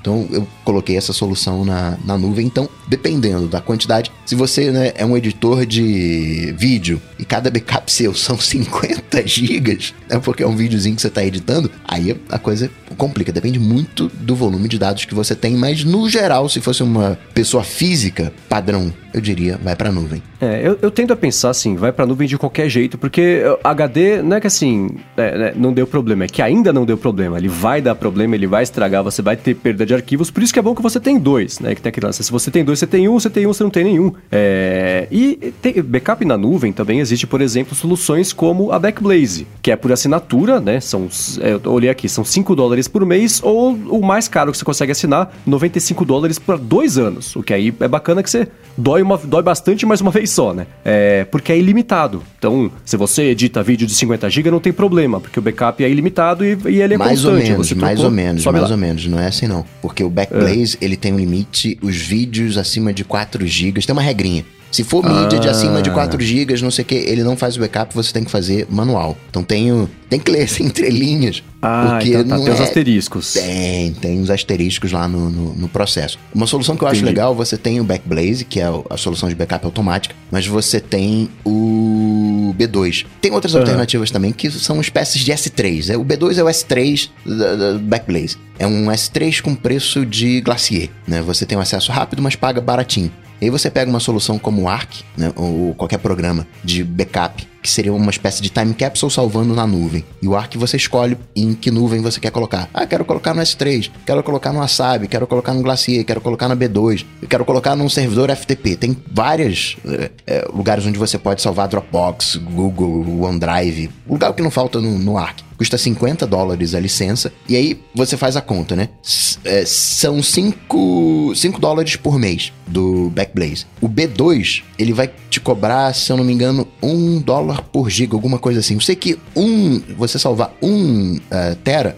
[0.00, 2.46] então eu coloquei essa solução na, na nuvem.
[2.46, 7.90] Então, dependendo da quantidade, se você né, é um editor de vídeo e cada backup
[7.92, 12.38] seu são 50 gigas, é porque é um videozinho que você está editando, aí a
[12.38, 13.32] coisa complica.
[13.32, 17.18] Depende muito do volume de dados que você tem, mas no geral, se fosse uma
[17.34, 20.22] pessoa física padrão, eu diria, vai para a nuvem.
[20.40, 23.42] É, eu, eu tendo a pensar assim, vai para a nuvem de qualquer jeito, porque
[23.64, 26.96] HD não é que assim, é, né, não deu problema, é que ainda não deu
[26.96, 27.38] problema.
[27.38, 30.52] Ele vai dar problema, ele vai estragar, você vai ter perda de arquivos, por isso
[30.52, 31.74] que é bom que você tem dois, né?
[31.74, 32.22] Que tem aquele lance.
[32.22, 34.12] Se você tem dois, você tem um, você tem um, você não tem nenhum.
[34.30, 35.08] É...
[35.10, 39.76] E tem, backup na nuvem também existe, por exemplo, soluções como a Backblaze, que é
[39.76, 40.80] por assinatura, né?
[40.80, 41.08] São,
[41.40, 44.64] é, eu olhei aqui, são 5 dólares por mês, ou o mais caro que você
[44.64, 47.34] consegue assinar, 95 dólares por dois anos.
[47.34, 50.52] O que aí é bacana que você dói, uma, dói bastante, mas uma vez só,
[50.52, 50.66] né?
[50.84, 52.22] É, porque é ilimitado.
[52.38, 55.88] Então, se você edita vídeo de 50 GB, não tem problema, porque o backup é
[55.88, 57.50] ilimitado e, e ele é mais constante.
[57.50, 58.70] Ou menos, mais ou menos, mais lá.
[58.70, 59.64] ou menos, não é assim não.
[59.80, 60.84] Porque o Backblaze, é.
[60.84, 64.44] ele tem um limite, os vídeos acima de 4 GB, tem uma regrinha.
[64.70, 65.40] Se for mídia ah.
[65.40, 68.12] de acima de 4 GB, não sei o que, ele não faz o backup, você
[68.12, 69.16] tem que fazer manual.
[69.30, 71.42] Então tem, tem que ler as entrelinhas.
[71.60, 72.54] Ah, porque então tá, não tem é...
[72.54, 73.32] os asteriscos.
[73.32, 76.18] Tem, tem os asteriscos lá no, no, no processo.
[76.34, 77.02] Uma solução que eu Entendi.
[77.02, 80.80] acho legal, você tem o Backblaze, que é a solução de backup automática, mas você
[80.80, 83.06] tem o B2.
[83.20, 83.60] Tem outras uhum.
[83.60, 85.90] alternativas também que são espécies de S3.
[85.90, 88.36] É, o B2 é o S3 do Backblaze.
[88.58, 90.90] É um S3 com preço de Glacier.
[91.06, 91.22] Né?
[91.22, 93.10] Você tem um acesso rápido, mas paga baratinho.
[93.40, 97.46] E aí você pega uma solução como o Arc, né, ou qualquer programa de backup,
[97.62, 100.04] que seria uma espécie de time capsule salvando na nuvem.
[100.22, 102.68] E o Arc você escolhe em que nuvem você quer colocar.
[102.72, 106.48] Ah, quero colocar no S3, quero colocar no Wasabi, quero colocar no Glacier, quero colocar
[106.48, 108.76] na B2, quero colocar num servidor FTP.
[108.76, 114.50] Tem vários é, é, lugares onde você pode salvar Dropbox, Google, OneDrive, lugar que não
[114.50, 118.76] falta no, no Arc custa 50 dólares a licença, e aí você faz a conta,
[118.76, 118.88] né?
[119.02, 123.66] S é, são 5, 5 dólares por mês do Backblaze.
[123.80, 128.14] O B2, ele vai te cobrar, se eu não me engano, 1 dólar por giga,
[128.14, 128.74] alguma coisa assim.
[128.74, 131.20] Eu sei que um, você salvar 1 uh,
[131.64, 131.96] tera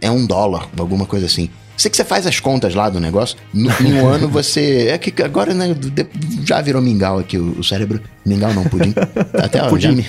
[0.00, 1.48] é 1 dólar, alguma coisa assim.
[1.76, 3.36] Sei que você faz as contas lá do negócio.
[3.52, 4.88] No, em um ano você.
[4.88, 5.76] É que agora, né?
[6.44, 8.00] Já virou mingau aqui o, o cérebro.
[8.24, 8.94] Mingau não, pudim.
[9.34, 10.04] Até ó, pudim.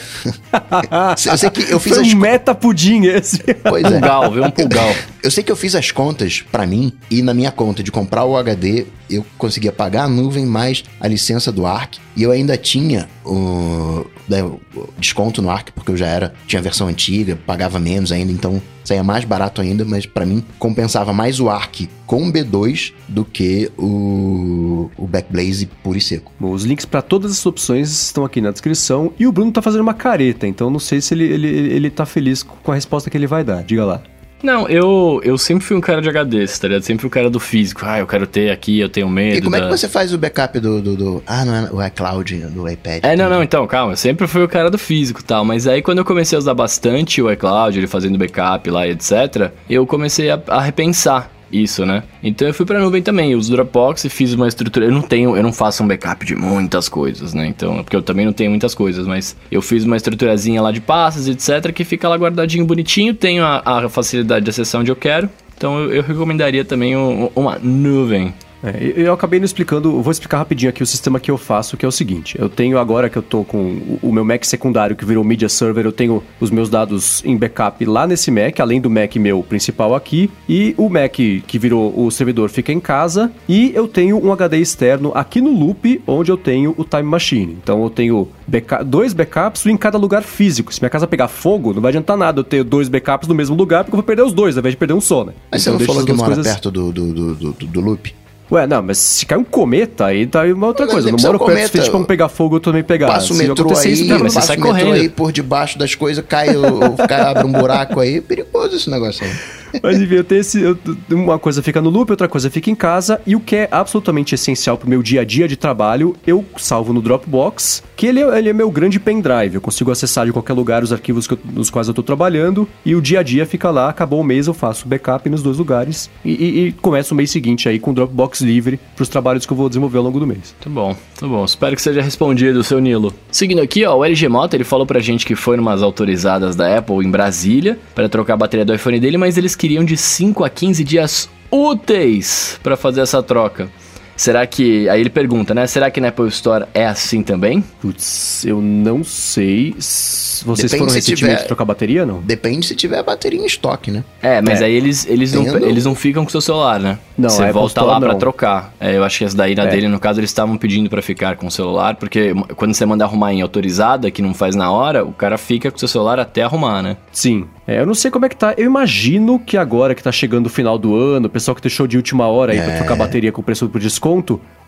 [1.26, 2.14] Eu sei que eu fiz Foi as.
[2.14, 3.44] Um meta pudim esse.
[3.64, 3.91] Pois é.
[3.91, 4.44] Pulgal, viu?
[4.44, 4.95] Um pulgal.
[5.22, 8.23] Eu sei que eu fiz as contas para mim e na minha conta de comprar
[8.23, 12.56] o HD eu conseguia pagar a nuvem mais a licença do Arc e eu ainda
[12.56, 14.60] tinha o, né, o
[14.98, 18.61] desconto no Arc porque eu já era tinha a versão antiga, pagava menos ainda, então
[18.88, 23.70] saía mais barato ainda, mas para mim compensava mais o Arc com B2 do que
[23.78, 26.32] o, o Backblaze puro e seco.
[26.40, 29.62] Bom, os links para todas as opções estão aqui na descrição e o Bruno tá
[29.62, 33.10] fazendo uma careta, então não sei se ele, ele, ele tá feliz com a resposta
[33.10, 33.64] que ele vai dar.
[33.64, 34.02] Diga lá.
[34.42, 36.84] Não, eu, eu sempre fui um cara de HD, tá ligado?
[36.84, 37.82] Sempre fui um cara do físico.
[37.84, 39.38] Ah, eu quero ter aqui, eu tenho medo.
[39.38, 39.60] E como da...
[39.60, 40.82] é que você faz o backup do.
[40.82, 41.24] do, do...
[41.26, 43.04] Ah, não é o iCloud, do iPad.
[43.04, 43.94] É, não, não, então, calma.
[43.94, 45.44] Eu sempre fui o cara do físico e tal.
[45.44, 48.92] Mas aí quando eu comecei a usar bastante o iCloud, ele fazendo backup lá e
[48.92, 52.03] etc., eu comecei a, a repensar isso, né?
[52.22, 54.86] Então eu fui pra nuvem também, eu uso Dropbox e fiz uma estrutura.
[54.86, 57.48] Eu não tenho, eu não faço um backup de muitas coisas, né?
[57.48, 60.82] Então, porque eu também não tenho muitas coisas, mas eu fiz uma estruturazinha lá de
[60.82, 64.95] pastas, etc, que fica lá guardadinho bonitinho, tenho a, a facilidade de acessar onde eu
[64.95, 65.30] quero.
[65.57, 68.34] Então eu, eu recomendaria também um, uma nuvem.
[68.64, 71.86] É, eu acabei não explicando, vou explicar rapidinho aqui o sistema que eu faço, que
[71.86, 75.06] é o seguinte: eu tenho agora que eu tô com o meu Mac secundário que
[75.06, 78.90] virou media server, eu tenho os meus dados em backup lá nesse Mac, além do
[78.90, 83.72] Mac meu principal aqui, e o Mac que virou o servidor fica em casa, e
[83.76, 87.58] eu tenho um HD externo aqui no Loop, onde eu tenho o Time Machine.
[87.62, 90.74] Então eu tenho backup, dois backups em cada lugar físico.
[90.74, 93.56] Se minha casa pegar fogo, não vai adiantar nada eu ter dois backups no mesmo
[93.56, 95.34] lugar, porque eu vou perder os dois, ao invés de perder um só, né?
[95.52, 96.48] Mas então, você não falou que mora coisas...
[96.48, 98.14] perto do, do, do, do, do Loop?
[98.49, 101.11] Ué, não, mas se cair um cometa, aí tá aí uma outra não, coisa.
[101.11, 103.07] Não moro perto o suficiente pra um pegar fogo eu também pegar.
[103.07, 104.94] Passa o metrô aí, isso, não, mas você sai correndo.
[104.94, 109.26] aí por debaixo das coisas, cai, o, cara abre um buraco aí, perigoso esse negócio
[109.26, 109.32] aí.
[109.81, 110.61] Mas enfim, eu tenho esse.
[110.61, 110.77] Eu,
[111.11, 113.22] uma coisa fica no loop, outra coisa fica em casa.
[113.26, 116.94] E o que é absolutamente essencial pro meu dia a dia de trabalho, eu salvo
[116.94, 119.56] no Dropbox, que ele é, ele é meu grande pendrive.
[119.56, 122.68] Eu consigo acessar de qualquer lugar os arquivos eu, nos quais eu tô trabalhando.
[122.85, 125.57] E o dia a dia fica lá, acabou o mês, eu faço backup nos dois
[125.57, 126.10] lugares.
[126.23, 129.53] E, e, e começo o mês seguinte aí com o Dropbox livre pros trabalhos que
[129.53, 130.56] eu vou desenvolver ao longo do mês.
[130.61, 131.44] Tá bom, tá bom.
[131.44, 133.14] Espero que seja respondido, seu Nilo.
[133.31, 136.77] Seguindo aqui, ó, o LG Mota, ele falou pra gente que foi numas autorizadas da
[136.77, 140.44] Apple em Brasília para trocar a bateria do iPhone dele, mas eles queriam de 5
[140.44, 143.70] a 15 dias úteis para fazer essa troca.
[144.18, 144.89] Será que.
[144.89, 145.68] Aí ele pergunta, né?
[145.68, 147.64] Será que na Apple Store é assim também?
[147.80, 149.76] Putz, eu não sei.
[149.77, 151.48] Vocês Depende foram recentemente tiver...
[151.48, 152.19] trocar bateria, não?
[152.22, 154.03] Depende se tiver a bateria em estoque, né?
[154.22, 154.65] É, mas é.
[154.65, 156.98] aí eles, eles, não, eles não ficam com o seu celular, né?
[157.18, 158.73] Não, Você volta lá para trocar.
[158.80, 159.68] É, eu acho que essa daí na é.
[159.68, 163.03] dele, no caso, eles estavam pedindo para ficar com o celular, porque quando você manda
[163.03, 166.19] arrumar em autorizada, que não faz na hora, o cara fica com o seu celular
[166.19, 166.98] até arrumar, né?
[167.11, 167.48] Sim.
[167.68, 168.53] É, eu não sei como é que tá.
[168.57, 171.85] Eu imagino que agora que tá chegando o final do ano, o pessoal que deixou
[171.85, 172.64] de última hora aí é.
[172.64, 174.07] pra trocar bateria com preço por desconto,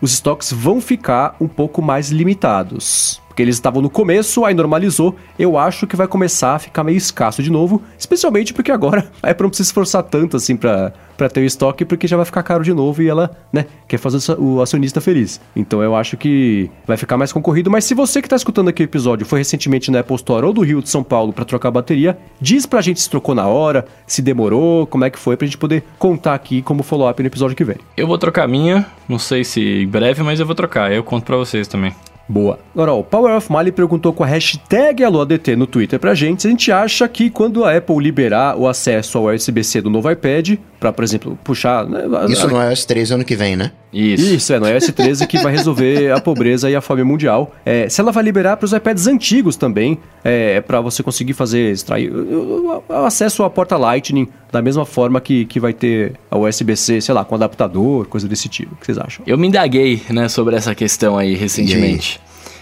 [0.00, 3.20] os estoques vão ficar um pouco mais limitados.
[3.40, 5.16] Porque eles estavam no começo, aí normalizou.
[5.38, 9.30] Eu acho que vai começar a ficar meio escasso de novo, especialmente porque agora a
[9.30, 12.42] Apple não precisa esforçar tanto assim para para ter o estoque, porque já vai ficar
[12.42, 15.38] caro de novo e ela, né, quer fazer o acionista feliz.
[15.54, 17.70] Então eu acho que vai ficar mais concorrido.
[17.70, 20.52] Mas se você que tá escutando aqui o episódio foi recentemente na Apple Store ou
[20.54, 23.46] do Rio de São Paulo para trocar a bateria, diz pra gente se trocou na
[23.46, 27.26] hora, se demorou, como é que foi, pra gente poder contar aqui como follow-up no
[27.26, 27.76] episódio que vem.
[27.98, 30.90] Eu vou trocar a minha, não sei se em breve, mas eu vou trocar.
[30.90, 31.94] Eu conto para vocês também.
[32.30, 32.60] Boa.
[32.72, 36.46] Agora, o Power of Mali perguntou com a hashtag AloADT no Twitter pra gente se
[36.46, 40.56] a gente acha que quando a Apple liberar o acesso ao USB-C do novo iPad,
[40.80, 41.84] para, por exemplo, puxar.
[41.84, 43.72] Né, Isso no iOS 13 ano que vem, né?
[43.92, 44.34] Isso.
[44.34, 47.54] Isso, é no iOS 13 que vai resolver a pobreza e a fome mundial.
[47.66, 51.72] É, se ela vai liberar para os iPads antigos também, é, para você conseguir fazer,
[51.72, 56.38] extrair o, o, acesso à porta Lightning da mesma forma que, que vai ter a
[56.38, 58.74] USB-C, sei lá, com adaptador, coisa desse tipo.
[58.74, 59.24] O que vocês acham?
[59.26, 62.19] Eu me indaguei, né, sobre essa questão aí recentemente.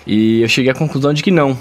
[0.09, 1.57] E, eu cheguei à conclusão de que não.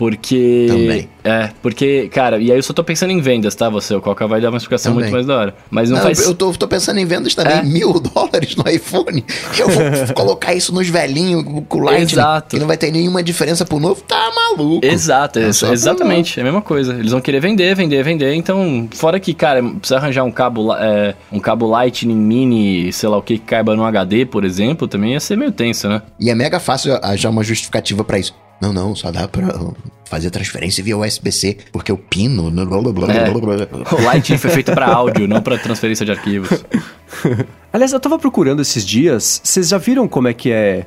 [0.00, 0.64] Porque.
[0.66, 1.08] Também.
[1.22, 3.68] É, porque, cara, e aí eu só tô pensando em vendas, tá?
[3.68, 5.10] Você, o Coca vai dar uma explicação também.
[5.10, 5.54] muito mais da hora.
[5.70, 6.24] Mas não, não faz.
[6.24, 7.58] Eu tô, tô pensando em vendas também.
[7.58, 7.62] É.
[7.62, 9.22] Mil dólares no iPhone.
[9.58, 9.84] Eu vou
[10.16, 12.12] colocar isso nos velhinhos com o Lightning.
[12.14, 12.56] Exato.
[12.56, 14.00] Que não vai ter nenhuma diferença pro novo.
[14.00, 14.86] Tá maluco.
[14.86, 16.40] Exato, é exatamente.
[16.40, 16.94] É a mesma coisa.
[16.94, 18.32] Eles vão querer vender, vender, vender.
[18.32, 23.18] Então, fora que, cara, precisa arranjar um cabo, é, um cabo Lightning mini, sei lá
[23.18, 26.00] o que, que caiba no HD, por exemplo, também ia ser meio tenso, né?
[26.18, 28.34] E é mega fácil achar uma justificativa para isso.
[28.60, 29.48] Não, não, só dá pra
[30.04, 32.50] fazer transferência via USB-C, porque o pino.
[32.50, 36.50] Blá, blá, blá, é, o Lightning foi feito para áudio, não para transferência de arquivos.
[37.72, 39.40] Aliás, eu tava procurando esses dias.
[39.42, 40.84] Vocês já viram como é que é.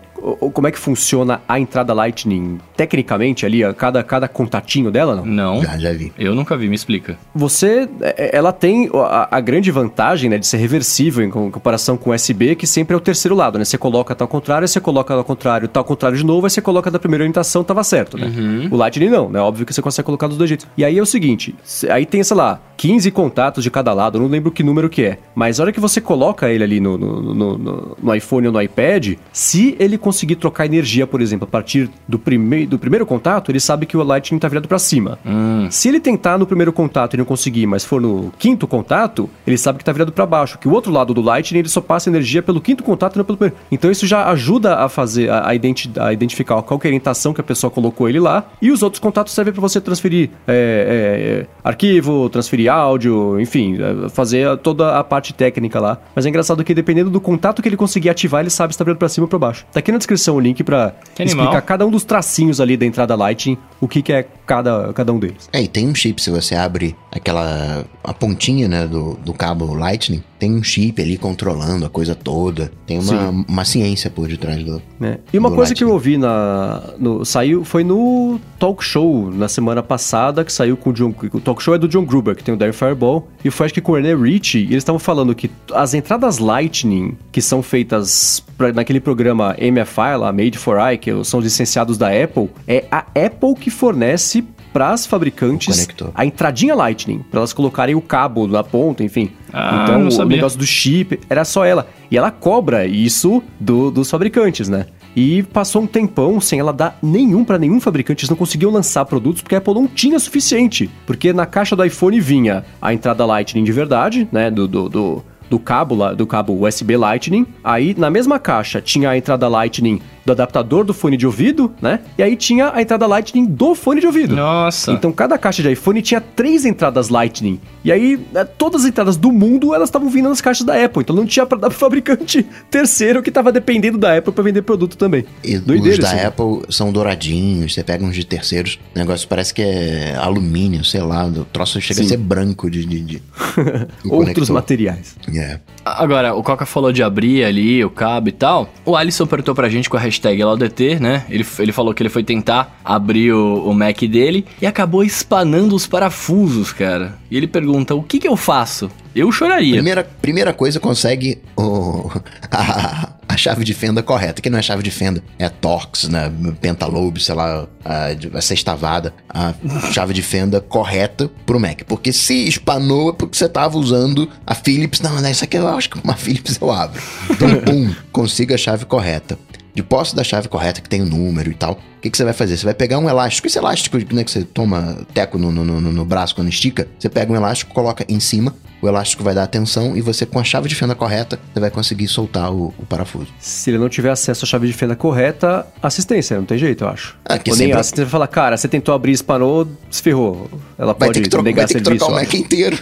[0.53, 5.25] Como é que funciona a entrada Lightning tecnicamente ali, cada, cada contatinho dela, não?
[5.25, 5.61] Não.
[5.61, 6.11] Já, já vi.
[6.17, 7.17] Eu nunca vi, me explica.
[7.35, 7.89] Você.
[8.01, 12.11] É, é, ela tem a, a grande vantagem, né, de ser reversível em comparação com
[12.11, 13.65] USB, que sempre é o terceiro lado, né?
[13.65, 16.89] Você coloca tal contrário, você coloca ao contrário, tal contrário de novo, aí você coloca
[16.89, 18.27] da primeira orientação, tava certo, né?
[18.27, 18.69] Uhum.
[18.71, 19.39] O Lightning não, né?
[19.39, 20.67] Óbvio que você consegue colocar dos dois jeitos.
[20.77, 21.55] E aí é o seguinte:
[21.89, 25.03] aí tem, sei lá, 15 contatos de cada lado, eu não lembro que número que
[25.03, 25.19] é.
[25.35, 28.53] Mas a hora que você coloca ele ali no, no, no, no, no iPhone ou
[28.53, 32.77] no iPad, se ele conseguir conseguir trocar energia, por exemplo, a partir do, prime do
[32.77, 35.17] primeiro contato, ele sabe que o Lightning está virado para cima.
[35.25, 35.67] Hum.
[35.71, 39.57] Se ele tentar no primeiro contato e não conseguir, mas for no quinto contato, ele
[39.57, 42.09] sabe que está virado para baixo, que o outro lado do Lightning ele só passa
[42.09, 43.59] energia pelo quinto contato e não pelo primeiro.
[43.71, 47.33] Então isso já ajuda a fazer a, a, identi a identificar qual é a orientação
[47.33, 48.45] que a pessoa colocou ele lá.
[48.61, 54.09] E os outros contatos servem para você transferir é, é, arquivo, transferir áudio, enfim, é,
[54.09, 55.97] fazer toda a parte técnica lá.
[56.15, 58.83] Mas é engraçado que dependendo do contato que ele conseguir ativar, ele sabe se está
[58.83, 59.65] virando para cima ou para baixo.
[59.71, 63.15] Tá aqui na descrição o link para explicar cada um dos tracinhos ali da entrada
[63.15, 65.49] Lightning, o que, que é cada, cada um deles.
[65.51, 69.73] É, e tem um chip, se você abre aquela a pontinha né, do, do cabo
[69.73, 72.71] Lightning, tem um chip ali controlando a coisa toda.
[72.85, 74.81] Tem uma, uma ciência por detrás do.
[74.99, 75.19] É.
[75.31, 75.77] E uma coisa Lightning.
[75.77, 76.81] que eu ouvi na.
[76.99, 81.13] No, saiu, foi no talk show na semana passada, que saiu com o John.
[81.31, 83.27] O talk show é do John Gruber, que tem o Darren Fireball.
[83.45, 87.15] E foi acho que com o René Rich, eles estavam falando que as entradas Lightning,
[87.31, 92.07] que são feitas pra, naquele programa MFI, lá, Made for I, que são licenciados da
[92.09, 94.43] Apple, é a Apple que fornece
[94.73, 99.31] para as fabricantes a entradinha Lightning, para elas colocarem o cabo na ponta, enfim.
[99.53, 101.87] Ah, então, o negócio do chip era só ela.
[102.09, 104.87] E ela cobra isso do, dos fabricantes, né?
[105.15, 108.23] E passou um tempão sem ela dar nenhum para nenhum fabricante.
[108.23, 110.89] Eles não conseguiam lançar produtos porque a Apple não tinha suficiente.
[111.05, 114.49] Porque na caixa do iPhone vinha a entrada Lightning de verdade, né?
[114.49, 117.45] Do, do, do, do cabo, do cabo USB Lightning.
[117.63, 121.99] Aí na mesma caixa tinha a entrada Lightning do adaptador do fone de ouvido, né?
[122.17, 124.35] E aí tinha a entrada Lightning do fone de ouvido.
[124.35, 124.91] Nossa.
[124.91, 127.59] Então cada caixa de iPhone tinha três entradas Lightning.
[127.83, 131.01] E aí né, todas as entradas do mundo elas estavam vindo nas caixas da Apple.
[131.01, 134.61] Então não tinha para dar pro fabricante terceiro que tava dependendo da Apple para vender
[134.61, 135.25] produto também.
[135.43, 136.25] E Doideira, os da assim.
[136.25, 137.73] Apple são douradinhos.
[137.73, 141.25] Você pega uns de terceiros, o negócio parece que é alumínio, sei lá.
[141.25, 142.05] O troço chega Sim.
[142.05, 142.85] a ser branco de.
[142.85, 143.21] de, de
[144.09, 145.15] Outros materiais.
[145.27, 145.59] Yeah.
[145.85, 148.69] Agora, o Coca falou de abrir ali o cabo e tal.
[148.85, 151.25] O Alisson perguntou pra gente com a hashtag LauDT, né?
[151.29, 155.75] Ele, ele falou que ele foi tentar abrir o, o Mac dele e acabou espanando
[155.75, 157.17] os parafusos, cara.
[157.31, 158.89] E ele pergunta: o que que eu faço?
[159.15, 159.73] Eu choraria.
[159.73, 162.09] Primeira, primeira coisa, consegue o,
[162.49, 166.31] a, a chave de fenda correta, que não é chave de fenda, é Torx, né?
[166.59, 168.07] Pentalobe, sei lá, a,
[168.37, 169.53] a sextavada, a
[169.91, 171.81] chave de fenda correta pro Mac.
[171.87, 174.99] Porque se espanou é porque você tava usando a Philips.
[174.99, 177.01] Não, não, isso aqui eu acho que uma Philips eu abro.
[177.29, 179.37] Então, pum, consiga a chave correta
[179.73, 182.17] de posse da chave correta, que tem o um número e tal, o que, que
[182.17, 182.57] você vai fazer?
[182.57, 185.81] Você vai pegar um elástico, esse elástico né, que você toma teco no, no, no,
[185.81, 189.43] no, braço quando estica, você pega um elástico, coloca em cima, o elástico vai dar
[189.43, 192.85] atenção e você, com a chave de fenda correta, você vai conseguir soltar o, o
[192.85, 193.27] parafuso.
[193.39, 196.89] Se ele não tiver acesso à chave de fenda correta, assistência, não tem jeito, eu
[196.89, 197.17] acho.
[197.23, 197.69] Ah, que Ou sempre...
[197.69, 200.49] nem a assistência vai falar, cara, você tentou abrir, espanou, se ferrou.
[200.77, 202.05] Ela vai pode ter que trocar, negar vai ter que serviço.
[202.05, 202.77] trocar o Mac inteiro.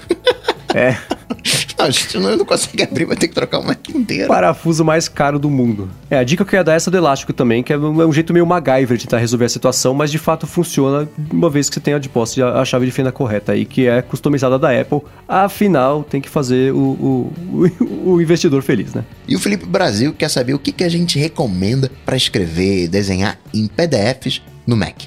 [0.74, 0.98] É.
[1.82, 4.28] Não, a gente não, consegue abrir, vai ter que trocar o Mac inteiro.
[4.28, 5.90] Parafuso mais caro do mundo.
[6.10, 8.02] É, a dica que eu ia dar é essa do elástico também, que é um,
[8.02, 11.50] é um jeito meio MacGyver de tentar resolver a situação, mas de fato funciona uma
[11.50, 14.02] vez que você tenha de posse a, a chave de fenda correta aí, que é
[14.02, 15.02] customizada da Apple.
[15.28, 17.34] Afinal, tem que fazer o, o,
[17.88, 19.04] o, o investidor feliz, né?
[19.28, 23.40] E o Felipe Brasil quer saber o que, que a gente recomenda para escrever, desenhar
[23.54, 25.04] em PDFs no Mac.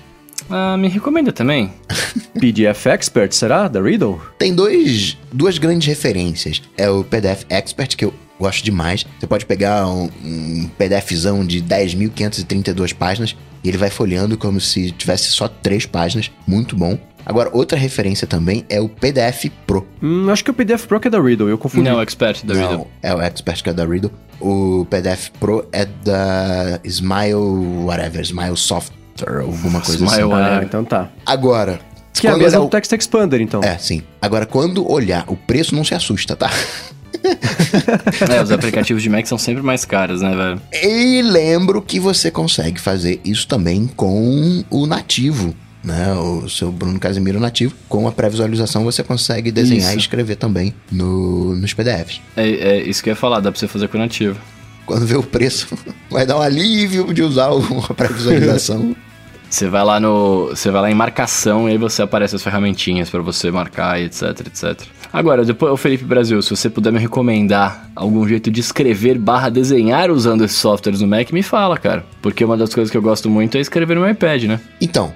[0.56, 1.72] Ah, me recomenda também.
[2.38, 3.66] PDF Expert, será?
[3.66, 4.20] Da Riddle?
[4.38, 6.62] Tem dois, duas grandes referências.
[6.78, 9.04] É o PDF Expert, que eu gosto demais.
[9.18, 14.92] Você pode pegar um, um PDFzão de 10.532 páginas e ele vai folheando como se
[14.92, 16.30] tivesse só três páginas.
[16.46, 16.96] Muito bom.
[17.26, 19.84] Agora, outra referência também é o PDF Pro.
[20.00, 21.90] Hum, acho que o PDF Pro que é da Riddle, eu confundi.
[21.90, 22.90] Não, o Expert da Não, Riddle.
[23.02, 24.12] É o Expert que é da Riddle.
[24.40, 28.92] O PDF Pro é da Smile, whatever, Smile Soft
[29.22, 30.32] alguma coisa assim.
[30.32, 31.08] Ah, então tá.
[31.24, 31.78] Agora.
[32.12, 33.60] Que é a mesma do Text Expander, então.
[33.62, 34.02] É, sim.
[34.22, 36.48] Agora, quando olhar o preço, não se assusta, tá?
[38.32, 40.62] é, os aplicativos de Mac são sempre mais caros, né, velho?
[40.72, 45.54] E lembro que você consegue fazer isso também com o nativo.
[45.82, 49.96] Né, o seu Bruno Casimiro nativo, com a pré-visualização você consegue desenhar isso.
[49.96, 52.22] e escrever também no, nos PDFs.
[52.34, 54.40] É, é, isso que eu ia falar, dá pra você fazer com o nativo.
[54.86, 55.68] Quando vê o preço,
[56.10, 58.94] vai dar um alívio de usar a pré-visualização.
[59.48, 60.48] Você vai lá no.
[60.48, 64.40] Você vai lá em marcação e aí você aparece as ferramentinhas para você marcar etc,
[64.40, 64.88] etc.
[65.12, 69.48] Agora, depois, o Felipe Brasil, se você puder me recomendar algum jeito de escrever barra
[69.50, 72.04] desenhar usando esses softwares no Mac, me fala, cara.
[72.20, 74.60] Porque uma das coisas que eu gosto muito é escrever no iPad, né?
[74.80, 75.14] Então,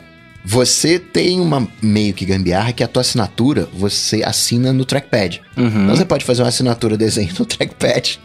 [0.50, 5.42] você tem uma meio que gambiarra que a tua assinatura você assina no trackpad.
[5.54, 5.66] Uhum.
[5.66, 8.18] Então você pode fazer uma assinatura desenho no trackpad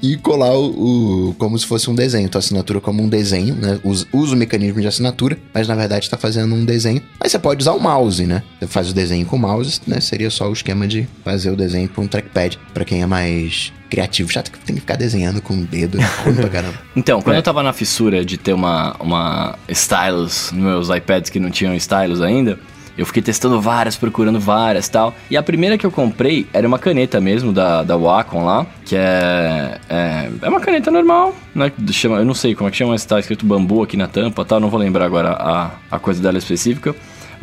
[0.00, 2.28] e colar o, o como se fosse um desenho.
[2.28, 3.80] Tua assinatura como um desenho, né?
[3.82, 7.02] Usa, usa o mecanismo de assinatura, mas na verdade está fazendo um desenho.
[7.18, 8.44] Mas você pode usar o mouse, né?
[8.60, 9.98] Você faz o desenho com o mouse, né?
[9.98, 13.72] Seria só o esquema de fazer o desenho com um trackpad para quem é mais
[13.94, 14.30] criativo.
[14.32, 16.74] Chato que tem que ficar desenhando com o dedo, é ruim pra caramba.
[16.96, 17.38] Então, quando é.
[17.38, 21.74] eu tava na fissura de ter uma, uma stylus nos meus iPads que não tinham
[21.74, 22.58] stylus ainda,
[22.96, 25.14] eu fiquei testando várias, procurando várias tal.
[25.28, 28.94] E a primeira que eu comprei era uma caneta mesmo, da, da Wacom lá, que
[28.96, 30.30] é, é.
[30.40, 31.72] É uma caneta normal, né?
[31.90, 34.44] Chama, eu não sei como é que chama, mas tá escrito bambu aqui na tampa
[34.44, 34.60] tal.
[34.60, 36.94] Não vou lembrar agora a, a coisa dela específica.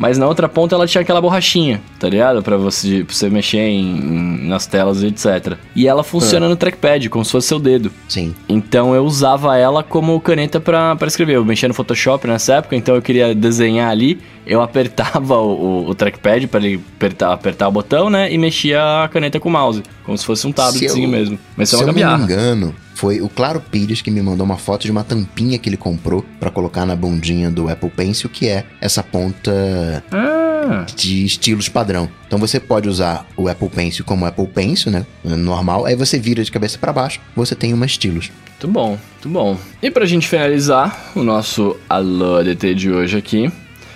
[0.02, 2.42] Mas na outra ponta ela tinha aquela borrachinha, tá ligado?
[2.42, 5.56] Pra você, pra você mexer em, nas telas e etc.
[5.76, 6.48] E ela funciona é.
[6.48, 7.92] no trackpad, como se fosse seu dedo.
[8.08, 8.34] Sim.
[8.48, 11.36] Então eu usava ela como caneta pra, pra escrever.
[11.36, 14.20] Eu mexia no Photoshop nessa época, então eu queria desenhar ali.
[14.44, 18.32] Eu apertava o, o, o trackpad para ele apertar, apertar o botão, né?
[18.32, 19.84] E mexia a caneta com o mouse.
[20.04, 21.38] Como se fosse um tabletzinho mesmo.
[21.56, 24.46] Mas se é uma eu não me engano, foi o Claro Pires que me mandou
[24.46, 28.30] uma foto de uma tampinha que ele comprou para colocar na bundinha do Apple Pencil,
[28.30, 30.86] que é essa ponta ah.
[30.94, 32.08] de estilos padrão.
[32.28, 35.04] Então você pode usar o Apple Pencil como Apple Pencil, né?
[35.24, 35.84] Normal.
[35.84, 38.30] Aí você vira de cabeça para baixo, você tem uma estilos.
[38.50, 39.58] Muito bom, muito bom.
[39.82, 43.50] E pra gente finalizar o nosso Alô ADT de hoje aqui,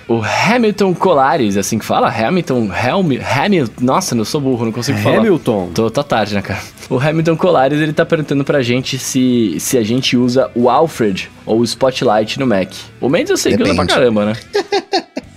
[0.08, 2.08] o Hamilton Colares, é assim que fala?
[2.08, 5.18] Hamilton, Helmi, Hamilton, nossa, eu sou burro, não consigo falar.
[5.18, 5.70] Hamilton.
[5.74, 6.60] Tô, tá tarde, né, cara?
[6.88, 11.28] O Hamilton Colares, ele tá perguntando pra gente se, se a gente usa o Alfred
[11.44, 12.72] ou o Spotlight no Mac.
[13.00, 13.70] O Mendes eu sei Depende.
[13.70, 14.36] que usa pra caramba, né?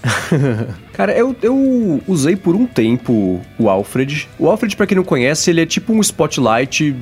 [0.93, 4.29] Cara, eu, eu usei por um tempo o Alfred.
[4.37, 6.95] O Alfred, para quem não conhece, ele é tipo um Spotlight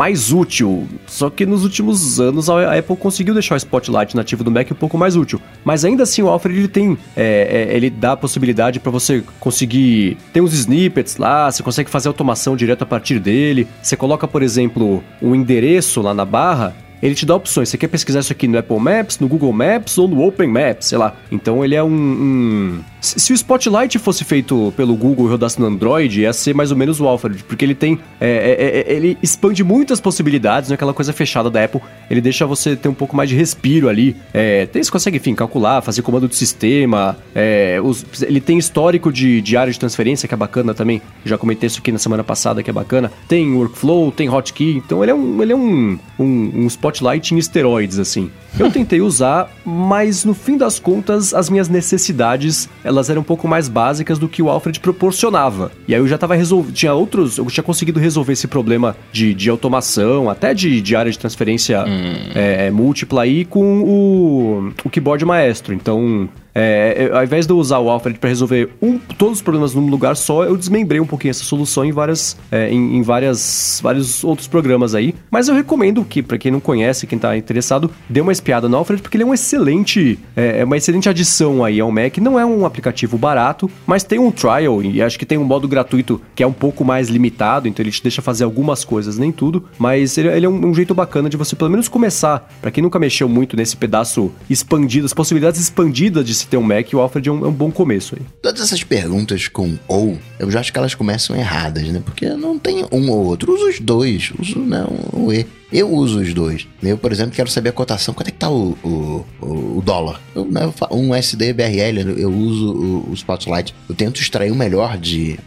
[0.00, 0.88] mais útil.
[1.06, 4.74] Só que nos últimos anos a Apple conseguiu deixar o Spotlight nativo do Mac um
[4.74, 5.38] pouco mais útil.
[5.62, 9.22] Mas ainda assim o Alfred ele tem, é, é, ele dá a possibilidade para você
[9.38, 13.68] conseguir tem uns snippets lá, você consegue fazer automação direto a partir dele.
[13.82, 17.68] Você coloca, por exemplo, um endereço lá na barra ele te dá opções.
[17.68, 20.86] Você quer pesquisar isso aqui no Apple Maps, no Google Maps ou no Open Maps,
[20.86, 21.14] sei lá.
[21.30, 25.66] Então ele é um, um se o Spotlight fosse feito pelo Google e rodasse no
[25.66, 27.98] Android, ia ser mais ou menos o Alfred, porque ele tem.
[28.20, 31.80] É, é, é, ele expande muitas possibilidades, não é aquela coisa fechada da Apple.
[32.10, 34.14] Ele deixa você ter um pouco mais de respiro ali.
[34.34, 37.16] É, você consegue, enfim, calcular, fazer comando de sistema.
[37.34, 41.00] É, os, ele tem histórico de, de área de transferência, que é bacana também.
[41.24, 43.10] Já comentei isso aqui na semana passada, que é bacana.
[43.26, 44.76] Tem workflow, tem hotkey.
[44.76, 46.89] Então ele é um, ele é um, um, um Spotlight
[47.32, 48.30] em esteroides, assim.
[48.58, 53.46] Eu tentei usar, mas no fim das contas, as minhas necessidades elas eram um pouco
[53.46, 55.70] mais básicas do que o Alfred proporcionava.
[55.86, 56.74] E aí eu já tava resolvendo.
[56.74, 57.38] Tinha outros.
[57.38, 61.84] Eu tinha conseguido resolver esse problema de, de automação, até de, de área de transferência
[61.84, 62.30] hum.
[62.34, 65.74] é, múltipla aí com o, o keyboard maestro.
[65.74, 69.74] Então é, ao invés de eu usar o Alfred para resolver um, todos os problemas
[69.74, 73.80] num lugar só, eu desmembrei um pouquinho essa solução em várias, é, em, em, várias,
[73.82, 75.14] vários outros programas aí.
[75.30, 78.76] Mas eu recomendo que, para quem não conhece, quem tá interessado, dê uma espiada no
[78.76, 82.18] Alfred, porque ele é um excelente, é, é, uma excelente adição aí ao Mac.
[82.18, 85.68] Não é um aplicativo barato, mas tem um trial e acho que tem um modo
[85.68, 89.32] gratuito que é um pouco mais limitado, então ele te deixa fazer algumas coisas, nem
[89.32, 89.64] tudo.
[89.78, 92.48] Mas ele, ele é um, um jeito bacana de você pelo menos começar.
[92.60, 96.62] Para quem nunca mexeu muito nesse pedaço expandido, as possibilidades expandidas de se ter um
[96.62, 98.26] Mac, o Alfred é um, é um bom começo aí.
[98.42, 102.02] Todas essas perguntas com ou, eu já acho que elas começam erradas, né?
[102.04, 103.52] Porque não tem um ou outro.
[103.52, 104.32] Uso os dois.
[104.38, 105.46] Uso, né, um E.
[105.72, 106.66] Eu uso os dois.
[106.82, 108.12] Eu, por exemplo, quero saber a cotação.
[108.12, 110.20] Quanto é que tá o, o, o dólar?
[110.34, 113.74] Eu, né, um SD BRL, eu uso o, o Spotlight.
[113.88, 115.38] Eu tento extrair o melhor de,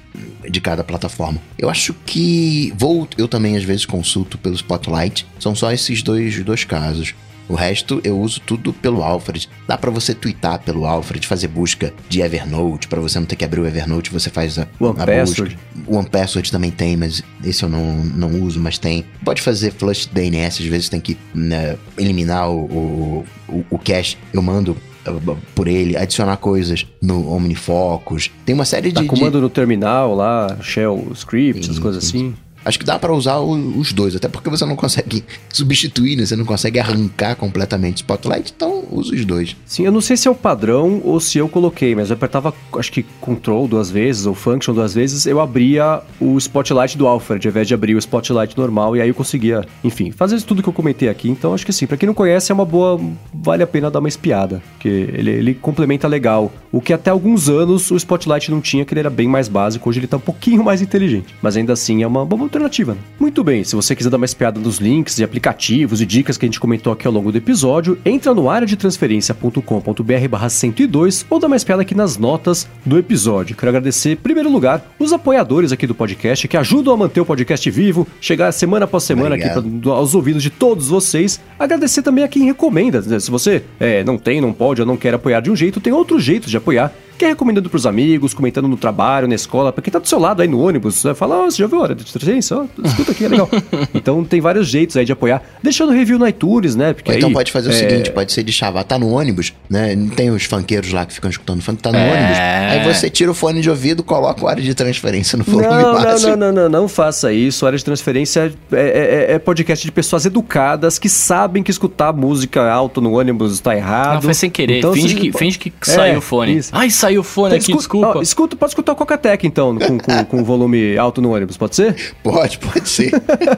[0.50, 1.42] de cada plataforma.
[1.58, 5.26] Eu acho que vou, eu também às vezes consulto pelo Spotlight.
[5.40, 7.14] São só esses dois, dois casos.
[7.48, 9.50] O resto eu uso tudo pelo Alfred.
[9.68, 13.46] Dá para você twittar pelo Alfred, fazer busca de Evernote, para você não ter que
[13.46, 15.58] abrir o Evernote, você faz a, One a Password.
[15.76, 15.92] busca.
[15.92, 19.06] O One Password também tem, mas esse eu não, não uso, mas tem.
[19.24, 24.18] Pode fazer flush DNS, às vezes tem que né, eliminar o, o, o, cache.
[24.34, 28.32] Eu mando uh, por ele, adicionar coisas no OmniFocus.
[28.46, 29.08] Tem uma série Dá de.
[29.08, 29.42] comando de...
[29.42, 32.34] no terminal lá, shell scripts, as coisas assim.
[32.66, 36.26] Acho que dá para usar o, os dois, até porque você não consegue substituir, né?
[36.26, 39.56] Você não consegue arrancar completamente o Spotlight, então usa os dois.
[39.66, 42.54] Sim, eu não sei se é o padrão ou se eu coloquei, mas eu apertava,
[42.78, 47.48] acho que Control duas vezes ou Function duas vezes, eu abria o Spotlight do Alfred,
[47.48, 50.70] ao invés de abrir o Spotlight normal, e aí eu conseguia, enfim, fazer tudo que
[50.70, 51.30] eu comentei aqui.
[51.30, 53.00] Então acho que sim, para quem não conhece, é uma boa,
[53.34, 56.52] vale a pena dar uma espiada, porque ele, ele complementa legal.
[56.72, 59.90] O que até alguns anos o Spotlight não tinha, que ele era bem mais básico,
[59.90, 61.34] hoje ele tá um pouquinho mais inteligente.
[61.42, 62.96] Mas ainda assim é uma alternativa.
[63.20, 66.46] Muito bem, se você quiser dar uma espiada nos links e aplicativos e dicas que
[66.46, 71.26] a gente comentou aqui ao longo do episódio, entra no área de transferência.com.br barra 102
[71.30, 73.56] ou dá uma espiada aqui nas notas do episódio.
[73.56, 77.26] Quero agradecer, em primeiro lugar, os apoiadores aqui do podcast que ajudam a manter o
[77.26, 79.60] podcast vivo, chegar semana após semana Obrigado.
[79.60, 81.40] aqui pra, aos ouvidos de todos vocês.
[81.58, 83.20] Agradecer também a quem recomenda.
[83.20, 85.92] Se você é, não tem, não pode ou não quer apoiar de um jeito, tem
[85.92, 89.82] outro jeito de apoiar que é recomendando pros amigos, comentando no trabalho, na escola, pra
[89.82, 91.14] quem tá do seu lado aí no ônibus, né?
[91.14, 92.58] fala, ó, oh, você já viu a hora de transferência?
[92.58, 93.50] Ó, escuta aqui, é legal.
[93.94, 95.42] então tem vários jeitos aí de apoiar.
[95.62, 96.94] Deixando review no iTunes, né?
[96.94, 97.72] Porque Ou então pode fazer é...
[97.72, 99.96] o seguinte, pode ser de chavar, tá no ônibus, né?
[99.96, 102.12] Não tem os funkeiros lá que ficam escutando funk, tá no é...
[102.12, 102.38] ônibus.
[102.38, 105.94] Aí você tira o fone de ouvido, coloca o área de transferência no volume não,
[105.94, 106.32] máximo.
[106.32, 107.66] Não, não, não, não, não faça isso.
[107.66, 111.72] A área de transferência é, é, é, é podcast de pessoas educadas que sabem que
[111.72, 114.16] escutar música alto no ônibus tá errado.
[114.16, 114.80] Não, foi sem querer.
[114.80, 116.58] Então, finge, que, finge que saiu o fone.
[116.58, 116.72] Isso.
[116.74, 118.18] Ai, saiu o fone então, aqui, desculpa.
[118.18, 121.76] Ó, escuta, pode escutar o Coca-Tech, então, com, com, com volume alto no ônibus, pode
[121.76, 122.16] ser?
[122.24, 123.12] Pode, pode ser.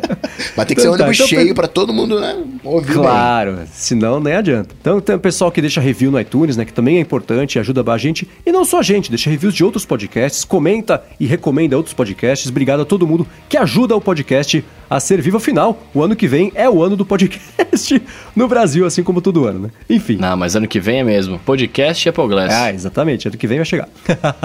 [0.55, 2.43] Mas tem que ser um então tá, ônibus então, cheio então, pra todo mundo, né,
[2.63, 3.65] ouvir Claro, bem.
[3.71, 4.75] senão nem adianta.
[4.79, 7.85] Então tem o pessoal que deixa review no iTunes, né, que também é importante, ajuda
[7.85, 8.27] a gente.
[8.45, 12.49] E não só a gente, deixa reviews de outros podcasts, comenta e recomenda outros podcasts.
[12.49, 15.37] Obrigado a todo mundo que ajuda o podcast a ser vivo.
[15.37, 18.01] Afinal, o ano que vem é o ano do podcast
[18.35, 19.69] no Brasil, assim como todo ano, né?
[19.89, 20.17] Enfim.
[20.17, 21.39] Não, mas ano que vem é mesmo.
[21.39, 22.53] Podcast Apple Glass.
[22.53, 23.27] Ah, exatamente.
[23.27, 23.89] Ano que vem vai chegar.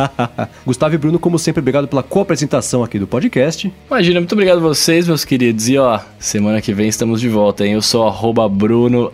[0.65, 3.73] Gustavo e Bruno, como sempre, obrigado pela co-apresentação aqui do podcast.
[3.89, 5.69] Imagina, muito obrigado a vocês, meus queridos.
[5.69, 7.75] E ó, semana que vem estamos de volta, hein?
[7.75, 9.13] Eu sou arroba Bruno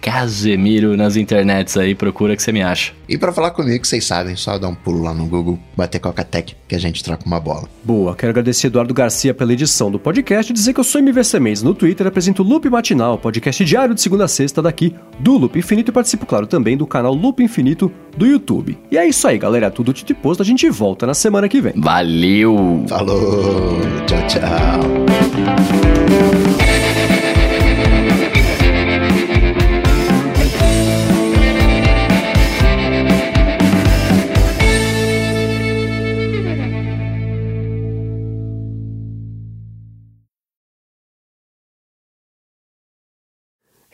[0.00, 2.92] Casemiro nas internets aí, procura que você me acha.
[3.08, 6.56] E para falar comigo, vocês sabem, só dar um pulo lá no Google, bater Coca-Tech,
[6.68, 7.68] que a gente troca uma bola.
[7.84, 11.38] Boa, quero agradecer Eduardo Garcia pela edição do podcast e dizer que eu sou MVC
[11.38, 15.36] Mendes no Twitter, apresento o Loop Matinal, podcast diário de segunda a sexta daqui do
[15.36, 18.78] Loop Infinito e participo, claro, também do canal Loop Infinito do YouTube.
[18.90, 21.74] E é isso aí, galera, tudo te posto, a gente volta na semana que vem.
[21.76, 22.84] Valeu!
[22.88, 23.80] Falou!
[24.06, 25.85] Tchau, tchau!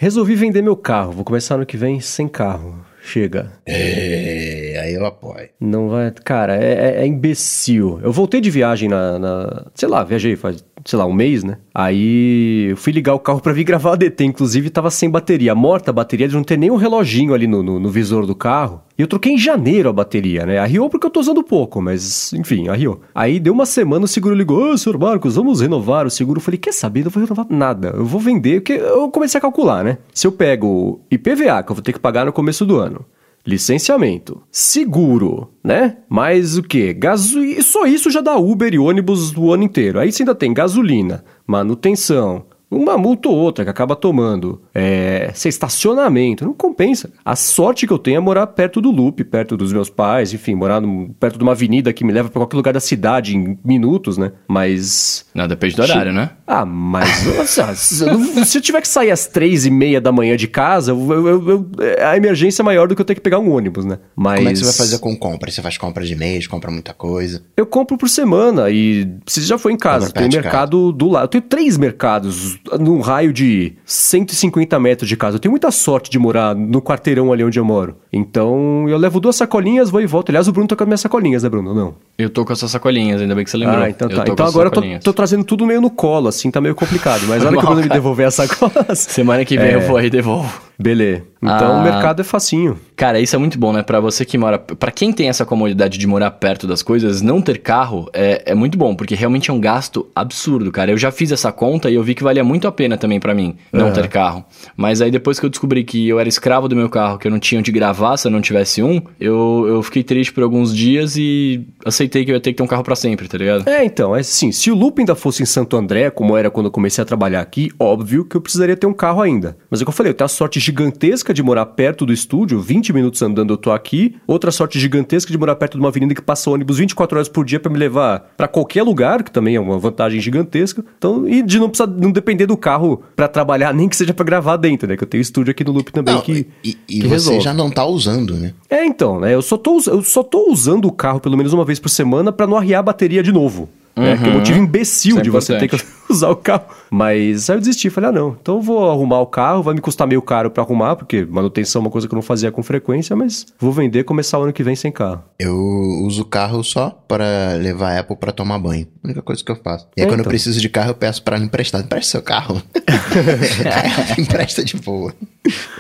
[0.03, 1.13] Resolvi vender meu carro.
[1.13, 2.85] Vou começar ano que vem sem carro.
[3.05, 3.53] Chega.
[3.65, 5.49] É, aí eu apoio.
[5.61, 6.11] Não vai.
[6.25, 8.01] Cara, é, é, é imbecil.
[8.03, 11.59] Eu voltei de viagem na, na, Sei lá, viajei faz, sei lá, um mês, né?
[11.75, 14.25] Aí eu fui ligar o carro para vir gravar a DT.
[14.25, 15.55] Inclusive tava sem bateria.
[15.55, 18.35] Morta a bateria de não ter nem um reloginho ali no, no, no visor do
[18.35, 18.83] carro.
[18.99, 20.59] E eu troquei em janeiro a bateria, né?
[20.59, 23.01] Arriou porque eu tô usando pouco, mas enfim, arriou.
[23.15, 26.39] Aí deu uma semana, o seguro ligou: Ô, senhor Marcos, vamos renovar o seguro.
[26.39, 27.05] Eu falei: quer saber?
[27.05, 27.89] Não vou renovar nada.
[27.97, 29.99] Eu vou vender, porque eu comecei a calcular, né?
[30.13, 33.05] Se eu pego IPVA, que eu vou ter que pagar no começo do ano,
[33.47, 35.99] licenciamento, seguro, né?
[36.09, 36.93] Mais o que?
[36.93, 37.41] Gaso...
[37.63, 39.99] Só isso já dá Uber e ônibus o ano inteiro.
[39.99, 46.45] Aí você ainda tem gasolina, manutenção, uma multa ou outra que acaba tomando, é, estacionamento,
[46.45, 47.11] não compensa.
[47.25, 50.55] A sorte que eu tenho é morar perto do loop, perto dos meus pais, enfim,
[50.55, 53.59] morar no, perto de uma avenida que me leva para qualquer lugar da cidade em
[53.65, 54.33] minutos, né?
[54.49, 55.27] Mas.
[55.35, 56.31] Não, depende do horário, né?
[56.47, 57.27] Ah, mas.
[57.37, 60.49] nossa, se, eu, se, eu tiver que sair às três e meia da manhã de
[60.49, 61.71] casa, eu, eu,
[62.07, 63.99] a emergência é maior do que eu ter que pegar um ônibus, né?
[64.17, 64.37] Mas.
[64.37, 65.51] Como é que você vai fazer com compra?
[65.51, 67.43] Você faz compra de mês, compra muita coisa?
[67.57, 69.09] Eu compro por semana e.
[69.27, 71.25] Você já foi em casa, tem mercado do lado.
[71.25, 75.37] Eu tenho três mercados num raio de 150 metros de casa.
[75.37, 77.97] Eu tenho muita sorte de morar no quarteirão ali onde eu moro.
[78.13, 80.29] Então, eu levo duas sacolinhas, vou e volto.
[80.29, 81.75] Aliás, o Bruno tá com as minhas sacolinhas, né, Bruno?
[81.75, 81.95] Não?
[82.19, 83.83] Eu tô com essas sacolinhas, ainda bem que você lembrou.
[83.83, 84.25] Ah, então tá.
[84.29, 87.23] Então agora eu tô, tô, trazendo tudo meio no colo, assim, tá meio complicado.
[87.27, 88.99] Mas olha que o Bruno me devolver as sacolas.
[88.99, 89.75] Semana que vem é...
[89.77, 90.61] eu vou aí e devolvo.
[90.79, 91.23] Beleza.
[91.41, 92.79] Então ah, o mercado é facinho.
[92.97, 93.83] Cara, isso é muito bom, né?
[93.83, 94.59] Para você que mora.
[94.59, 98.55] para quem tem essa comodidade de morar perto das coisas, não ter carro é, é
[98.55, 100.91] muito bom, porque realmente é um gasto absurdo, cara.
[100.91, 103.35] Eu já fiz essa conta e eu vi que valia muito a pena também para
[103.35, 103.93] mim não uhum.
[103.93, 104.45] ter carro.
[104.77, 107.31] Mas aí depois que eu descobri que eu era escravo do meu carro, que eu
[107.31, 110.75] não tinha onde gravar se eu não tivesse um, eu, eu fiquei triste por alguns
[110.75, 113.69] dias e aceitei que eu ia ter que ter um carro para sempre, tá ligado?
[113.69, 116.67] É, então, é assim, se o Loop ainda fosse em Santo André, como era quando
[116.67, 119.57] eu comecei a trabalhar aqui, óbvio que eu precisaria ter um carro ainda.
[119.71, 122.13] Mas é o que eu falei, eu tenho a sorte gigantesca de morar perto do
[122.13, 124.17] estúdio, 20 minutos andando eu tô aqui.
[124.27, 127.45] Outra sorte gigantesca de morar perto de uma avenida que passa ônibus 24 horas por
[127.45, 130.85] dia para me levar para qualquer lugar, que também é uma vantagem gigantesca.
[130.99, 134.25] Então, e de não precisar não depender do carro para trabalhar, nem que seja para
[134.25, 134.97] gravar dentro, né?
[134.97, 137.41] Que eu tenho estúdio aqui no Loop também não, que E, e que você resolve.
[137.41, 138.55] já não tá usando, né?
[138.69, 139.35] É, então, né?
[139.35, 142.33] Eu só tô, eu só tô usando o carro pelo menos uma vez por semana
[142.33, 143.69] para não arriar a bateria de novo.
[143.97, 144.05] Uhum.
[144.05, 145.77] É, que é um motivo imbecil é de você ter que
[146.09, 146.65] usar o carro.
[146.91, 149.81] Mas aí eu desisti, falei, ah não, então eu vou arrumar o carro, vai me
[149.81, 152.63] custar meio caro para arrumar, porque manutenção é uma coisa que eu não fazia com
[152.63, 155.23] frequência, mas vou vender e começar o ano que vem sem carro.
[155.39, 158.87] Eu uso o carro só para levar a Apple para tomar banho.
[159.03, 159.87] A única coisa que eu faço.
[159.97, 160.25] E aí é, quando então.
[160.25, 161.81] eu preciso de carro, eu peço para ela emprestar.
[161.81, 162.63] Empresta seu carro.
[164.19, 165.15] Empresta de boa.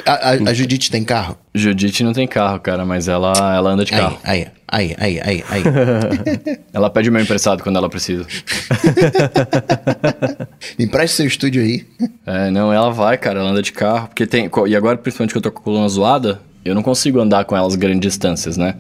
[0.05, 1.37] A, a, a Judite tem carro?
[1.55, 4.19] Judite não tem carro, cara, mas ela, ela anda de carro.
[4.25, 4.51] Aí, aí,
[4.99, 5.63] aí, aí, aí.
[6.73, 8.27] ela pede o meu emprestado quando ela precisa.
[10.79, 11.87] Empreste seu estúdio aí.
[12.27, 14.09] É, não, ela vai, cara, ela anda de carro.
[14.09, 14.51] Porque tem.
[14.67, 17.57] E agora, principalmente que eu tô com a coluna zoada, eu não consigo andar com
[17.57, 18.75] elas grandes distâncias, né?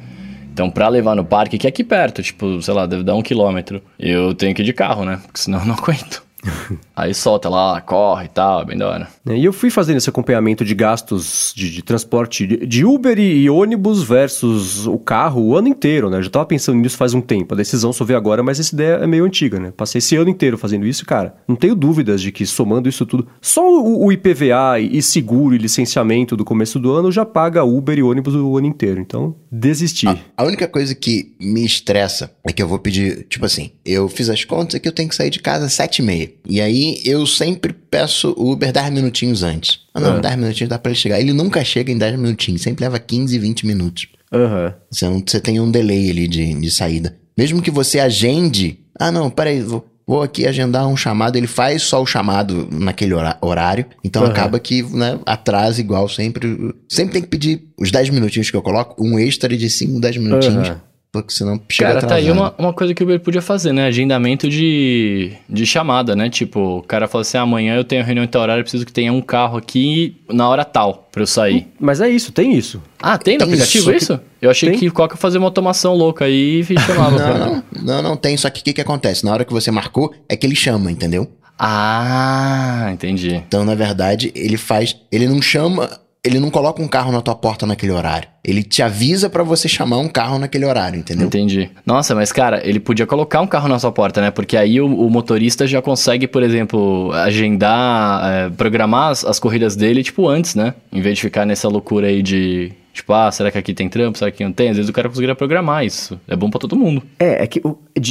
[0.52, 3.22] Então, pra levar no parque, que é aqui perto, tipo, sei lá, deve dar um
[3.22, 5.18] quilômetro, eu tenho que ir de carro, né?
[5.22, 6.22] Porque senão eu não aguento.
[6.94, 9.08] Aí solta lá, corre e tal, é bem da hora.
[9.26, 13.18] É, e eu fui fazendo esse acompanhamento de gastos de, de transporte de, de Uber
[13.18, 16.18] e, e, ônibus versus o carro o ano inteiro, né?
[16.18, 17.54] Eu já tava pensando nisso faz um tempo.
[17.54, 19.72] A decisão só veio agora, mas essa ideia é meio antiga, né?
[19.76, 21.34] Passei esse ano inteiro fazendo isso, cara.
[21.46, 25.58] Não tenho dúvidas de que somando isso tudo, só o, o IPVA e seguro e
[25.58, 29.00] licenciamento do começo do ano já paga Uber e ônibus o ano inteiro.
[29.00, 30.08] Então, desisti.
[30.08, 34.08] A, a única coisa que me estressa é que eu vou pedir, tipo assim, eu
[34.08, 36.31] fiz as contas e que eu tenho que sair de casa às sete e meia.
[36.48, 39.80] E aí eu sempre peço o Uber 10 minutinhos antes.
[39.94, 40.20] Ah, não, é.
[40.20, 41.20] 10 minutinhos dá pra ele chegar.
[41.20, 44.06] Ele nunca chega em 10 minutinhos, sempre leva 15, 20 minutos.
[44.32, 44.72] Uhum.
[44.90, 47.16] Você, não, você tem um delay ali de, de saída.
[47.36, 48.78] Mesmo que você agende.
[48.98, 51.36] Ah, não, peraí, vou, vou aqui agendar um chamado.
[51.36, 53.86] Ele faz só o chamado naquele horário.
[54.02, 54.28] Então uhum.
[54.28, 56.74] acaba que né, atrasa igual sempre.
[56.88, 60.16] Sempre tem que pedir os 10 minutinhos que eu coloco, um extra de 5, 10
[60.16, 60.68] minutinhos.
[60.68, 60.76] Uhum.
[61.12, 62.08] Porque senão chega Cara, atrasado.
[62.08, 63.84] tá aí uma, uma coisa que o Uber podia fazer, né?
[63.86, 66.30] Agendamento de, de chamada, né?
[66.30, 69.12] Tipo, o cara fala assim, amanhã eu tenho reunião em tal horário, preciso que tenha
[69.12, 71.68] um carro aqui na hora tal pra eu sair.
[71.78, 72.82] Mas é isso, tem isso.
[72.98, 74.16] Ah, tem no tem aplicativo isso?
[74.16, 74.24] Que...
[74.40, 74.78] Eu achei tem.
[74.78, 77.18] que Coca fazer uma automação louca aí e chamava.
[77.18, 79.22] não, não, não, não tem, só que o que, que acontece?
[79.22, 81.30] Na hora que você marcou, é que ele chama, entendeu?
[81.58, 83.34] Ah, entendi.
[83.34, 84.96] Então, na verdade, ele faz.
[85.12, 85.90] Ele não chama
[86.24, 88.28] ele não coloca um carro na tua porta naquele horário.
[88.44, 91.26] Ele te avisa para você chamar um carro naquele horário, entendeu?
[91.26, 91.68] Entendi.
[91.84, 94.30] Nossa, mas cara, ele podia colocar um carro na sua porta, né?
[94.30, 99.74] Porque aí o, o motorista já consegue, por exemplo, agendar, é, programar as, as, corridas
[99.74, 100.74] dele, tipo, antes, né?
[100.92, 102.72] Em vez de ficar nessa loucura aí de.
[102.92, 104.18] Tipo, ah, será que aqui tem trampo?
[104.18, 104.68] Será que aqui não tem?
[104.68, 106.20] Às vezes o cara conseguiria programar isso.
[106.28, 107.02] É bom para todo mundo.
[107.18, 107.60] É, é que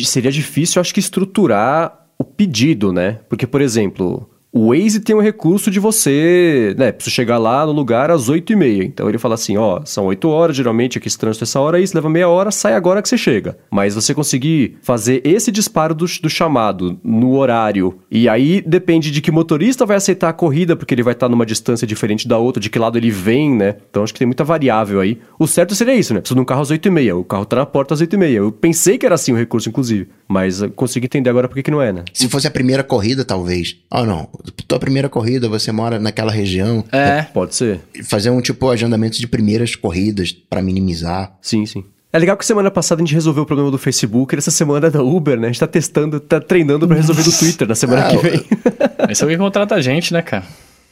[0.04, 3.20] seria difícil, acho que, estruturar o pedido, né?
[3.30, 7.72] Porque, por exemplo, o Waze tem um recurso de você, né, preciso chegar lá no
[7.72, 8.84] lugar às 8 e meia.
[8.84, 11.80] Então ele fala assim, ó, são 8 horas, geralmente aqui esse trânsito é essa hora,
[11.80, 13.58] isso leva meia hora, sai agora que você chega.
[13.70, 19.22] Mas você conseguir fazer esse disparo do, do chamado no horário, e aí depende de
[19.22, 22.62] que motorista vai aceitar a corrida, porque ele vai estar numa distância diferente da outra,
[22.62, 23.78] de que lado ele vem, né?
[23.90, 25.18] Então acho que tem muita variável aí.
[25.40, 26.20] O certo seria isso, né?
[26.20, 28.14] Preciso de um carro às 8 e meia, o carro tá na porta às 8
[28.14, 28.38] e meia.
[28.38, 31.72] Eu pensei que era assim o recurso, inclusive, mas consigo entender agora por que, que
[31.72, 32.04] não é, né?
[32.14, 33.78] Se fosse a primeira corrida, talvez.
[33.90, 36.84] Ah, oh, não tua primeira corrida, você mora naquela região.
[36.92, 37.82] É, pode ser.
[38.04, 41.36] Fazer um tipo agendamento de primeiras corridas para minimizar.
[41.42, 41.84] Sim, sim.
[42.14, 44.88] É legal que semana passada a gente resolveu o problema do Facebook, e essa semana
[44.88, 45.48] é da Uber, né?
[45.48, 48.46] A gente tá testando, tá treinando para resolver do Twitter na semana ah, que vem.
[49.10, 50.44] Esse é alguém contrata a gente, né, cara?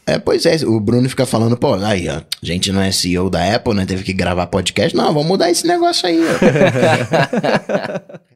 [0.05, 3.29] É, pois é, o Bruno fica falando, pô, aí, ó, a gente não é CEO
[3.29, 3.85] da Apple, né?
[3.85, 4.95] Teve que gravar podcast.
[4.95, 6.29] Não, vamos mudar esse negócio aí, ó.